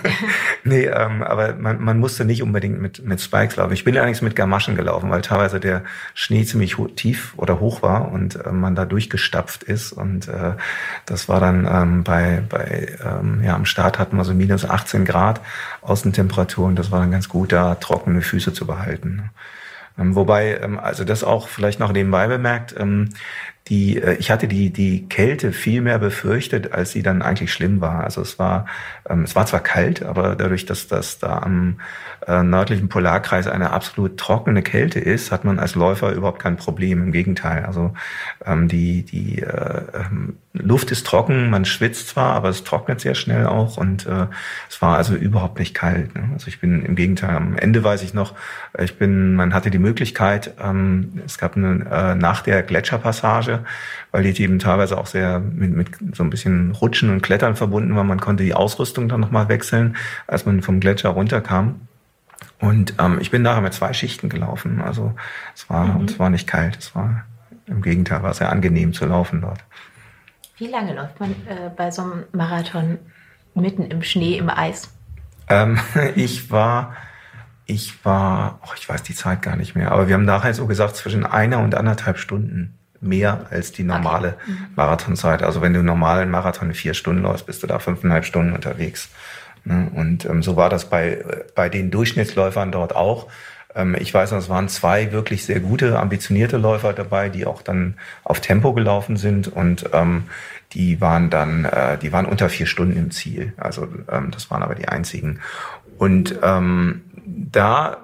nee, 0.64 0.86
ähm, 0.86 1.22
aber 1.22 1.54
man, 1.54 1.82
man 1.82 2.00
musste 2.00 2.26
nicht 2.26 2.42
unbedingt 2.42 2.82
mit, 2.82 3.06
mit 3.06 3.22
Spikes 3.22 3.56
laufen. 3.58 3.74
Ich 3.74 3.84
bin 3.84 3.96
allerdings 3.96 4.22
mit 4.22 4.36
Gamaschen 4.36 4.76
gelaufen, 4.76 5.12
weil 5.12 5.22
teilweise 5.22 5.60
der 5.60 5.84
Schnee 6.14 6.44
ziemlich 6.44 6.76
tief 6.96 7.34
oder 7.38 7.60
hoch 7.60 7.84
war 7.84 8.12
und 8.12 8.36
äh, 8.36 8.52
man 8.52 8.74
da 8.74 8.86
durchgestapft 8.86 9.64
ist 9.64 9.92
und 9.92 10.28
äh, 10.28 10.54
das 11.06 11.30
war 11.30 11.40
dann 11.40 11.68
ähm, 11.72 12.04
bei, 12.04 12.42
bei 12.50 12.96
ähm, 13.04 13.44
ja, 13.44 13.56
am 13.56 13.66
Start 13.66 14.00
hatten 14.00 14.18
wir 14.18 14.26
so 14.26 14.34
minus 14.34 14.68
18 14.68 15.06
Grad 15.06 15.42
Außentemperatur 15.82 16.66
und 16.68 16.78
das 16.78 16.92
war 16.92 17.00
dann 17.00 17.12
ganz 17.12 17.30
gut, 17.30 17.52
da 17.52 17.76
trockene 17.76 18.22
Füße 18.22 18.54
zu 18.54 18.66
behalten. 18.66 19.30
Ähm, 20.02 20.16
wobei, 20.16 20.58
ähm, 20.58 20.80
also 20.80 21.04
das 21.04 21.24
auch 21.24 21.48
vielleicht 21.48 21.80
noch 21.80 21.92
nebenbei 21.92 22.28
bemerkt, 22.28 22.76
ähm, 22.78 23.10
die, 23.68 24.02
äh, 24.02 24.16
ich 24.16 24.32
hatte 24.32 24.48
die, 24.48 24.72
die 24.72 25.08
Kälte 25.08 25.52
viel 25.54 25.82
mehr 25.82 26.00
befürchtet, 26.00 26.74
als 26.74 26.92
sie 26.92 27.04
dann 27.04 27.22
eigentlich 27.22 27.54
schlimm 27.54 27.82
war. 27.82 28.04
Also 28.04 28.22
es 28.22 28.40
war, 28.40 28.66
es 29.06 29.36
war 29.36 29.46
zwar 29.46 29.62
kalt, 29.62 30.04
aber 30.04 30.36
dadurch, 30.36 30.66
dass 30.66 30.88
das 30.88 31.20
da 31.20 31.40
am 31.40 31.80
äh, 32.28 32.44
nördlichen 32.44 32.90
Polarkreis 32.90 33.48
eine 33.48 33.72
absolut 33.72 34.18
trockene 34.18 34.62
Kälte 34.62 35.00
ist, 35.00 35.32
hat 35.32 35.44
man 35.44 35.60
als 35.60 35.76
Läufer 35.76 36.12
überhaupt 36.12 36.40
kein 36.40 36.58
Problem. 36.58 37.04
Im 37.04 37.12
Gegenteil. 37.12 37.66
Also 37.66 37.94
ähm, 38.46 38.68
die, 38.68 39.04
die 39.04 39.42
äh, 39.42 39.82
ähm, 39.94 40.38
Luft 40.54 40.92
ist 40.92 41.06
trocken, 41.06 41.50
man 41.50 41.66
schwitzt 41.66 42.10
zwar, 42.10 42.34
aber 42.34 42.50
es 42.50 42.64
trocknet 42.64 43.02
sehr 43.02 43.16
schnell 43.16 43.46
auch 43.46 43.78
und 43.78 44.06
äh, 44.06 44.28
es 44.70 44.82
war 44.82 44.98
also 44.98 45.16
überhaupt 45.16 45.60
nicht 45.60 45.74
kalt. 45.74 46.14
Ne? 46.16 46.30
Also 46.34 46.48
ich 46.48 46.60
bin 46.60 46.84
im 46.84 46.96
Gegenteil, 46.96 47.36
am 47.36 47.58
Ende 47.58 47.84
weiß 47.84 48.04
ich 48.04 48.14
noch, 48.14 48.36
ich 48.78 48.98
bin, 48.98 49.36
man 49.36 49.54
hatte 49.54 49.72
die 49.72 49.80
Möglichkeit, 49.80 50.54
ähm, 50.62 51.22
es 51.26 51.38
gab 51.38 51.56
eine, 51.56 51.86
äh, 51.90 52.16
nach 52.16 52.42
der 52.42 52.64
Gletscherpassage, 52.64 53.51
weil 54.12 54.24
die 54.24 54.44
eben 54.44 54.60
teilweise 54.60 54.98
auch 54.98 55.08
sehr 55.08 55.40
mit, 55.40 55.76
mit 55.76 56.16
so 56.16 56.24
ein 56.24 56.30
bisschen 56.30 56.72
Rutschen 56.72 57.10
und 57.10 57.22
Klettern 57.22 57.56
verbunden 57.56 57.96
war, 57.96 58.04
man 58.04 58.20
konnte 58.20 58.44
die 58.44 58.54
Ausrüstung 58.54 59.10
dann 59.10 59.20
nochmal 59.20 59.50
wechseln, 59.50 59.96
als 60.28 60.46
man 60.46 60.62
vom 60.62 60.80
Gletscher 60.80 61.10
runterkam. 61.10 61.82
Und 62.60 62.96
ähm, 63.00 63.20
ich 63.20 63.32
bin 63.32 63.42
nachher 63.42 63.62
mit 63.62 63.74
zwei 63.74 63.94
Schichten 63.94 64.30
gelaufen. 64.30 64.82
Also 64.82 65.14
es 65.56 65.70
war, 65.70 65.86
mhm. 65.86 65.96
und 65.98 66.12
es 66.12 66.20
war 66.20 66.30
nicht 66.30 66.48
kalt, 66.48 66.78
es 66.78 66.96
war 66.96 67.26
im 67.66 67.82
Gegenteil, 67.82 68.24
war 68.24 68.34
sehr 68.34 68.52
angenehm 68.52 68.94
zu 68.94 69.06
laufen 69.06 69.42
dort. 69.42 69.64
Wie 70.58 70.68
lange 70.68 70.94
läuft 70.94 71.20
man 71.20 71.32
äh, 71.48 71.72
bei 71.76 71.90
so 71.90 72.04
einem 72.04 72.24
Marathon 72.34 73.00
mitten 73.56 73.84
im 73.86 74.04
Schnee, 74.04 74.38
im 74.38 74.50
Eis? 74.50 74.94
Ähm, 75.50 75.80
ich 76.16 76.52
war, 76.52 76.96
ich 77.66 78.06
war, 78.06 78.60
oh, 78.64 78.74
ich 78.78 78.88
weiß 78.88 79.04
die 79.04 79.16
Zeit 79.16 79.42
gar 79.42 79.56
nicht 79.56 79.76
mehr, 79.76 79.92
aber 79.92 80.08
wir 80.08 80.14
haben 80.14 80.26
nachher 80.26 80.54
so 80.54 80.68
gesagt, 80.68 80.96
zwischen 80.96 81.26
einer 81.26 81.60
und 81.60 81.74
anderthalb 81.74 82.18
Stunden 82.18 82.78
mehr 83.02 83.48
als 83.50 83.72
die 83.72 83.84
normale 83.84 84.36
okay. 84.36 84.52
mhm. 84.52 84.68
Marathonzeit. 84.76 85.44
Also 85.44 85.62
wenn 85.62 85.74
du 85.74 85.80
einen 85.80 85.88
normalen 85.88 86.30
Marathon 86.30 86.70
in 86.70 86.76
vier 86.76 86.94
Stunden 86.94 87.24
läufst, 87.24 87.46
bist 87.46 87.64
du 87.64 87.68
da 87.68 87.80
fünfeinhalb 87.80 88.26
Stunden 88.26 88.54
unterwegs. 88.54 89.10
Ne? 89.66 89.92
Und 89.94 90.26
ähm, 90.26 90.44
so 90.44 90.56
war 90.56 90.70
das 90.70 90.90
bei, 90.90 91.24
bei 91.56 91.70
den 91.70 91.92
Durchschnittsläufern 91.92 92.72
dort 92.72 92.96
auch. 92.96 93.28
Ähm, 93.76 93.96
ich 94.00 94.14
weiß 94.14 94.32
es 94.34 94.50
waren 94.50 94.70
zwei 94.70 95.12
wirklich 95.12 95.46
sehr 95.46 95.60
gute, 95.60 96.00
ambitionierte 96.00 96.58
Läufer 96.58 96.94
dabei, 96.94 97.30
die 97.30 97.46
auch 97.46 97.62
dann 97.62 97.96
auf 98.24 98.40
Tempo 98.40 98.74
gelaufen 98.74 99.18
sind 99.18 99.48
und 99.48 99.90
ähm, 99.94 100.26
die 100.74 101.02
waren 101.02 101.30
dann, 101.30 101.66
äh, 101.66 101.98
die 101.98 102.12
waren 102.12 102.26
unter 102.26 102.50
vier 102.50 102.66
Stunden 102.66 102.98
im 102.98 103.12
Ziel. 103.12 103.54
Also 103.58 103.88
ähm, 104.10 104.32
das 104.32 104.50
waren 104.50 104.64
aber 104.64 104.76
die 104.76 104.88
einzigen. 104.88 105.40
Und 105.98 106.40
ähm, 106.42 107.02
da 107.26 107.98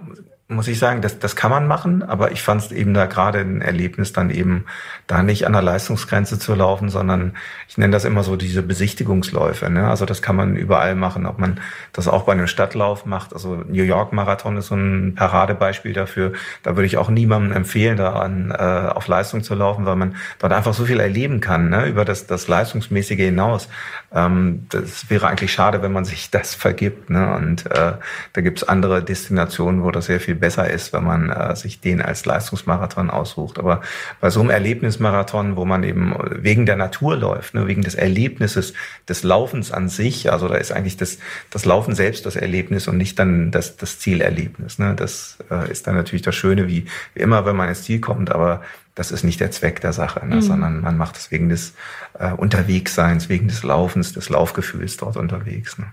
muss 0.50 0.70
ich 0.70 0.80
sagen, 0.80 1.02
das, 1.02 1.20
das 1.20 1.36
kann 1.36 1.52
man 1.52 1.68
machen, 1.68 2.04
aber 2.04 2.32
ich 2.32 2.42
fand 2.42 2.62
es 2.62 2.72
eben 2.72 2.94
da 2.94 3.06
gerade 3.06 3.40
ein 3.40 3.62
Erlebnis, 3.62 4.14
dann 4.14 4.30
eben 4.30 4.64
da 5.06 5.22
nicht 5.22 5.46
an 5.46 5.52
der 5.52 5.62
Leistungsgrenze 5.62 6.40
zu 6.40 6.56
laufen, 6.56 6.88
sondern 6.88 7.34
ich 7.68 7.78
nenne 7.78 7.92
das 7.92 8.06
immer 8.06 8.24
so 8.24 8.38
diese 8.38 8.64
Besichtigungsläufe. 8.64 9.70
Ne? 9.70 9.90
Also 9.90 10.06
das 10.06 10.22
kann 10.22 10.38
man 10.38 10.56
überall 10.56 10.96
machen, 10.96 11.26
ob 11.26 11.38
man 11.38 11.60
das 11.92 12.08
auch 12.08 12.24
bei 12.24 12.32
einem 12.32 12.48
Stadtlauf 12.48 13.06
macht. 13.06 13.34
Also 13.34 13.56
New 13.68 13.84
York 13.84 14.14
Marathon 14.14 14.56
ist 14.56 14.68
so 14.68 14.76
ein 14.76 15.16
Paradebeispiel 15.16 15.92
dafür. 15.92 16.32
Da 16.64 16.78
würde 16.78 16.86
ich 16.86 16.96
auch 16.96 17.10
niemandem 17.10 17.52
empfehlen, 17.52 17.98
da 17.98 18.14
an, 18.14 18.52
äh, 18.52 18.54
auf 18.56 19.06
Leistung 19.10 19.44
zu 19.44 19.54
laufen, 19.54 19.86
weil 19.86 19.98
man 19.98 20.16
dort 20.40 20.54
einfach 20.54 20.74
so 20.74 20.86
viel 20.86 21.02
erleben 21.02 21.42
kann, 21.42 21.70
ne? 21.70 21.88
über 21.88 22.06
das, 22.06 22.26
das 22.26 22.48
Leistungsmäßige 22.48 23.20
hinaus. 23.20 23.68
Ähm, 24.18 24.66
das 24.70 25.10
wäre 25.12 25.28
eigentlich 25.28 25.54
schade, 25.54 25.84
wenn 25.84 25.92
man 25.92 26.04
sich 26.04 26.30
das 26.32 26.56
vergibt. 26.56 27.10
Ne? 27.10 27.36
Und 27.36 27.68
äh, 27.68 27.94
da 28.34 28.42
gibt's 28.42 28.64
andere 28.64 29.04
Destinationen, 29.04 29.84
wo 29.84 29.92
das 29.92 30.08
sehr 30.08 30.20
viel 30.20 30.36
besser 30.36 30.70
ist, 30.70 30.92
wenn 30.94 31.04
man 31.04 31.30
äh, 31.30 31.56
sich 31.56 31.80
den 31.80 32.02
als 32.02 32.26
Leistungsmarathon 32.26 33.10
aussucht. 33.10 33.60
Aber 33.60 33.82
bei 34.20 34.30
so 34.30 34.40
einem 34.40 34.50
Erlebnismarathon, 34.50 35.56
wo 35.56 35.66
man 35.66 35.84
eben 35.84 36.16
wegen 36.30 36.66
der 36.66 36.76
Natur 36.76 37.16
läuft, 37.16 37.54
ne, 37.54 37.68
wegen 37.68 37.84
des 37.84 37.96
Erlebnisses 37.96 38.74
des 39.08 39.24
Laufens 39.24 39.72
an 39.72 39.88
sich, 39.88 40.32
also 40.32 40.48
da 40.48 40.56
ist 40.56 40.72
eigentlich 40.72 40.98
das, 40.98 41.20
das 41.52 41.66
Laufen 41.66 41.94
selbst 41.94 42.26
das 42.26 42.36
Erlebnis 42.36 42.88
und 42.88 42.98
nicht 42.98 43.20
dann 43.20 43.52
das, 43.52 43.78
das 43.78 44.00
Zielerlebnis. 44.00 44.80
Ne? 44.80 44.96
Das 44.96 45.38
äh, 45.52 45.70
ist 45.72 45.86
dann 45.86 45.96
natürlich 45.96 46.24
das 46.24 46.36
Schöne, 46.36 46.68
wie, 46.68 46.86
wie 47.14 47.22
immer, 47.22 47.46
wenn 47.46 47.56
man 47.56 47.70
ins 47.70 47.84
Ziel 47.84 48.00
kommt, 48.00 48.32
aber 48.32 48.62
das 48.98 49.12
ist 49.12 49.24
nicht 49.24 49.40
der 49.40 49.52
Zweck 49.52 49.80
der 49.82 49.94
Sache, 49.94 50.26
ne? 50.26 50.36
Mhm. 50.36 50.42
sondern 50.42 50.82
man 50.82 50.98
macht 50.98 51.18
es 51.18 51.30
wegen 51.32 51.50
des 51.50 51.76
äh, 52.18 52.32
Unterwegsseins, 52.32 53.30
wegen 53.30 53.48
des 53.48 53.64
Laufens, 53.64 54.12
des 54.14 54.30
Laufgefühls 54.30 54.98
dort 54.98 55.18
unterwegs. 55.18 55.78
Ne? 55.78 55.86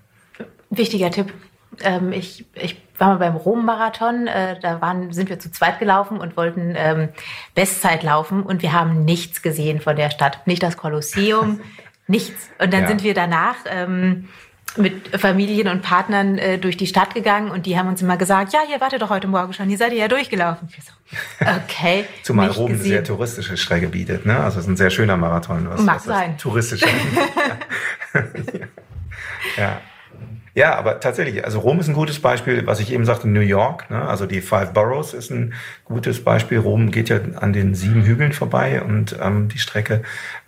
Wichtiger 0.70 1.10
Tipp. 1.10 1.32
Ähm, 1.80 2.12
ich, 2.12 2.46
ich 2.54 2.80
war 2.98 3.08
mal 3.08 3.18
beim 3.18 3.36
Rom-Marathon, 3.36 4.26
äh, 4.26 4.58
da 4.60 4.80
waren, 4.80 5.12
sind 5.12 5.28
wir 5.28 5.38
zu 5.38 5.50
zweit 5.50 5.80
gelaufen 5.80 6.18
und 6.18 6.36
wollten 6.36 6.74
ähm, 6.76 7.08
Bestzeit 7.54 8.02
laufen 8.02 8.42
und 8.42 8.62
wir 8.62 8.72
haben 8.72 9.04
nichts 9.04 9.42
gesehen 9.42 9.80
von 9.80 9.96
der 9.96 10.10
Stadt. 10.10 10.46
Nicht 10.46 10.62
das 10.62 10.76
Kolosseum, 10.76 11.60
nichts. 12.06 12.48
Und 12.58 12.72
dann 12.72 12.82
ja. 12.82 12.88
sind 12.88 13.02
wir 13.02 13.12
danach 13.12 13.56
ähm, 13.66 14.28
mit 14.76 15.20
Familien 15.20 15.68
und 15.68 15.82
Partnern 15.82 16.36
äh, 16.38 16.58
durch 16.58 16.76
die 16.76 16.86
Stadt 16.86 17.14
gegangen 17.14 17.50
und 17.50 17.66
die 17.66 17.78
haben 17.78 17.88
uns 17.88 18.02
immer 18.02 18.16
gesagt, 18.16 18.52
ja, 18.52 18.60
ihr 18.70 18.80
wartet 18.80 19.02
doch 19.02 19.10
heute 19.10 19.28
Morgen 19.28 19.52
schon, 19.52 19.70
ihr 19.70 19.78
seid 19.78 19.92
ja 19.92 20.08
durchgelaufen. 20.08 20.68
So, 20.68 20.92
okay. 21.46 22.06
Zumal 22.22 22.48
Rom 22.50 22.72
gesehen. 22.72 22.84
eine 22.84 22.88
sehr 22.88 23.04
touristische 23.04 23.56
Strecke 23.56 23.88
bietet, 23.88 24.26
ne? 24.26 24.36
Also 24.38 24.58
es 24.58 24.64
ist 24.64 24.70
ein 24.70 24.76
sehr 24.76 24.90
schöner 24.90 25.16
Marathon. 25.16 25.68
Was, 25.70 25.80
Mag 25.80 25.96
was 25.96 26.04
sein. 26.04 26.36
Touristisch. 26.38 26.82
ja. 29.56 29.80
Ja, 30.56 30.76
aber 30.76 31.00
tatsächlich, 31.00 31.44
also 31.44 31.58
Rom 31.58 31.80
ist 31.80 31.88
ein 31.88 31.94
gutes 31.94 32.20
Beispiel, 32.20 32.64
was 32.64 32.78
ich 32.78 32.92
eben 32.92 33.04
sagte, 33.04 33.28
New 33.28 33.40
York, 33.40 33.90
ne? 33.90 34.02
also 34.02 34.24
die 34.24 34.40
Five 34.40 34.72
Boroughs 34.72 35.12
ist 35.12 35.32
ein 35.32 35.52
gutes 35.84 36.22
Beispiel. 36.22 36.58
Rom 36.58 36.92
geht 36.92 37.08
ja 37.08 37.18
an 37.40 37.52
den 37.52 37.74
sieben 37.74 38.04
Hügeln 38.04 38.32
vorbei 38.32 38.80
und 38.80 39.16
ähm, 39.20 39.48
die 39.48 39.58
Strecke 39.58 40.02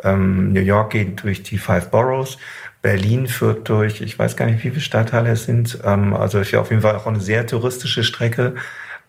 ähm, 0.04 0.52
New 0.52 0.60
York 0.60 0.90
geht 0.90 1.24
durch 1.24 1.42
die 1.42 1.58
Five 1.58 1.90
Boroughs. 1.90 2.38
Berlin 2.86 3.26
führt 3.26 3.68
durch, 3.68 4.00
ich 4.00 4.16
weiß 4.16 4.36
gar 4.36 4.46
nicht, 4.46 4.62
wie 4.62 4.70
viele 4.70 4.80
Stadtteile 4.80 5.30
es 5.30 5.44
sind, 5.44 5.76
ähm, 5.82 6.14
also 6.14 6.38
ist 6.38 6.52
ja 6.52 6.60
auf 6.60 6.70
jeden 6.70 6.82
Fall 6.82 6.94
auch 6.94 7.08
eine 7.08 7.18
sehr 7.18 7.44
touristische 7.44 8.04
Strecke. 8.04 8.54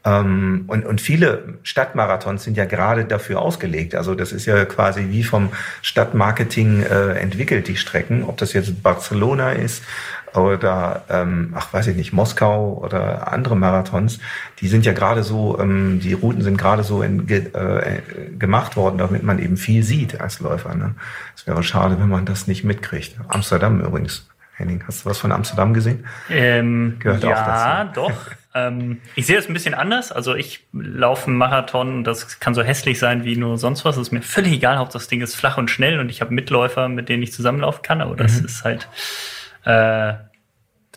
Ähm, 0.04 0.64
und, 0.66 0.84
und 0.84 1.00
viele 1.00 1.60
Stadtmarathons 1.62 2.44
sind 2.44 2.58
ja 2.58 2.66
gerade 2.66 3.06
dafür 3.06 3.40
ausgelegt. 3.40 3.94
Also 3.94 4.16
das 4.16 4.32
ist 4.32 4.48
ja 4.48 4.66
quasi 4.66 5.10
wie 5.10 5.24
vom 5.24 5.52
Stadtmarketing 5.84 6.82
äh, 6.82 7.20
entwickelt, 7.20 7.68
die 7.68 7.76
Strecken. 7.76 8.24
Ob 8.24 8.38
das 8.38 8.54
jetzt 8.54 8.82
Barcelona 8.82 9.52
ist 9.52 9.84
oder, 10.38 11.04
ähm, 11.10 11.54
ach 11.56 11.74
weiß 11.74 11.88
ich 11.88 11.96
nicht, 11.96 12.14
Moskau 12.14 12.82
oder 12.84 13.32
andere 13.32 13.56
Marathons, 13.56 14.20
die 14.60 14.68
sind 14.68 14.86
ja 14.86 14.94
gerade 14.94 15.24
so, 15.24 15.60
ähm, 15.60 16.00
die 16.00 16.14
Routen 16.14 16.42
sind 16.42 16.58
gerade 16.58 16.84
so 16.84 17.02
in, 17.02 17.28
äh, 17.30 18.02
gemacht 18.38 18.76
worden, 18.76 18.98
damit 18.98 19.24
man 19.24 19.40
eben 19.40 19.58
viel 19.58 19.84
sieht 19.84 20.20
als 20.22 20.40
Läufer. 20.40 20.76
Ne? 20.76 20.96
Es 21.36 21.48
wäre 21.48 21.64
schade, 21.64 22.00
wenn 22.00 22.10
man 22.10 22.26
das 22.26 22.48
nicht 22.48 22.64
mitkriegt. 22.64 23.16
Amsterdam 23.28 23.82
übrigens. 23.82 24.28
Henning, 24.58 24.84
hast 24.88 25.06
du 25.06 25.10
was 25.12 25.20
von 25.20 25.32
Amsterdam 25.32 25.76
gesehen? 25.76 26.06
Ähm, 26.32 26.96
Gehört 26.98 27.24
ja, 27.24 27.30
auch 27.30 27.46
dazu. 27.46 28.02
doch. 28.02 28.32
ähm, 28.56 29.00
ich 29.14 29.28
sehe 29.28 29.36
das 29.36 29.48
ein 29.48 29.54
bisschen 29.54 29.76
anders. 29.76 30.12
Also 30.12 30.34
ich 30.34 30.66
laufe 30.74 31.28
einen 31.28 31.38
Marathon, 31.38 32.04
das 32.04 32.40
kann 32.40 32.56
so 32.56 32.64
hässlich 32.64 32.98
sein 32.98 33.24
wie 33.24 33.38
nur 33.38 33.60
sonst 33.60 33.86
was. 33.86 33.98
Das 33.98 34.08
ist 34.08 34.12
mir 34.12 34.24
völlig 34.24 34.54
egal, 34.54 34.78
Hauptsache 34.78 35.04
das 35.04 35.10
Ding 35.10 35.22
ist 35.22 35.36
flach 35.36 35.60
und 35.60 35.70
schnell 35.70 36.00
und 36.00 36.10
ich 36.10 36.22
habe 36.22 36.34
Mitläufer, 36.34 36.90
mit 36.90 37.08
denen 37.08 37.22
ich 37.22 37.34
zusammenlaufen 37.34 37.84
kann. 37.84 38.02
Aber 38.02 38.16
das 38.16 38.40
mhm. 38.40 38.46
ist 38.46 38.64
halt 38.64 38.88
äh, 39.64 40.14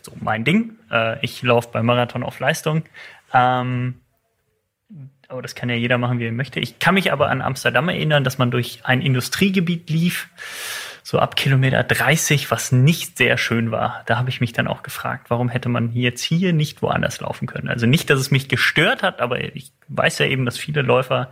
so 0.05 0.13
mein 0.19 0.43
Ding. 0.43 0.77
Äh, 0.91 1.23
ich 1.23 1.41
laufe 1.41 1.69
beim 1.71 1.85
Marathon 1.85 2.23
auf 2.23 2.39
Leistung. 2.39 2.83
Ähm, 3.33 3.95
aber 5.27 5.41
das 5.41 5.55
kann 5.55 5.69
ja 5.69 5.75
jeder 5.75 5.97
machen, 5.97 6.19
wie 6.19 6.25
er 6.25 6.31
möchte. 6.31 6.59
Ich 6.59 6.79
kann 6.79 6.95
mich 6.95 7.11
aber 7.11 7.29
an 7.29 7.41
Amsterdam 7.41 7.87
erinnern, 7.87 8.23
dass 8.23 8.37
man 8.37 8.51
durch 8.51 8.81
ein 8.83 9.01
Industriegebiet 9.01 9.89
lief 9.89 10.27
so 11.03 11.19
ab 11.19 11.35
Kilometer 11.35 11.83
30, 11.83 12.51
was 12.51 12.71
nicht 12.71 13.17
sehr 13.17 13.37
schön 13.37 13.71
war. 13.71 14.03
Da 14.05 14.17
habe 14.17 14.29
ich 14.29 14.39
mich 14.39 14.53
dann 14.53 14.67
auch 14.67 14.83
gefragt, 14.83 15.29
warum 15.29 15.49
hätte 15.49 15.69
man 15.69 15.93
jetzt 15.93 16.21
hier 16.21 16.53
nicht 16.53 16.81
woanders 16.81 17.19
laufen 17.21 17.47
können? 17.47 17.67
Also 17.67 17.87
nicht, 17.87 18.09
dass 18.09 18.19
es 18.19 18.31
mich 18.31 18.49
gestört 18.49 19.01
hat, 19.01 19.19
aber 19.19 19.55
ich 19.55 19.71
weiß 19.87 20.19
ja 20.19 20.27
eben, 20.27 20.45
dass 20.45 20.57
viele 20.57 20.81
Läufer 20.81 21.29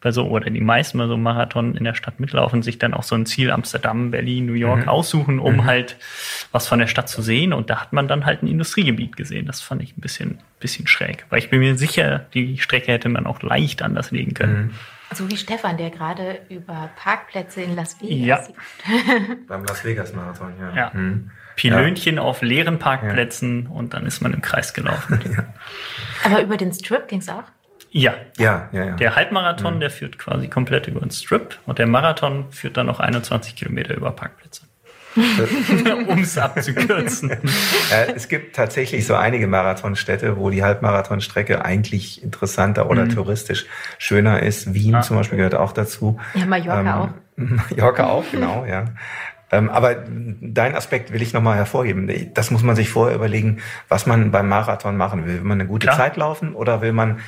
bei 0.00 0.10
so, 0.10 0.26
oder 0.26 0.50
die 0.50 0.60
meisten 0.60 0.98
bei 0.98 1.06
so 1.06 1.14
einem 1.14 1.22
Marathon 1.22 1.76
in 1.76 1.84
der 1.84 1.94
Stadt 1.94 2.18
mitlaufen, 2.18 2.62
sich 2.62 2.78
dann 2.78 2.92
auch 2.92 3.04
so 3.04 3.14
ein 3.14 3.24
Ziel 3.24 3.52
Amsterdam, 3.52 4.10
Berlin, 4.10 4.46
New 4.46 4.54
York 4.54 4.82
mhm. 4.82 4.88
aussuchen, 4.88 5.38
um 5.38 5.54
mhm. 5.54 5.64
halt 5.64 5.96
was 6.50 6.66
von 6.66 6.80
der 6.80 6.88
Stadt 6.88 7.08
zu 7.08 7.22
sehen. 7.22 7.52
Und 7.52 7.70
da 7.70 7.80
hat 7.80 7.92
man 7.92 8.08
dann 8.08 8.26
halt 8.26 8.42
ein 8.42 8.48
Industriegebiet 8.48 9.16
gesehen. 9.16 9.46
Das 9.46 9.60
fand 9.60 9.82
ich 9.82 9.96
ein 9.96 10.00
bisschen, 10.00 10.40
bisschen 10.58 10.88
schräg. 10.88 11.24
Weil 11.30 11.38
ich 11.38 11.50
bin 11.50 11.60
mir 11.60 11.78
sicher, 11.78 12.26
die 12.34 12.58
Strecke 12.58 12.90
hätte 12.90 13.08
man 13.08 13.26
auch 13.26 13.42
leicht 13.42 13.82
anders 13.82 14.10
legen 14.10 14.34
können. 14.34 14.62
Mhm. 14.62 14.70
So 15.14 15.30
wie 15.30 15.36
Stefan, 15.36 15.76
der 15.76 15.90
gerade 15.90 16.40
über 16.48 16.90
Parkplätze 16.96 17.62
in 17.62 17.76
Las 17.76 18.00
Vegas 18.00 18.16
ja. 18.26 18.42
sieht. 18.42 18.56
Beim 19.46 19.64
Las 19.64 19.84
Vegas 19.84 20.12
Marathon, 20.12 20.52
ja. 20.60 20.74
ja. 20.74 20.90
Mhm. 20.92 21.30
Pilönchen 21.56 22.16
ja. 22.16 22.22
auf 22.22 22.42
leeren 22.42 22.78
Parkplätzen 22.78 23.64
ja. 23.64 23.70
und 23.70 23.94
dann 23.94 24.06
ist 24.06 24.20
man 24.20 24.32
im 24.32 24.42
Kreis 24.42 24.72
gelaufen. 24.72 25.20
ja. 25.36 25.44
Aber 26.24 26.42
über 26.42 26.56
den 26.56 26.72
Strip 26.72 27.08
ging 27.08 27.20
es 27.20 27.28
auch? 27.28 27.44
Ja. 27.90 28.14
Ja, 28.38 28.68
ja, 28.72 28.84
ja. 28.84 28.96
Der 28.96 29.16
Halbmarathon, 29.16 29.76
mhm. 29.76 29.80
der 29.80 29.90
führt 29.90 30.18
quasi 30.18 30.48
komplett 30.48 30.88
über 30.88 31.00
den 31.00 31.10
Strip 31.10 31.58
und 31.66 31.78
der 31.78 31.86
Marathon 31.86 32.50
führt 32.50 32.76
dann 32.76 32.86
noch 32.86 33.00
21 33.00 33.54
Kilometer 33.54 33.94
über 33.94 34.12
Parkplätze. 34.12 34.62
um 36.08 36.18
es 36.18 36.38
abzukürzen. 36.38 37.32
Äh, 37.92 38.12
es 38.14 38.28
gibt 38.28 38.56
tatsächlich 38.56 39.06
so 39.06 39.14
einige 39.14 39.46
Marathonstädte, 39.46 40.36
wo 40.36 40.50
die 40.50 40.62
Halbmarathonstrecke 40.62 41.64
eigentlich 41.64 42.22
interessanter 42.22 42.88
oder 42.88 43.04
mhm. 43.04 43.10
touristisch 43.10 43.66
schöner 43.98 44.42
ist. 44.42 44.72
Wien 44.72 44.94
ah. 44.94 45.02
zum 45.02 45.16
Beispiel 45.16 45.36
gehört 45.36 45.54
auch 45.54 45.72
dazu. 45.72 46.18
Ja, 46.34 46.46
Mallorca 46.46 46.80
ähm, 46.80 46.88
auch. 46.88 47.08
Mallorca 47.70 48.06
auch, 48.06 48.24
genau, 48.30 48.64
ja. 48.64 48.86
Ähm, 49.52 49.68
aber 49.68 49.96
dein 50.40 50.74
Aspekt 50.74 51.12
will 51.12 51.20
ich 51.20 51.34
nochmal 51.34 51.56
hervorheben. 51.56 52.10
Das 52.32 52.50
muss 52.50 52.62
man 52.62 52.74
sich 52.74 52.88
vorher 52.88 53.14
überlegen, 53.14 53.58
was 53.88 54.06
man 54.06 54.30
beim 54.30 54.48
Marathon 54.48 54.96
machen 54.96 55.26
will. 55.26 55.34
Will 55.34 55.44
man 55.44 55.60
eine 55.60 55.68
gute 55.68 55.86
Klar. 55.86 55.96
Zeit 55.98 56.16
laufen 56.16 56.54
oder 56.54 56.80
will 56.80 56.92
man, 56.92 57.20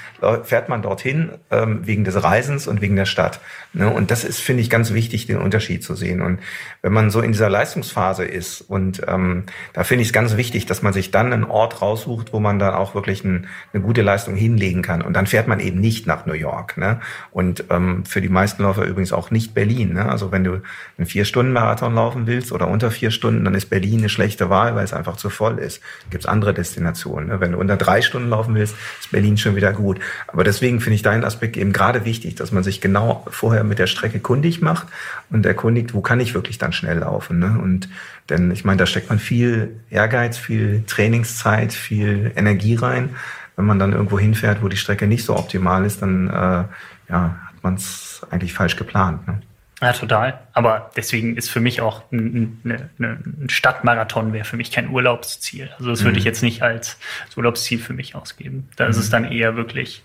fährt 0.42 0.70
man 0.70 0.80
dorthin 0.80 1.32
ähm, 1.50 1.86
wegen 1.86 2.04
des 2.04 2.22
Reisens 2.22 2.66
und 2.66 2.80
wegen 2.80 2.96
der 2.96 3.04
Stadt? 3.04 3.40
Ne? 3.74 3.90
Und 3.90 4.10
das 4.10 4.24
ist, 4.24 4.40
finde 4.40 4.62
ich, 4.62 4.70
ganz 4.70 4.94
wichtig, 4.94 5.26
den 5.26 5.36
Unterschied 5.36 5.84
zu 5.84 5.94
sehen. 5.94 6.22
Und 6.22 6.40
wenn 6.80 6.94
man 6.94 7.10
so 7.10 7.20
in 7.20 7.32
dieser 7.32 7.50
Leistungsphase 7.50 8.24
ist 8.24 8.62
und 8.62 9.02
ähm, 9.06 9.44
da 9.74 9.84
finde 9.84 10.02
ich 10.02 10.08
es 10.08 10.12
ganz 10.14 10.36
wichtig, 10.38 10.64
dass 10.64 10.80
man 10.80 10.94
sich 10.94 11.10
dann 11.10 11.30
einen 11.32 11.44
Ort 11.44 11.82
raussucht, 11.82 12.32
wo 12.32 12.40
man 12.40 12.58
dann 12.58 12.72
auch 12.72 12.94
wirklich 12.94 13.22
ein, 13.24 13.48
eine 13.74 13.82
gute 13.82 14.00
Leistung 14.00 14.34
hinlegen 14.34 14.80
kann. 14.80 15.02
Und 15.02 15.12
dann 15.12 15.26
fährt 15.26 15.46
man 15.46 15.60
eben 15.60 15.78
nicht 15.78 16.06
nach 16.06 16.24
New 16.24 16.32
York. 16.32 16.78
Ne? 16.78 17.00
Und 17.32 17.64
ähm, 17.68 18.06
für 18.06 18.22
die 18.22 18.30
meisten 18.30 18.62
Läufer 18.62 18.84
übrigens 18.86 19.12
auch 19.12 19.30
nicht 19.30 19.52
Berlin. 19.52 19.92
Ne? 19.92 20.08
Also 20.08 20.32
wenn 20.32 20.42
du 20.42 20.62
einen 20.96 21.06
Vier-Stunden-Marathon 21.06 21.94
laufst, 21.94 22.13
laufen 22.14 22.26
willst 22.26 22.52
oder 22.52 22.68
unter 22.68 22.90
vier 22.90 23.10
Stunden, 23.10 23.44
dann 23.44 23.54
ist 23.54 23.70
Berlin 23.70 24.00
eine 24.00 24.08
schlechte 24.08 24.48
Wahl, 24.48 24.74
weil 24.74 24.84
es 24.84 24.92
einfach 24.92 25.16
zu 25.16 25.30
voll 25.30 25.58
ist. 25.58 25.80
Gibt 26.10 26.24
es 26.24 26.28
andere 26.28 26.54
Destinationen. 26.54 27.28
Ne? 27.28 27.40
Wenn 27.40 27.52
du 27.52 27.58
unter 27.58 27.76
drei 27.76 28.02
Stunden 28.02 28.30
laufen 28.30 28.54
willst, 28.54 28.74
ist 29.00 29.10
Berlin 29.10 29.36
schon 29.36 29.56
wieder 29.56 29.72
gut. 29.72 29.98
Aber 30.28 30.44
deswegen 30.44 30.80
finde 30.80 30.94
ich 30.94 31.02
deinen 31.02 31.24
Aspekt 31.24 31.56
eben 31.56 31.72
gerade 31.72 32.04
wichtig, 32.04 32.36
dass 32.36 32.52
man 32.52 32.62
sich 32.62 32.80
genau 32.80 33.24
vorher 33.30 33.64
mit 33.64 33.78
der 33.78 33.86
Strecke 33.86 34.20
kundig 34.20 34.60
macht 34.60 34.86
und 35.30 35.44
erkundigt, 35.44 35.94
wo 35.94 36.00
kann 36.00 36.20
ich 36.20 36.34
wirklich 36.34 36.58
dann 36.58 36.72
schnell 36.72 36.98
laufen. 36.98 37.38
Ne? 37.38 37.58
Und 37.60 37.88
denn 38.30 38.50
ich 38.50 38.64
meine, 38.64 38.78
da 38.78 38.86
steckt 38.86 39.10
man 39.10 39.18
viel 39.18 39.80
Ehrgeiz, 39.90 40.38
viel 40.38 40.84
Trainingszeit, 40.86 41.72
viel 41.72 42.32
Energie 42.36 42.76
rein. 42.76 43.10
Wenn 43.56 43.66
man 43.66 43.78
dann 43.78 43.92
irgendwo 43.92 44.18
hinfährt, 44.18 44.62
wo 44.62 44.68
die 44.68 44.76
Strecke 44.76 45.06
nicht 45.06 45.24
so 45.24 45.36
optimal 45.36 45.84
ist, 45.84 46.02
dann 46.02 46.28
äh, 46.28 46.64
ja, 47.10 47.38
hat 47.46 47.62
man 47.62 47.74
es 47.74 48.22
eigentlich 48.30 48.52
falsch 48.52 48.76
geplant. 48.76 49.26
Ne? 49.28 49.40
Ja, 49.84 49.92
total. 49.92 50.40
Aber 50.54 50.90
deswegen 50.96 51.36
ist 51.36 51.50
für 51.50 51.60
mich 51.60 51.82
auch 51.82 52.10
ein, 52.10 52.58
eine, 52.64 52.88
ein 52.98 53.50
Stadtmarathon 53.50 54.32
wäre 54.32 54.46
für 54.46 54.56
mich 54.56 54.72
kein 54.72 54.88
Urlaubsziel. 54.88 55.68
Also 55.76 55.90
das 55.90 56.00
mhm. 56.00 56.04
würde 56.06 56.18
ich 56.18 56.24
mhm. 56.24 56.28
jetzt 56.28 56.42
nicht 56.42 56.62
als, 56.62 56.98
als 57.26 57.36
Urlaubsziel 57.36 57.78
für 57.78 57.92
mich 57.92 58.14
ausgeben. 58.14 58.66
Da 58.76 58.84
mhm. 58.84 58.90
ist 58.90 58.96
es 58.96 59.08
mhm. 59.08 59.12
dann 59.12 59.24
eher 59.30 59.56
wirklich 59.56 60.02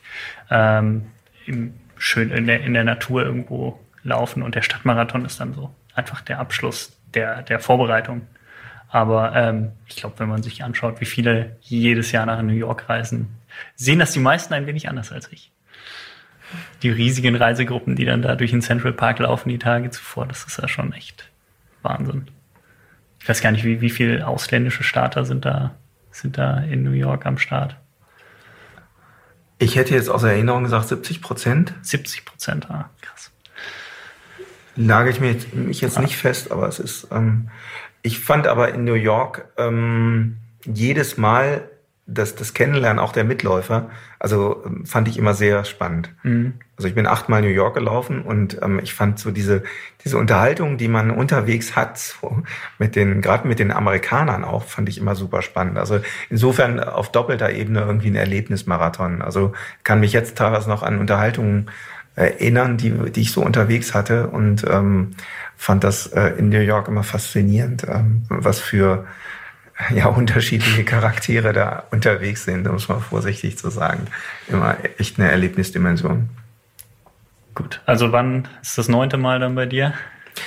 ähm, 0.49 1.05
im, 1.45 1.75
schön 1.97 2.29
in 2.29 2.45
der, 2.45 2.59
in 2.61 2.73
der 2.73 2.83
Natur 2.83 3.23
irgendwo 3.23 3.79
laufen 4.03 4.43
und 4.43 4.53
der 4.53 4.63
Stadtmarathon 4.63 5.23
ist 5.23 5.39
dann 5.39 5.53
so 5.53 5.73
einfach 5.95 6.19
der 6.19 6.39
Abschluss 6.39 6.91
der, 7.13 7.43
der 7.43 7.61
Vorbereitung. 7.61 8.27
Aber 8.89 9.33
ähm, 9.33 9.71
ich 9.87 9.95
glaube, 9.95 10.19
wenn 10.19 10.27
man 10.27 10.43
sich 10.43 10.61
anschaut, 10.61 10.99
wie 10.99 11.05
viele 11.05 11.55
jedes 11.61 12.11
Jahr 12.11 12.25
nach 12.25 12.41
New 12.41 12.51
York 12.51 12.89
reisen, 12.89 13.29
sehen 13.75 13.99
das 13.99 14.11
die 14.11 14.19
meisten 14.19 14.53
ein 14.53 14.65
wenig 14.65 14.89
anders 14.89 15.13
als 15.13 15.31
ich 15.31 15.53
die 16.81 16.89
riesigen 16.89 17.35
Reisegruppen, 17.35 17.95
die 17.95 18.05
dann 18.05 18.21
da 18.21 18.35
durch 18.35 18.51
den 18.51 18.61
Central 18.61 18.93
Park 18.93 19.19
laufen 19.19 19.49
die 19.49 19.59
Tage 19.59 19.89
zuvor, 19.89 20.25
das 20.25 20.45
ist 20.45 20.59
ja 20.59 20.67
schon 20.67 20.93
echt 20.93 21.29
Wahnsinn. 21.81 22.27
Ich 23.21 23.27
weiß 23.27 23.41
gar 23.41 23.51
nicht, 23.51 23.63
wie, 23.63 23.81
wie 23.81 23.89
viele 23.89 24.25
ausländische 24.27 24.83
Starter 24.83 25.25
sind 25.25 25.45
da, 25.45 25.75
sind 26.11 26.37
da 26.37 26.59
in 26.59 26.83
New 26.83 26.91
York 26.91 27.25
am 27.25 27.37
Start. 27.37 27.75
Ich 29.57 29.75
hätte 29.75 29.93
jetzt 29.93 30.09
aus 30.09 30.23
Erinnerung 30.23 30.63
gesagt 30.63 30.87
70 30.87 31.21
Prozent. 31.21 31.73
70 31.81 32.23
Prozent, 32.23 32.71
ah, 32.71 32.89
krass. 33.01 33.31
Lage 34.77 35.09
ich 35.09 35.19
mich, 35.19 35.51
mich 35.53 35.81
jetzt 35.81 35.97
ja. 35.97 36.01
nicht 36.01 36.15
fest, 36.15 36.51
aber 36.51 36.67
es 36.67 36.79
ist. 36.79 37.07
Ähm, 37.11 37.49
ich 38.01 38.19
fand 38.19 38.47
aber 38.47 38.73
in 38.73 38.85
New 38.85 38.93
York 38.93 39.49
ähm, 39.57 40.37
jedes 40.63 41.17
Mal 41.17 41.68
das, 42.11 42.35
das 42.35 42.53
Kennenlernen 42.53 42.99
auch 42.99 43.11
der 43.11 43.23
Mitläufer, 43.23 43.89
also 44.17 44.63
ähm, 44.65 44.85
fand 44.85 45.07
ich 45.07 45.17
immer 45.17 45.33
sehr 45.33 45.63
spannend. 45.65 46.13
Mhm. 46.23 46.53
Also 46.75 46.87
ich 46.87 46.95
bin 46.95 47.07
achtmal 47.07 47.41
New 47.41 47.47
York 47.47 47.75
gelaufen 47.75 48.21
und 48.21 48.61
ähm, 48.61 48.79
ich 48.81 48.93
fand 48.93 49.19
so 49.19 49.31
diese, 49.31 49.63
diese 50.03 50.17
Unterhaltung, 50.17 50.77
die 50.77 50.87
man 50.87 51.11
unterwegs 51.11 51.75
hat, 51.75 51.97
so 51.97 52.41
mit 52.77 52.95
den, 52.95 53.21
gerade 53.21 53.47
mit 53.47 53.59
den 53.59 53.71
Amerikanern 53.71 54.43
auch, 54.43 54.63
fand 54.63 54.89
ich 54.89 54.97
immer 54.97 55.15
super 55.15 55.41
spannend. 55.41 55.77
Also 55.77 55.99
insofern 56.29 56.79
auf 56.79 57.11
doppelter 57.11 57.51
Ebene 57.51 57.81
irgendwie 57.81 58.09
ein 58.09 58.15
Erlebnismarathon. 58.15 59.21
Also 59.21 59.53
kann 59.83 59.99
mich 59.99 60.13
jetzt 60.13 60.37
teilweise 60.37 60.69
noch 60.69 60.83
an 60.83 60.99
Unterhaltungen 60.99 61.69
erinnern, 62.15 62.77
die, 62.77 62.91
die 63.11 63.21
ich 63.21 63.31
so 63.31 63.41
unterwegs 63.41 63.93
hatte 63.93 64.27
und 64.27 64.65
ähm, 64.69 65.11
fand 65.55 65.83
das 65.83 66.07
äh, 66.07 66.33
in 66.37 66.49
New 66.49 66.59
York 66.59 66.87
immer 66.87 67.03
faszinierend, 67.03 67.85
ähm, 67.87 68.23
was 68.29 68.59
für 68.59 69.05
ja, 69.95 70.07
unterschiedliche 70.07 70.83
Charaktere 70.83 71.53
da 71.53 71.83
unterwegs 71.91 72.43
sind, 72.43 72.67
um 72.67 72.75
es 72.75 72.89
mal 72.89 72.99
vorsichtig 72.99 73.57
zu 73.57 73.69
sagen. 73.69 74.07
Immer 74.47 74.77
echt 74.97 75.19
eine 75.19 75.31
Erlebnisdimension. 75.31 76.29
Gut, 77.55 77.81
also 77.85 78.11
wann 78.11 78.47
ist 78.61 78.77
das 78.77 78.87
neunte 78.87 79.17
Mal 79.17 79.39
dann 79.39 79.55
bei 79.55 79.65
dir? 79.65 79.93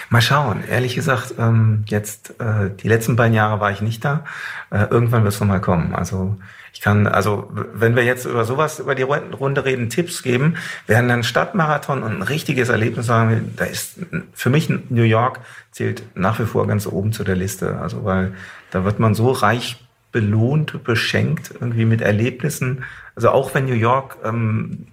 Mal 0.08 0.22
schauen. 0.22 0.64
Ehrlich 0.68 0.94
gesagt, 0.94 1.34
ähm, 1.38 1.84
jetzt 1.86 2.40
äh, 2.40 2.70
die 2.82 2.88
letzten 2.88 3.16
beiden 3.16 3.34
Jahre 3.34 3.60
war 3.60 3.70
ich 3.70 3.82
nicht 3.82 4.04
da. 4.04 4.24
Äh, 4.70 4.86
irgendwann 4.90 5.24
wird 5.24 5.34
es 5.34 5.40
nochmal 5.40 5.60
kommen. 5.60 5.94
Also 5.94 6.38
ich 6.72 6.80
kann, 6.80 7.06
also 7.06 7.50
wenn 7.74 7.96
wir 7.96 8.04
jetzt 8.04 8.24
über 8.24 8.44
sowas, 8.44 8.78
über 8.78 8.94
die 8.94 9.02
Runde 9.02 9.64
reden, 9.64 9.90
Tipps 9.90 10.22
geben, 10.22 10.56
während 10.86 11.10
ein 11.10 11.24
Stadtmarathon 11.24 12.02
und 12.02 12.12
ein 12.12 12.22
richtiges 12.22 12.70
Erlebnis 12.70 13.06
sagen, 13.06 13.52
da 13.56 13.64
ist 13.64 13.96
für 14.32 14.48
mich 14.48 14.70
New 14.70 15.02
York 15.02 15.40
zählt 15.70 16.02
nach 16.14 16.38
wie 16.38 16.46
vor 16.46 16.66
ganz 16.66 16.86
oben 16.86 17.12
zu 17.12 17.24
der 17.24 17.36
Liste. 17.36 17.78
Also 17.78 18.04
weil 18.04 18.32
da 18.72 18.84
wird 18.84 18.98
man 18.98 19.14
so 19.14 19.30
reich 19.30 19.76
belohnt, 20.10 20.82
beschenkt 20.82 21.52
irgendwie 21.52 21.84
mit 21.84 22.00
Erlebnissen. 22.00 22.84
Also 23.14 23.30
auch 23.30 23.54
wenn 23.54 23.66
New 23.66 23.74
York 23.74 24.16
ähm, 24.24 24.88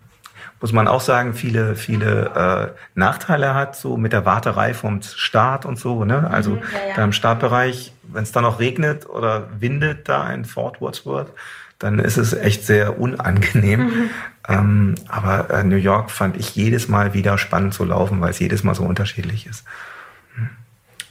muss 0.62 0.74
man 0.74 0.88
auch 0.88 1.02
sagen, 1.02 1.34
viele, 1.34 1.76
viele 1.76 2.74
äh, 2.76 2.80
Nachteile 2.94 3.54
hat, 3.54 3.76
so 3.78 3.96
mit 3.96 4.12
der 4.12 4.26
Warterei 4.26 4.74
vom 4.74 5.02
Start 5.02 5.66
und 5.66 5.80
so. 5.80 6.04
Ne? 6.04 6.30
Also 6.30 6.52
mhm, 6.52 6.58
ja, 6.58 6.90
ja. 6.90 6.96
da 6.96 7.04
im 7.06 7.14
Startbereich, 7.14 7.94
wenn 8.04 8.24
es 8.24 8.32
dann 8.32 8.44
noch 8.44 8.60
regnet 8.60 9.08
oder 9.08 9.48
windet 9.60 10.10
da 10.10 10.30
in 10.32 10.44
Fort 10.44 10.82
Wordsworth, 10.82 11.32
dann 11.80 12.00
ist 12.00 12.18
es 12.18 12.34
echt 12.34 12.66
sehr 12.66 13.00
unangenehm. 13.00 13.80
Mhm. 13.80 14.10
Ähm, 14.50 14.96
aber 15.08 15.50
äh, 15.50 15.64
New 15.64 15.78
York 15.78 16.12
fand 16.12 16.36
ich 16.36 16.56
jedes 16.56 16.90
Mal 16.90 17.14
wieder 17.14 17.38
spannend 17.38 17.74
zu 17.74 17.86
laufen, 17.86 18.20
weil 18.20 18.32
es 18.32 18.40
jedes 18.40 18.64
Mal 18.64 18.76
so 18.76 18.84
unterschiedlich 18.84 19.48
ist. 19.48 19.64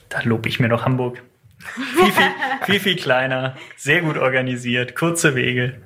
Da 0.09 0.21
lobe 0.21 0.47
ich 0.47 0.59
mir 0.59 0.69
doch 0.69 0.85
Hamburg. 0.85 1.21
Viel, 1.59 2.11
viel, 2.11 2.31
viel, 2.65 2.79
viel 2.79 2.95
kleiner, 2.95 3.55
sehr 3.75 4.01
gut 4.01 4.17
organisiert, 4.17 4.95
kurze 4.95 5.35
Wege. 5.35 5.81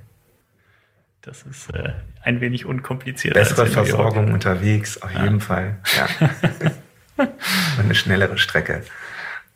Das 1.21 1.43
ist 1.43 1.73
äh, 1.73 1.93
ein 2.21 2.41
wenig 2.41 2.65
unkomplizierter. 2.65 3.39
Bessere 3.39 3.65
Versorgung 3.65 4.33
unterwegs, 4.33 5.01
auf 5.01 5.13
ja. 5.13 5.23
jeden 5.23 5.41
Fall. 5.41 5.77
Ja. 5.95 6.29
Und 7.77 7.85
eine 7.85 7.95
schnellere 7.95 8.37
Strecke. 8.37 8.83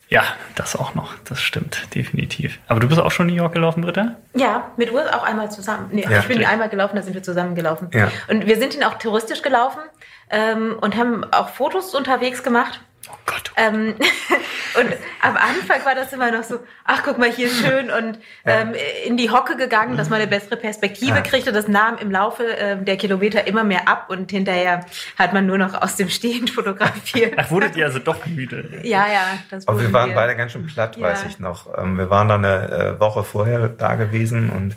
Ja, 0.09 0.23
das 0.55 0.75
auch 0.77 0.95
noch. 0.95 1.15
Das 1.25 1.41
stimmt, 1.41 1.93
definitiv. 1.93 2.59
Aber 2.67 2.79
du 2.79 2.87
bist 2.87 2.99
auch 2.99 3.11
schon 3.11 3.27
New 3.27 3.33
York 3.33 3.53
gelaufen, 3.53 3.81
Britta? 3.81 4.15
Ja, 4.35 4.71
mit 4.77 4.93
Urs 4.93 5.11
auch 5.11 5.23
einmal 5.23 5.51
zusammen. 5.51 5.89
Nee, 5.91 6.03
ja, 6.09 6.19
ich 6.19 6.27
bin 6.27 6.45
einmal 6.45 6.69
gelaufen, 6.69 6.95
da 6.95 7.01
sind 7.01 7.13
wir 7.13 7.23
zusammen 7.23 7.55
gelaufen. 7.55 7.89
Ja. 7.93 8.09
Und 8.29 8.45
wir 8.45 8.57
sind 8.57 8.73
ihn 8.73 8.83
auch 8.83 8.97
touristisch 8.99 9.41
gelaufen 9.41 9.81
ähm, 10.29 10.77
und 10.79 10.95
haben 10.95 11.25
auch 11.25 11.49
Fotos 11.49 11.93
unterwegs 11.93 12.41
gemacht. 12.41 12.79
Oh 13.09 13.15
Gott, 13.25 13.51
Ähm, 13.55 13.95
und 14.79 14.93
am 15.21 15.35
Anfang 15.37 15.83
war 15.85 15.95
das 15.95 16.11
immer 16.13 16.31
noch 16.31 16.43
so, 16.43 16.59
ach 16.85 17.01
guck 17.03 17.17
mal, 17.17 17.31
hier 17.31 17.47
ist 17.47 17.59
schön 17.65 17.89
und 17.89 18.19
ähm, 18.45 18.73
in 19.05 19.17
die 19.17 19.29
Hocke 19.29 19.55
gegangen, 19.55 19.97
dass 19.97 20.09
man 20.09 20.19
eine 20.21 20.29
bessere 20.29 20.57
Perspektive 20.57 21.15
Ja. 21.15 21.21
kriegt 21.21 21.47
und 21.47 21.53
das 21.55 21.67
nahm 21.67 21.97
im 21.97 22.11
Laufe 22.11 22.43
ähm, 22.43 22.85
der 22.85 22.97
Kilometer 22.97 23.47
immer 23.47 23.63
mehr 23.63 23.87
ab 23.87 24.09
und 24.09 24.29
hinterher 24.31 24.85
hat 25.17 25.33
man 25.33 25.45
nur 25.45 25.57
noch 25.57 25.81
aus 25.81 25.95
dem 25.95 26.09
Stehen 26.09 26.47
fotografiert. 26.57 27.33
Ach, 27.37 27.49
wurdet 27.49 27.75
ihr 27.75 27.85
also 27.85 27.99
doch 27.99 28.25
müde? 28.25 28.81
Ja, 28.83 29.07
ja, 29.07 29.21
das 29.49 29.67
Aber 29.67 29.79
wir 29.81 29.91
waren 29.93 30.13
beide 30.13 30.35
ganz 30.35 30.51
schön 30.51 30.67
platt, 30.67 30.97
Ja. 30.97 31.07
weiß 31.07 31.23
ich 31.25 31.39
noch. 31.39 31.77
Ähm, 31.77 31.97
wir 31.97 32.09
waren 32.09 32.27
dann 32.27 32.43
eine 32.45 32.95
äh, 32.95 32.99
Woche 32.99 33.23
vorher 33.23 33.69
da 33.69 33.95
gewesen 33.95 34.49
und 34.49 34.75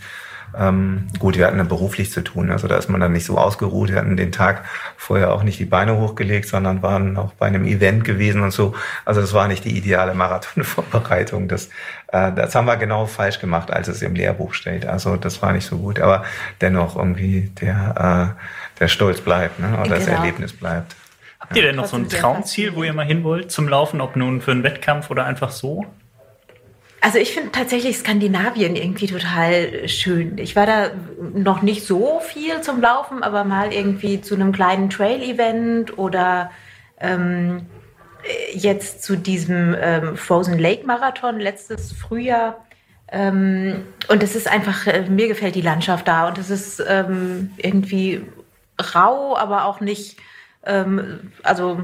ähm, 0.59 1.07
gut, 1.18 1.36
wir 1.36 1.46
hatten 1.46 1.59
dann 1.59 1.68
beruflich 1.68 2.11
zu 2.11 2.22
tun. 2.22 2.51
Also 2.51 2.68
da 2.68 2.76
ist 2.76 2.88
man 2.88 3.01
dann 3.01 3.12
nicht 3.12 3.24
so 3.24 3.38
ausgeruht. 3.38 3.90
Wir 3.90 3.96
hatten 3.96 4.16
den 4.16 4.32
Tag 4.32 4.64
vorher 4.96 5.32
auch 5.32 5.42
nicht 5.42 5.59
die 5.59 5.64
Beine 5.64 5.96
hochgelegt, 5.96 6.48
sondern 6.48 6.82
waren 6.82 7.16
auch 7.16 7.32
bei 7.34 7.46
einem 7.46 7.64
Event 7.64 8.05
gewesen 8.05 8.42
und 8.42 8.53
so. 8.53 8.74
Also 9.05 9.20
das 9.20 9.32
war 9.32 9.48
nicht 9.48 9.64
die 9.64 9.76
ideale 9.76 10.14
Marathonvorbereitung. 10.14 11.48
Das, 11.48 11.66
äh, 12.09 12.32
das 12.32 12.55
haben 12.55 12.66
wir 12.66 12.76
genau 12.76 13.07
falsch 13.07 13.38
gemacht, 13.38 13.72
als 13.72 13.88
es 13.88 14.03
im 14.03 14.14
Lehrbuch 14.14 14.55
steht. 14.55 14.86
Also 14.86 15.16
das 15.16 15.40
war 15.42 15.53
nicht 15.53 15.66
so 15.66 15.78
gut. 15.78 16.01
Aber 16.01 16.24
dennoch 16.61 16.96
irgendwie 16.96 17.51
der, 17.61 18.34
äh, 18.36 18.78
der 18.80 18.88
Stolz 18.88 19.20
bleibt 19.20 19.59
ne? 19.61 19.78
oder 19.80 19.96
das 19.96 20.07
Genau. 20.07 20.18
Erlebnis 20.18 20.53
bleibt. 20.53 20.96
Habt 21.38 21.57
ihr 21.57 21.62
denn 21.62 21.76
noch 21.76 21.86
so 21.86 21.96
ein 21.96 22.09
Traumziel, 22.09 22.74
wo 22.74 22.82
ihr 22.84 22.92
mal 22.92 23.07
hin 23.07 23.24
wollt 23.24 23.51
zum 23.51 23.66
Laufen, 23.68 24.01
ob 24.01 24.14
nun 24.14 24.40
für 24.40 24.51
einen 24.51 24.62
Wettkampf 24.62 25.11
oder 25.11 25.24
einfach 25.24 25.51
so? 25.51 25.86
Also 27.03 27.18
ich 27.18 27.32
finde 27.32 27.51
tatsächlich 27.53 27.96
Skandinavien 27.96 28.76
irgendwie 28.76 29.07
total 29.07 29.88
schön. 29.88 30.36
Ich 30.36 30.55
war 30.55 30.66
da 30.66 30.90
noch 31.34 31.62
nicht 31.62 31.86
so 31.86 32.20
viel 32.20 32.61
zum 32.61 32.80
Laufen, 32.80 33.22
aber 33.22 33.44
mal 33.44 33.72
irgendwie 33.72 34.20
zu 34.20 34.34
einem 34.34 34.53
kleinen 34.53 34.90
Trail-Event 34.90 35.96
oder 35.96 36.51
ähm, 36.98 37.66
jetzt 38.53 39.03
zu 39.03 39.16
diesem 39.16 39.74
ähm, 39.80 40.16
Frozen 40.16 40.59
Lake 40.59 40.86
Marathon 40.86 41.40
letztes 41.40 41.92
Frühjahr. 41.92 42.66
Ähm, 43.11 43.84
und 44.09 44.22
es 44.22 44.36
ist 44.36 44.46
einfach, 44.46 44.86
äh, 44.86 45.09
mir 45.09 45.28
gefällt 45.28 45.55
die 45.55 45.62
Landschaft 45.62 46.07
da 46.07 46.28
und 46.28 46.36
es 46.36 46.51
ist 46.51 46.84
ähm, 46.86 47.51
irgendwie 47.57 48.22
rau, 48.94 49.36
aber 49.36 49.64
auch 49.64 49.80
nicht, 49.80 50.18
ähm, 50.64 51.32
also 51.42 51.82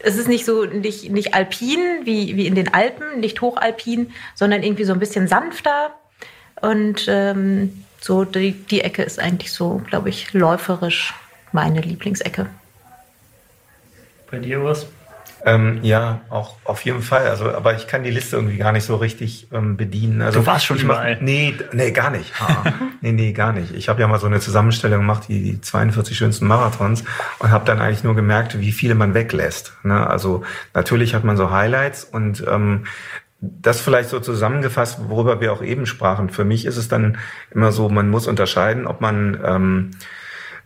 es 0.00 0.16
ist 0.16 0.28
nicht 0.28 0.44
so, 0.44 0.64
nicht, 0.64 1.10
nicht 1.10 1.34
alpin 1.34 1.78
wie, 2.04 2.36
wie 2.36 2.46
in 2.46 2.54
den 2.54 2.72
Alpen, 2.72 3.20
nicht 3.20 3.40
hochalpin, 3.40 4.12
sondern 4.34 4.62
irgendwie 4.62 4.84
so 4.84 4.92
ein 4.92 4.98
bisschen 4.98 5.28
sanfter. 5.28 5.94
Und 6.60 7.06
ähm, 7.08 7.84
so 8.00 8.24
die, 8.24 8.52
die 8.52 8.80
Ecke 8.80 9.02
ist 9.02 9.18
eigentlich 9.18 9.52
so, 9.52 9.82
glaube 9.88 10.08
ich, 10.08 10.32
läuferisch 10.32 11.14
meine 11.52 11.80
Lieblingsecke. 11.80 12.48
Bei 14.30 14.38
dir 14.38 14.62
was? 14.64 14.86
Ähm, 15.46 15.78
ja, 15.82 16.22
auch 16.28 16.56
auf 16.64 16.84
jeden 16.84 17.02
Fall. 17.02 17.28
Also, 17.28 17.50
aber 17.54 17.76
ich 17.76 17.86
kann 17.86 18.02
die 18.02 18.10
Liste 18.10 18.34
irgendwie 18.34 18.56
gar 18.56 18.72
nicht 18.72 18.84
so 18.84 18.96
richtig 18.96 19.46
ähm, 19.52 19.76
bedienen. 19.76 20.20
Also, 20.20 20.40
Du 20.40 20.46
warst 20.46 20.66
schon 20.66 20.76
ich 20.76 20.82
mach- 20.84 20.96
überall. 20.96 21.18
Nee, 21.20 21.54
nee, 21.72 21.92
gar 21.92 22.10
nicht. 22.10 22.32
Ah, 22.40 22.64
nee, 23.00 23.12
nee, 23.12 23.32
gar 23.32 23.52
nicht. 23.52 23.72
Ich 23.72 23.88
habe 23.88 24.00
ja 24.00 24.08
mal 24.08 24.18
so 24.18 24.26
eine 24.26 24.40
Zusammenstellung 24.40 24.98
gemacht, 25.00 25.24
die, 25.28 25.42
die 25.42 25.60
42 25.60 26.16
schönsten 26.16 26.48
Marathons 26.48 27.04
und 27.38 27.50
habe 27.52 27.64
dann 27.64 27.80
eigentlich 27.80 28.02
nur 28.02 28.16
gemerkt, 28.16 28.58
wie 28.60 28.72
viele 28.72 28.96
man 28.96 29.14
weglässt. 29.14 29.72
Ne? 29.84 30.04
Also 30.04 30.42
natürlich 30.74 31.14
hat 31.14 31.22
man 31.22 31.36
so 31.36 31.50
Highlights 31.52 32.02
und 32.02 32.44
ähm, 32.48 32.86
das 33.40 33.80
vielleicht 33.80 34.08
so 34.08 34.18
zusammengefasst, 34.18 34.98
worüber 35.08 35.40
wir 35.40 35.52
auch 35.52 35.62
eben 35.62 35.86
sprachen. 35.86 36.30
Für 36.30 36.44
mich 36.44 36.64
ist 36.66 36.76
es 36.76 36.88
dann 36.88 37.18
immer 37.52 37.70
so, 37.70 37.88
man 37.88 38.08
muss 38.10 38.26
unterscheiden, 38.26 38.86
ob 38.88 39.00
man 39.00 39.38
ähm, 39.44 39.90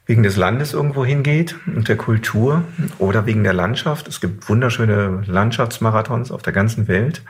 wegen 0.06 0.22
des 0.22 0.36
Landes 0.36 0.72
irgendwo 0.72 1.04
hingeht 1.04 1.56
und 1.66 1.88
der 1.88 1.96
Kultur 1.96 2.64
oder 2.98 3.26
wegen 3.26 3.44
der 3.44 3.52
Landschaft. 3.52 4.08
Es 4.08 4.20
gibt 4.20 4.48
wunderschöne 4.48 5.22
Landschaftsmarathons 5.26 6.32
auf 6.32 6.42
der 6.42 6.52
ganzen 6.52 6.88
Welt. 6.88 7.22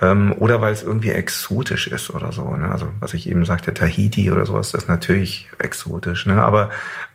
Ähm, 0.00 0.32
oder 0.38 0.60
weil 0.60 0.72
es 0.72 0.82
irgendwie 0.82 1.10
exotisch 1.10 1.88
ist 1.88 2.10
oder 2.10 2.30
so. 2.30 2.48
Ne? 2.56 2.70
Also 2.70 2.88
was 3.00 3.14
ich 3.14 3.28
eben 3.28 3.44
sagte, 3.44 3.74
Tahiti 3.74 4.30
oder 4.30 4.46
sowas, 4.46 4.70
das 4.70 4.84
ist 4.84 4.88
natürlich 4.88 5.48
exotisch. 5.58 6.26
Ne? 6.26 6.42
Aber 6.42 6.70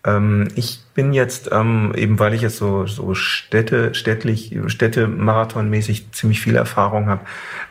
ähm, 0.06 0.50
ich 0.56 0.82
bin 0.94 1.14
jetzt, 1.14 1.50
ähm, 1.52 1.94
eben 1.96 2.20
weil 2.20 2.34
ich 2.34 2.42
jetzt 2.42 2.58
so, 2.58 2.86
so 2.86 3.16
Städte, 3.16 3.96
städtlich, 3.96 4.56
Städte-Marathonmäßig 4.68 6.12
ziemlich 6.12 6.42
viel 6.42 6.58
Erfahrung 6.58 7.08
habe, 7.08 7.22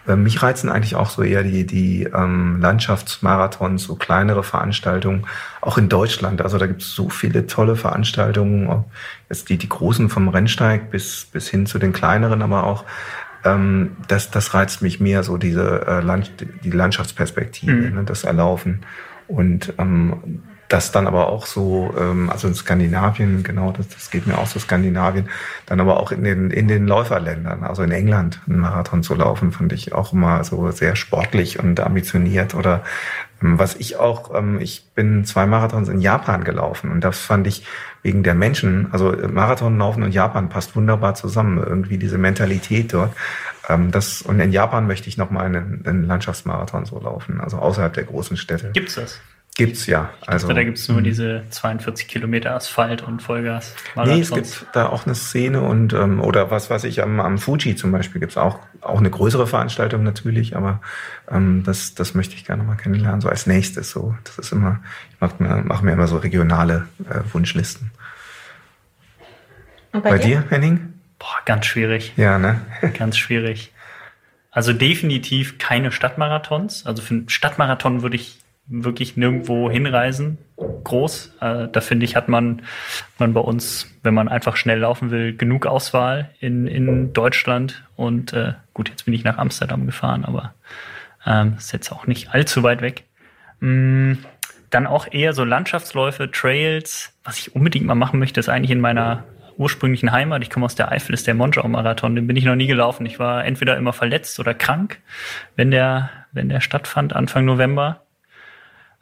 äh, 0.08 0.16
mich 0.16 0.42
reizen 0.42 0.70
eigentlich 0.70 0.96
auch 0.96 1.10
so 1.10 1.22
eher 1.22 1.42
die, 1.42 1.66
die 1.66 2.04
ähm, 2.04 2.60
Landschaftsmarathons, 2.60 3.84
so 3.84 3.96
kleinere 3.96 4.42
Veranstaltungen, 4.42 5.26
auch 5.60 5.76
in 5.76 5.90
Deutschland. 5.90 6.40
Also 6.40 6.56
da 6.56 6.66
gibt 6.66 6.80
es 6.80 6.94
so 6.94 7.10
viele 7.10 7.46
tolle 7.46 7.76
Veranstaltungen, 7.76 8.84
jetzt 9.28 9.50
die, 9.50 9.58
die 9.58 9.68
großen 9.68 10.08
vom 10.08 10.28
Rennsteig 10.28 10.90
bis, 10.90 11.26
bis 11.26 11.48
hin 11.48 11.66
zu 11.66 11.78
den 11.78 11.92
kleineren, 11.92 12.42
aber 12.42 12.64
auch 12.64 12.84
ähm, 13.44 13.96
das, 14.08 14.30
das 14.30 14.54
reizt 14.54 14.82
mich 14.82 15.00
mehr, 15.00 15.22
so 15.22 15.36
diese 15.36 15.86
äh, 15.86 16.00
Land, 16.00 16.32
die 16.64 16.70
Landschaftsperspektive, 16.70 17.72
Mhm. 17.72 17.94
ne, 17.94 18.04
das 18.04 18.24
Erlaufen. 18.24 18.82
Und 19.28 19.72
ähm, 19.78 20.42
das 20.68 20.90
dann 20.90 21.06
aber 21.06 21.28
auch 21.28 21.44
so, 21.46 21.94
ähm, 21.98 22.30
also 22.30 22.48
in 22.48 22.54
Skandinavien, 22.54 23.42
genau, 23.42 23.72
das, 23.72 23.88
das 23.88 24.10
geht 24.10 24.26
mir 24.26 24.38
auch 24.38 24.46
so 24.46 24.58
Skandinavien, 24.58 25.28
dann 25.66 25.80
aber 25.80 26.00
auch 26.00 26.12
in 26.12 26.24
den, 26.24 26.50
in 26.50 26.66
den 26.66 26.86
Läuferländern, 26.86 27.62
also 27.62 27.82
in 27.82 27.90
England 27.90 28.40
einen 28.48 28.58
Marathon 28.60 29.02
zu 29.02 29.14
laufen, 29.14 29.52
fand 29.52 29.72
ich 29.74 29.92
auch 29.92 30.14
immer 30.14 30.42
so 30.44 30.70
sehr 30.70 30.96
sportlich 30.96 31.58
und 31.58 31.80
ambitioniert. 31.80 32.54
Oder 32.54 32.82
was 33.42 33.74
ich 33.74 33.96
auch, 33.96 34.34
ähm, 34.34 34.60
ich 34.60 34.84
bin 34.94 35.24
zwei 35.24 35.46
Marathons 35.46 35.88
in 35.88 36.00
Japan 36.00 36.44
gelaufen 36.44 36.90
und 36.90 37.02
das 37.02 37.18
fand 37.18 37.46
ich 37.46 37.64
wegen 38.02 38.22
der 38.22 38.34
Menschen, 38.34 38.88
also 38.92 39.12
äh, 39.12 39.28
Marathonlaufen 39.28 40.02
und 40.02 40.12
Japan 40.12 40.48
passt 40.48 40.76
wunderbar 40.76 41.14
zusammen, 41.14 41.58
irgendwie 41.58 41.98
diese 41.98 42.18
Mentalität 42.18 42.92
dort. 42.92 43.14
Ähm, 43.68 43.90
das, 43.90 44.22
und 44.22 44.40
in 44.40 44.52
Japan 44.52 44.86
möchte 44.86 45.08
ich 45.08 45.16
nochmal 45.16 45.46
einen, 45.46 45.82
einen 45.86 46.04
Landschaftsmarathon 46.04 46.84
so 46.84 47.00
laufen, 47.00 47.40
also 47.40 47.58
außerhalb 47.58 47.92
der 47.92 48.04
großen 48.04 48.36
Städte. 48.36 48.70
Gibt's 48.72 48.94
das? 48.94 49.20
Gibt's 49.54 49.86
ja. 49.86 50.10
Also, 50.22 50.46
Also 50.46 50.54
da 50.54 50.64
gibt's 50.64 50.88
nur 50.88 50.98
mh. 50.98 51.04
diese 51.04 51.44
42 51.50 52.08
Kilometer 52.08 52.54
Asphalt 52.54 53.02
und 53.02 53.20
Vollgas. 53.20 53.74
Nee, 53.96 54.20
es 54.20 54.30
Marathons. 54.30 54.60
gibt 54.60 54.66
da 54.76 54.88
auch 54.88 55.04
eine 55.04 55.14
Szene 55.14 55.60
und 55.60 55.92
ähm, 55.92 56.20
oder 56.20 56.50
was 56.50 56.70
weiß 56.70 56.84
ich, 56.84 57.02
am, 57.02 57.20
am 57.20 57.36
Fuji 57.36 57.76
zum 57.76 57.92
Beispiel 57.92 58.18
gibt's 58.20 58.38
auch, 58.38 58.60
auch 58.80 58.98
eine 58.98 59.10
größere 59.10 59.46
Veranstaltung 59.46 60.04
natürlich, 60.04 60.56
aber 60.56 60.80
ähm, 61.30 61.64
das, 61.64 61.94
das 61.94 62.14
möchte 62.14 62.34
ich 62.34 62.46
gerne 62.46 62.62
mal 62.62 62.76
kennenlernen, 62.76 63.20
so 63.20 63.28
als 63.28 63.46
nächstes. 63.46 63.90
So, 63.90 64.14
das 64.24 64.38
ist 64.38 64.52
immer, 64.52 64.80
ich 65.10 65.20
mache 65.20 65.42
mir, 65.42 65.62
mach 65.66 65.82
mir 65.82 65.92
immer 65.92 66.06
so 66.06 66.16
regionale 66.16 66.88
äh, 67.10 67.20
Wunschlisten. 67.34 67.90
Und 69.92 70.02
Bei, 70.02 70.16
dir, 70.16 70.44
Henning? 70.48 70.94
Boah, 71.18 71.36
ganz 71.44 71.66
schwierig. 71.66 72.14
Ja, 72.16 72.38
ne? 72.38 72.62
Ganz 72.98 73.18
schwierig. 73.18 73.72
Also 74.50 74.72
definitiv 74.72 75.58
keine 75.58 75.92
Stadtmarathons. 75.92 76.86
Also 76.86 77.02
für 77.02 77.14
einen 77.14 77.28
Stadtmarathon 77.28 78.02
würde 78.02 78.16
ich 78.16 78.41
wirklich 78.72 79.16
nirgendwo 79.16 79.70
hinreisen. 79.70 80.38
Groß. 80.56 81.36
Äh, 81.40 81.68
da 81.70 81.80
finde 81.80 82.04
ich, 82.04 82.16
hat 82.16 82.28
man, 82.28 82.62
man 83.18 83.34
bei 83.34 83.40
uns, 83.40 83.92
wenn 84.02 84.14
man 84.14 84.28
einfach 84.28 84.56
schnell 84.56 84.80
laufen 84.80 85.10
will, 85.10 85.36
genug 85.36 85.66
Auswahl 85.66 86.30
in, 86.40 86.66
in 86.66 87.12
Deutschland. 87.12 87.84
Und 87.96 88.32
äh, 88.32 88.54
gut, 88.74 88.88
jetzt 88.88 89.04
bin 89.04 89.14
ich 89.14 89.24
nach 89.24 89.38
Amsterdam 89.38 89.86
gefahren, 89.86 90.24
aber 90.24 90.54
ähm, 91.26 91.54
ist 91.58 91.72
jetzt 91.72 91.92
auch 91.92 92.06
nicht 92.06 92.34
allzu 92.34 92.62
weit 92.62 92.80
weg. 92.80 93.04
Mm, 93.60 94.14
dann 94.70 94.86
auch 94.86 95.06
eher 95.10 95.34
so 95.34 95.44
Landschaftsläufe, 95.44 96.30
Trails. 96.30 97.12
Was 97.24 97.38
ich 97.38 97.54
unbedingt 97.54 97.86
mal 97.86 97.94
machen 97.94 98.18
möchte, 98.18 98.40
ist 98.40 98.48
eigentlich 98.48 98.70
in 98.70 98.80
meiner 98.80 99.24
ursprünglichen 99.58 100.12
Heimat. 100.12 100.42
Ich 100.42 100.50
komme 100.50 100.64
aus 100.64 100.74
der 100.74 100.90
Eifel, 100.90 101.12
ist 101.14 101.26
der 101.26 101.34
Monschau-Marathon. 101.34 102.14
Den 102.14 102.26
bin 102.26 102.36
ich 102.36 102.44
noch 102.44 102.56
nie 102.56 102.66
gelaufen. 102.66 103.04
Ich 103.04 103.18
war 103.18 103.44
entweder 103.44 103.76
immer 103.76 103.92
verletzt 103.92 104.40
oder 104.40 104.54
krank, 104.54 105.00
wenn 105.56 105.70
der, 105.70 106.10
wenn 106.32 106.48
der 106.48 106.60
stattfand, 106.60 107.14
Anfang 107.14 107.44
November. 107.44 108.00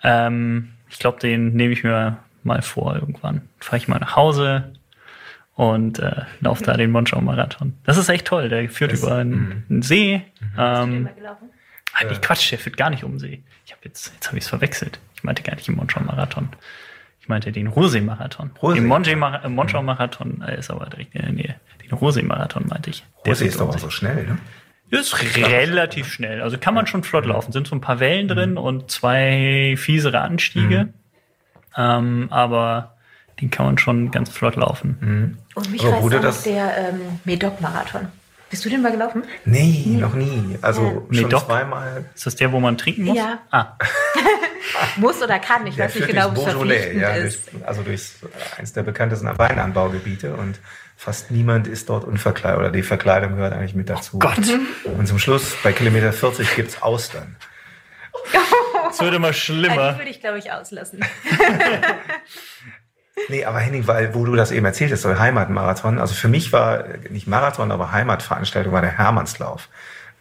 Ähm, 0.03 0.71
ich 0.89 0.99
glaube, 0.99 1.19
den 1.21 1.55
nehme 1.55 1.73
ich 1.73 1.85
mir 1.85 2.19
mal 2.43 2.63
vor 2.63 2.95
irgendwann. 2.95 3.43
Fahre 3.59 3.77
ich 3.77 3.89
mal 3.89 3.99
nach 3.99 4.17
Hause 4.17 4.73
und 5.55 5.99
äh, 5.99 6.23
laufe 6.41 6.65
da 6.65 6.77
den 6.77 6.91
Monschau-Marathon. 6.91 7.75
Das 7.85 7.97
ist 7.97 8.09
echt 8.09 8.27
toll. 8.27 8.49
Der 8.49 8.69
führt 8.71 8.93
Das- 8.93 9.03
über 9.03 9.17
einen, 9.17 9.65
einen 9.69 9.83
See. 9.83 10.23
Ähm, 10.59 11.09
gelaufen? 11.17 11.51
Ah, 11.93 12.05
nee, 12.09 12.15
Quatsch, 12.23 12.51
der 12.51 12.59
führt 12.59 12.77
gar 12.77 12.89
nicht 12.91 13.05
um 13.05 13.19
See. 13.19 13.43
Ich 13.67 13.73
habe 13.73 13.83
jetzt, 13.85 14.13
jetzt 14.15 14.29
habe 14.29 14.39
ich 14.39 14.45
es 14.45 14.49
verwechselt. 14.49 14.99
Ich 15.17 15.23
meinte 15.25 15.43
gar 15.43 15.55
nicht 15.55 15.67
den 15.69 15.77
Monschau-Marathon. 15.77 16.49
Ich 17.21 17.29
meinte 17.29 17.53
den 17.53 17.67
Rosee-Marathon. 17.67 18.53
Rosee. 18.63 18.81
Den 18.81 18.89
Monschau- 18.89 19.45
äh, 19.45 19.49
Monschau-Marathon 19.49 20.43
äh, 20.47 20.59
ist 20.59 20.71
aber 20.71 20.87
direkt 20.87 21.15
in 21.15 21.23
der 21.23 21.33
Nähe. 21.33 21.57
Den 21.83 21.93
Rosee-Marathon 21.93 22.67
meinte 22.69 22.91
ich. 22.91 23.05
Der 23.27 23.35
Rosé 23.35 23.45
ist 23.45 23.57
um 23.61 23.67
doch 23.67 23.69
auch 23.69 23.73
See. 23.75 23.81
so 23.81 23.91
schnell, 23.91 24.25
ne? 24.27 24.39
Ist 24.91 25.37
relativ 25.37 26.13
schnell. 26.13 26.43
Also 26.43 26.59
kann 26.59 26.75
man 26.75 26.87
schon 26.87 27.03
flott 27.05 27.25
laufen. 27.27 27.53
Sind 27.53 27.67
so 27.67 27.77
ein 27.77 27.81
paar 27.81 28.01
Wellen 28.01 28.29
drin 28.29 28.57
und 28.57 28.91
zwei 28.91 29.75
fiesere 29.79 30.21
Anstiege. 30.21 30.89
Ähm, 31.77 32.27
aber 32.31 32.97
den 33.41 33.51
kann 33.51 33.67
man 33.67 33.79
schon 33.79 34.11
ganz 34.11 34.31
flott 34.31 34.57
laufen. 34.57 35.39
Und 35.55 35.71
mich 35.71 35.85
reizt 35.85 36.03
auch 36.03 36.11
das- 36.21 36.43
der 36.43 36.77
ähm, 36.91 37.01
Medoc-Marathon. 37.25 38.09
Bist 38.51 38.65
du 38.65 38.69
den 38.69 38.83
mal 38.83 38.91
gelaufen? 38.91 39.23
Nee, 39.45 39.85
noch 40.01 40.15
nie. 40.15 40.59
Also 40.61 40.83
Ja. 40.83 40.93
Nee, 41.09 41.21
schon 41.21 41.31
doch. 41.31 41.47
zweimal. 41.47 42.05
Ist 42.17 42.27
das 42.27 42.35
der, 42.35 42.51
wo 42.51 42.59
man 42.59 42.77
trinken 42.77 43.05
muss? 43.05 43.17
Ja. 43.17 43.39
Ah, 43.53 43.75
Muss 44.97 45.23
oder 45.23 45.39
kann, 45.39 45.67
ich 45.69 45.77
Der 45.77 45.85
weiß 45.87 45.95
nicht 45.95 46.09
genau, 46.09 46.29
ob 46.29 46.35
durchs 46.35 46.53
es 46.53 46.95
ja, 47.01 47.11
ist. 47.15 47.53
durch, 47.53 47.65
also 47.67 47.83
durch 47.83 48.11
eines 48.59 48.73
der 48.73 48.83
bekanntesten 48.83 49.27
Weinanbaugebiete 49.39 50.35
und 50.35 50.59
fast 51.01 51.31
niemand 51.31 51.67
ist 51.67 51.89
dort 51.89 52.05
unverkleidet 52.05 52.59
oder 52.61 52.71
die 52.71 52.83
Verkleidung 52.83 53.37
gehört 53.37 53.55
eigentlich 53.55 53.75
mit 53.75 53.89
dazu. 53.89 54.19
Gott. 54.19 54.37
Und 54.85 55.07
zum 55.09 55.19
Schluss 55.19 55.57
bei 55.63 55.73
Kilometer 55.73 56.13
40 56.13 56.57
gibt's 56.57 56.83
Austern. 56.83 57.37
es 58.91 59.01
wird 59.01 59.15
immer 59.15 59.29
Also, 59.29 59.39
schlimmer. 59.41 59.93
die 59.95 59.99
würde 60.01 60.11
ich, 60.11 60.21
glaube 60.21 60.39
ich, 60.39 60.53
auslassen. 60.53 61.01
Nee, 63.29 63.45
aber 63.45 63.59
Henning, 63.59 63.87
weil, 63.87 64.15
wo 64.15 64.25
du 64.25 64.35
das 64.35 64.51
eben 64.51 64.65
erzählt 64.65 64.93
hast, 64.93 65.03
so 65.03 65.19
Heimatmarathon, 65.19 65.99
also 65.99 66.15
für 66.15 66.29
mich 66.29 66.53
war 66.55 66.85
nicht 67.11 67.27
Marathon, 67.27 67.71
aber 67.71 67.93
Heimatveranstaltung 67.93 68.73
war 68.73 68.81
der 68.81 68.97
Hermannslauf. 68.97 69.69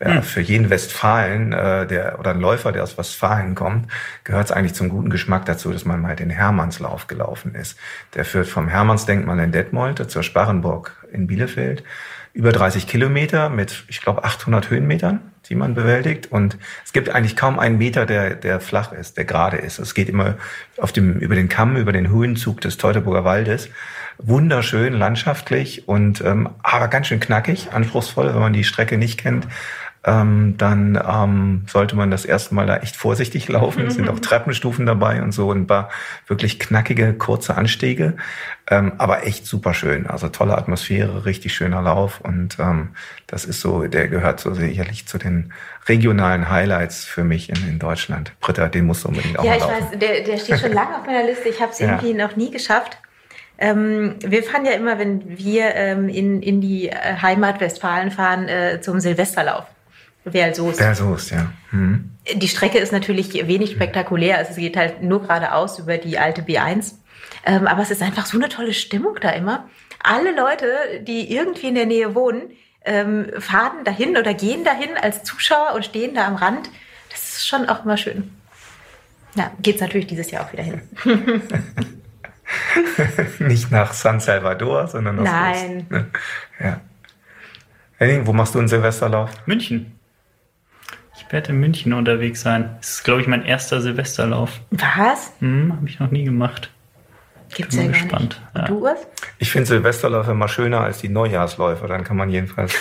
Ja, 0.02 0.22
Für 0.22 0.40
jeden 0.40 0.70
Westfalen, 0.70 1.52
äh, 1.52 1.86
der 1.86 2.20
oder 2.20 2.32
ein 2.32 2.40
Läufer, 2.40 2.72
der 2.72 2.84
aus 2.84 2.98
Westfalen 2.98 3.54
kommt, 3.54 3.92
gehört 4.24 4.46
es 4.46 4.52
eigentlich 4.54 4.74
zum 4.74 4.88
guten 4.88 5.10
Geschmack 5.10 5.46
dazu, 5.46 5.74
dass 5.74 5.84
man 5.84 6.02
mal 6.02 6.16
den 6.16 6.30
Hermannslauf 6.30 7.08
gelaufen 7.08 7.54
ist. 7.54 7.78
Der 8.16 8.24
führt 8.24 8.48
vom 8.48 8.70
Hermannsdenkmal 8.70 9.40
in 9.40 9.52
Detmold 9.52 10.10
zur 10.10 10.24
Sparrenburg 10.24 10.96
in 11.12 11.28
Bielefeld. 11.28 11.84
Über 12.32 12.54
30 12.54 12.88
Kilometer 12.88 13.50
mit, 13.50 13.84
ich 13.90 14.02
glaube, 14.02 14.24
800 14.24 14.70
Höhenmetern, 14.70 15.20
die 15.50 15.56
man 15.56 15.74
bewältigt. 15.74 16.32
Und 16.32 16.58
es 16.86 16.94
gibt 16.94 17.10
eigentlich 17.10 17.36
kaum 17.36 17.60
einen 17.60 17.78
Meter, 17.78 18.06
der, 18.06 18.36
der 18.36 18.62
flach 18.62 18.94
ist, 18.94 19.18
der 19.18 19.26
gerade 19.26 19.58
ist. 19.58 19.80
Es 19.80 19.94
geht 19.94 20.08
immer 20.08 20.36
auf 20.78 20.94
dem, 20.94 21.20
über 21.20 21.36
den 21.36 21.50
Kamm, 21.50 21.76
über 21.76 21.92
den 21.92 22.08
Höhenzug 22.08 22.62
des 22.62 22.78
Teutoburger 22.78 23.26
Waldes. 23.26 23.70
Wunderschön, 24.18 24.94
landschaftlich 24.94 25.88
und 25.88 26.22
ähm, 26.22 26.50
aber 26.62 26.90
ganz 26.90 27.08
schön 27.08 27.20
knackig, 27.20 27.70
anspruchsvoll, 27.72 28.34
wenn 28.34 28.42
man 28.42 28.54
die 28.54 28.66
Strecke 28.66 28.98
nicht 28.98 29.18
kennt. 29.18 29.48
Ähm, 30.06 30.56
dann 30.58 30.96
ähm, 31.06 31.64
sollte 31.68 31.98
man 31.98 32.10
das 32.10 32.24
erste 32.24 32.56
Mal 32.56 32.66
da 32.66 32.78
echt 32.78 32.96
vorsichtig 32.96 33.50
laufen. 33.50 33.86
Es 33.86 33.96
sind 33.96 34.10
auch 34.10 34.20
Treppenstufen 34.20 34.86
dabei 34.86 35.22
und 35.22 35.34
so 35.34 35.50
und 35.50 35.62
ein 35.64 35.68
paar 35.68 35.90
wirklich 36.28 36.58
knackige, 36.58 37.14
kurze 37.14 37.56
Anstiege. 37.58 38.16
Ähm, 38.70 38.94
aber 38.98 39.28
echt 39.28 39.46
super 39.46 39.74
schön. 39.74 40.08
Also 40.08 40.30
tolle 40.30 40.58
Atmosphäre, 40.58 41.26
richtig 41.26 41.54
schöner 41.54 41.82
Lauf. 41.82 42.22
Und 42.22 42.58
ähm, 42.60 42.92
das 43.28 43.44
ist 43.44 43.60
so, 43.60 43.88
der 43.88 44.08
gehört 44.08 44.40
so 44.40 44.54
sicherlich 44.54 45.06
zu 45.06 45.18
den 45.18 45.52
regionalen 45.88 46.50
Highlights 46.50 47.04
für 47.04 47.26
mich 47.26 47.50
in, 47.50 47.58
in 47.68 47.80
Deutschland. 47.80 48.32
Britta, 48.40 48.70
den 48.70 48.86
musst 48.86 49.04
du 49.04 49.10
unbedingt 49.10 49.38
auch 49.38 49.44
Ja, 49.44 49.56
ich 49.56 49.62
laufen. 49.62 49.76
weiß, 49.92 50.00
der, 50.00 50.24
der 50.24 50.38
steht 50.38 50.60
schon 50.60 50.72
lange 50.72 50.98
auf 50.98 51.06
meiner 51.06 51.24
Liste. 51.26 51.50
Ich 51.50 51.60
habe 51.62 51.72
es 51.74 51.80
Ja. 51.80 51.88
irgendwie 51.90 52.14
noch 52.14 52.38
nie 52.38 52.52
geschafft. 52.52 52.98
Ähm, 53.58 54.16
wir 54.26 54.44
fahren 54.44 54.66
ja 54.66 54.72
immer, 54.72 54.98
wenn 54.98 55.38
wir 55.38 55.76
ähm, 55.76 56.08
in, 56.08 56.42
in 56.42 56.62
die 56.62 56.88
äh, 56.88 56.96
Heimat 57.22 57.60
Westfalen 57.60 58.12
fahren, 58.12 58.48
äh, 58.48 58.80
zum 58.80 59.02
Silvesterlauf. 59.02 59.66
Wer 60.32 60.54
so 60.54 60.70
ist. 60.70 60.80
Ja, 60.80 60.94
so 60.96 61.16
ist 61.16 61.32
ja. 61.32 61.52
Hm. 61.72 62.12
Die 62.34 62.48
Strecke 62.48 62.78
ist 62.78 62.92
natürlich 62.92 63.34
wenig 63.48 63.72
spektakulär. 63.72 64.38
Also 64.38 64.52
es 64.52 64.58
geht 64.58 64.78
halt 64.78 65.02
nur 65.02 65.22
geradeaus 65.22 65.80
über 65.80 65.98
die 65.98 66.18
alte 66.18 66.42
B1. 66.42 66.94
Ähm, 67.46 67.68
aber 67.68 67.82
es 67.82 67.92
ist 67.92 68.02
einfach 68.02 68.26
so 68.26 68.38
eine 68.38 68.50
tolle 68.50 68.74
Stimmung 68.74 69.18
da 69.22 69.30
immer. 69.32 69.70
Alle 70.04 70.36
Leute, 70.36 70.68
die 71.02 71.34
irgendwie 71.34 71.68
in 71.68 71.76
der 71.76 71.86
Nähe 71.86 72.16
wohnen, 72.16 72.52
ähm, 72.86 73.28
fahren 73.40 73.84
dahin 73.84 74.18
oder 74.18 74.34
gehen 74.34 74.64
dahin 74.64 74.90
als 75.02 75.24
Zuschauer 75.24 75.74
und 75.76 75.86
stehen 75.86 76.16
da 76.16 76.28
am 76.28 76.36
Rand. 76.36 76.70
Das 77.10 77.24
ist 77.24 77.48
schon 77.48 77.68
auch 77.68 77.84
immer 77.84 77.98
schön. 77.98 78.32
Ja, 79.36 79.52
geht's 79.62 79.82
natürlich 79.82 80.08
dieses 80.08 80.32
Jahr 80.32 80.46
auch 80.46 80.54
wieder 80.54 80.64
hin. 80.64 80.82
Nicht 83.40 83.72
nach 83.72 83.94
San 83.94 84.20
Salvador, 84.20 84.88
sondern 84.88 85.18
nach 85.18 85.24
Nein. 85.24 85.82
Ost, 85.82 85.92
ne? 85.92 86.08
Ja. 86.60 86.82
Henning, 87.98 88.26
wo 88.26 88.34
machst 88.34 88.56
du 88.56 88.60
einen 88.60 88.68
Silvesterlauf? 88.68 89.30
München. 89.46 89.99
Ich 91.30 91.34
werde 91.34 91.52
in 91.52 91.60
München 91.60 91.94
unterwegs 91.94 92.42
sein. 92.42 92.72
Das 92.80 92.90
ist, 92.90 93.04
glaube 93.04 93.22
ich, 93.22 93.28
mein 93.28 93.46
erster 93.46 93.82
Silvesterlauf. 93.82 94.62
Was? 94.72 95.32
Hm, 95.42 95.74
habe 95.76 95.88
ich 95.88 96.00
noch 96.00 96.10
nie 96.10 96.24
gemacht. 96.24 96.72
Gibt's 97.54 97.76
Bin 97.76 97.86
ja 97.86 97.92
gespannt, 97.92 98.42
ja. 98.56 98.66
Du, 98.66 98.80
Urs? 98.88 98.98
Ich 99.38 99.52
finde 99.52 99.68
Silvesterläufe 99.68 100.32
immer 100.32 100.48
schöner 100.48 100.82
als 100.82 101.02
die 101.02 101.10
Neujahrsläufe. 101.10 101.86
Dann 101.86 102.04
kann 102.04 102.18
man 102.18 102.32
jedenfalls. 102.32 102.74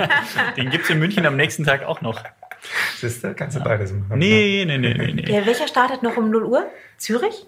Den 0.56 0.70
gibt 0.70 0.84
es 0.84 0.90
in 0.90 0.98
München 0.98 1.24
am 1.24 1.36
nächsten 1.36 1.62
Tag 1.62 1.84
auch 1.84 2.00
noch. 2.00 2.20
Siehst 2.98 3.22
du, 3.22 3.32
kannst 3.32 3.56
du 3.56 3.60
beides 3.62 3.92
machen. 3.92 4.18
Nee, 4.18 4.64
nee, 4.66 4.76
nee, 4.76 4.94
nee, 4.94 5.12
nee. 5.12 5.32
Ja, 5.32 5.46
welcher 5.46 5.68
startet 5.68 6.02
noch 6.02 6.16
um 6.16 6.30
0 6.30 6.42
Uhr? 6.46 6.66
Zürich? 6.96 7.46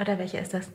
Oder 0.00 0.18
welcher 0.18 0.40
ist 0.40 0.52
das? 0.52 0.68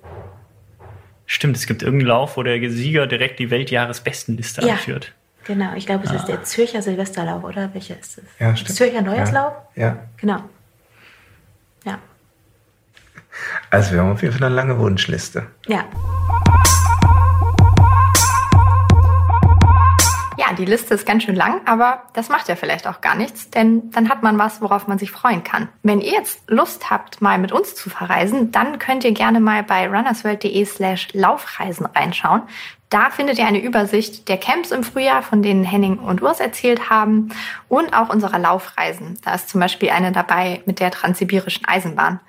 Stimmt, 1.26 1.58
es 1.58 1.68
gibt 1.68 1.84
irgendeinen 1.84 2.08
Lauf, 2.08 2.38
wo 2.38 2.44
der 2.44 2.58
Sieger 2.70 3.08
direkt 3.08 3.40
die 3.40 3.52
Weltjahresbestenliste 3.52 4.66
Ja. 4.66 4.74
anführt. 4.76 5.12
Genau, 5.46 5.74
ich 5.76 5.86
glaube, 5.86 6.06
es 6.06 6.12
ist 6.12 6.26
der 6.26 6.44
Zürcher 6.44 6.82
Silvesterlauf, 6.82 7.44
oder? 7.44 7.74
Welcher 7.74 8.00
ist 8.00 8.20
es? 8.20 8.24
Ja, 8.40 8.56
stimmt. 8.56 8.78
Zürcher 8.78 9.02
Neujahrslauf? 9.02 9.54
Ja. 9.76 9.88
ja. 9.88 9.98
Genau. 10.18 10.44
Ja. 11.84 11.98
Also, 13.70 13.94
wir 13.94 14.02
haben 14.02 14.12
auf 14.12 14.22
jeden 14.22 14.38
Fall 14.38 14.48
eine 14.48 14.56
lange 14.56 14.78
Wunschliste. 14.78 15.48
Ja. 15.68 15.86
Ja, 20.38 20.54
die 20.58 20.66
Liste 20.66 20.94
ist 20.94 21.06
ganz 21.06 21.24
schön 21.24 21.36
lang, 21.36 21.62
aber 21.66 22.04
das 22.14 22.30
macht 22.30 22.48
ja 22.48 22.56
vielleicht 22.56 22.88
auch 22.88 23.02
gar 23.02 23.16
nichts, 23.16 23.50
denn 23.50 23.90
dann 23.92 24.10
hat 24.10 24.22
man 24.22 24.38
was, 24.38 24.62
worauf 24.62 24.88
man 24.88 25.00
sich 25.00 25.12
freuen 25.12 25.44
kann. 25.44 25.70
Wenn 25.82 26.02
ihr 26.02 26.14
jetzt 26.14 26.50
Lust 26.50 26.90
habt, 26.90 27.22
mal 27.22 27.38
mit 27.38 27.52
uns 27.52 27.76
zu 27.76 27.90
verreisen, 27.90 28.52
dann 28.52 28.78
könnt 28.78 29.04
ihr 29.04 29.14
gerne 29.14 29.40
mal 29.40 29.64
bei 29.64 29.88
runnersworld.de 29.88 30.66
slash 30.66 31.10
Laufreisen 31.14 31.86
reinschauen. 31.86 32.44
Da 32.92 33.10
findet 33.10 33.40
ihr 33.40 33.48
eine 33.48 33.64
Übersicht 33.64 34.28
der 34.28 34.38
Camps 34.38 34.72
im 34.72 34.84
Frühjahr, 34.84 35.24
von 35.24 35.42
denen 35.42 35.64
Henning 35.64 35.98
und 35.98 36.22
Urs 36.22 36.42
erzählt 36.42 36.90
haben 36.90 37.30
und 37.70 37.94
auch 37.94 38.10
unserer 38.10 38.38
Laufreisen. 38.38 39.18
Da 39.24 39.34
ist 39.34 39.48
zum 39.48 39.62
Beispiel 39.62 39.92
eine 39.92 40.12
dabei 40.12 40.62
mit 40.66 40.82
der 40.82 40.92
Transsibirischen 40.92 41.66
Eisenbahn. 41.66 42.20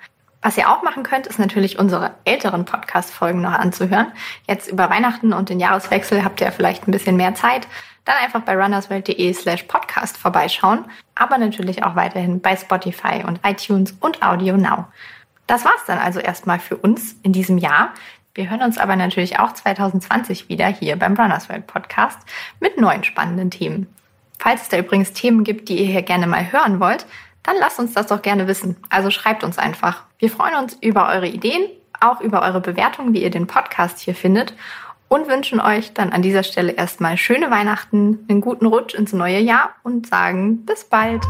Was 0.41 0.57
ihr 0.57 0.69
auch 0.69 0.81
machen 0.81 1.03
könnt, 1.03 1.27
ist 1.27 1.37
natürlich 1.37 1.79
unsere 1.79 2.11
älteren 2.23 2.63
Podcast-Folgen 2.63 3.41
noch 3.41 3.51
anzuhören. 3.51 4.13
Jetzt 4.47 4.71
über 4.71 4.89
Weihnachten 4.89 5.33
und 5.33 5.49
den 5.49 5.59
Jahreswechsel 5.59 6.23
habt 6.23 6.39
ihr 6.39 6.49
vielleicht 6.53 6.87
ein 6.87 6.91
bisschen 6.91 7.17
mehr 7.17 7.35
Zeit. 7.35 7.67
Dann 8.05 8.15
einfach 8.23 8.41
bei 8.41 8.55
runnersworld.de 8.55 9.33
slash 9.33 9.63
podcast 9.63 10.17
vorbeischauen. 10.17 10.85
Aber 11.13 11.37
natürlich 11.37 11.83
auch 11.83 11.97
weiterhin 11.97 12.39
bei 12.39 12.55
Spotify 12.55 13.25
und 13.27 13.41
iTunes 13.45 13.97
und 13.99 14.23
Audio 14.23 14.55
Now. 14.55 14.85
Das 15.45 15.65
war's 15.65 15.83
dann 15.87 15.99
also 15.99 16.21
erstmal 16.21 16.59
für 16.59 16.77
uns 16.77 17.17
in 17.21 17.33
diesem 17.33 17.57
Jahr. 17.57 17.93
Wir 18.35 18.49
hören 18.49 18.63
uns 18.63 18.79
aber 18.79 18.95
natürlich 18.95 19.37
auch 19.37 19.53
2020 19.53 20.49
wieder 20.49 20.65
hier 20.65 20.95
beim 20.95 21.13
Runners 21.13 21.49
World 21.49 21.67
Podcast 21.67 22.17
mit 22.59 22.79
neuen 22.79 23.03
spannenden 23.03 23.51
Themen. 23.51 23.87
Falls 24.39 24.63
es 24.63 24.69
da 24.69 24.79
übrigens 24.79 25.13
Themen 25.13 25.43
gibt, 25.43 25.69
die 25.69 25.77
ihr 25.77 25.85
hier 25.85 26.01
gerne 26.01 26.25
mal 26.25 26.51
hören 26.51 26.79
wollt, 26.79 27.05
dann 27.43 27.55
lasst 27.59 27.77
uns 27.77 27.93
das 27.93 28.07
doch 28.07 28.23
gerne 28.23 28.47
wissen. 28.47 28.77
Also 28.89 29.11
schreibt 29.11 29.43
uns 29.43 29.59
einfach. 29.59 30.03
Wir 30.17 30.31
freuen 30.31 30.55
uns 30.55 30.73
über 30.81 31.09
eure 31.09 31.27
Ideen, 31.27 31.69
auch 31.99 32.21
über 32.21 32.41
eure 32.41 32.59
Bewertung, 32.59 33.13
wie 33.13 33.21
ihr 33.21 33.29
den 33.29 33.45
Podcast 33.45 33.99
hier 33.99 34.15
findet 34.15 34.55
und 35.09 35.27
wünschen 35.27 35.59
euch 35.59 35.93
dann 35.93 36.11
an 36.11 36.23
dieser 36.23 36.41
Stelle 36.41 36.71
erstmal 36.71 37.17
schöne 37.17 37.51
Weihnachten, 37.51 38.25
einen 38.27 38.41
guten 38.41 38.65
Rutsch 38.65 38.95
ins 38.95 39.13
neue 39.13 39.39
Jahr 39.39 39.75
und 39.83 40.07
sagen 40.07 40.65
bis 40.65 40.85
bald. 40.85 41.23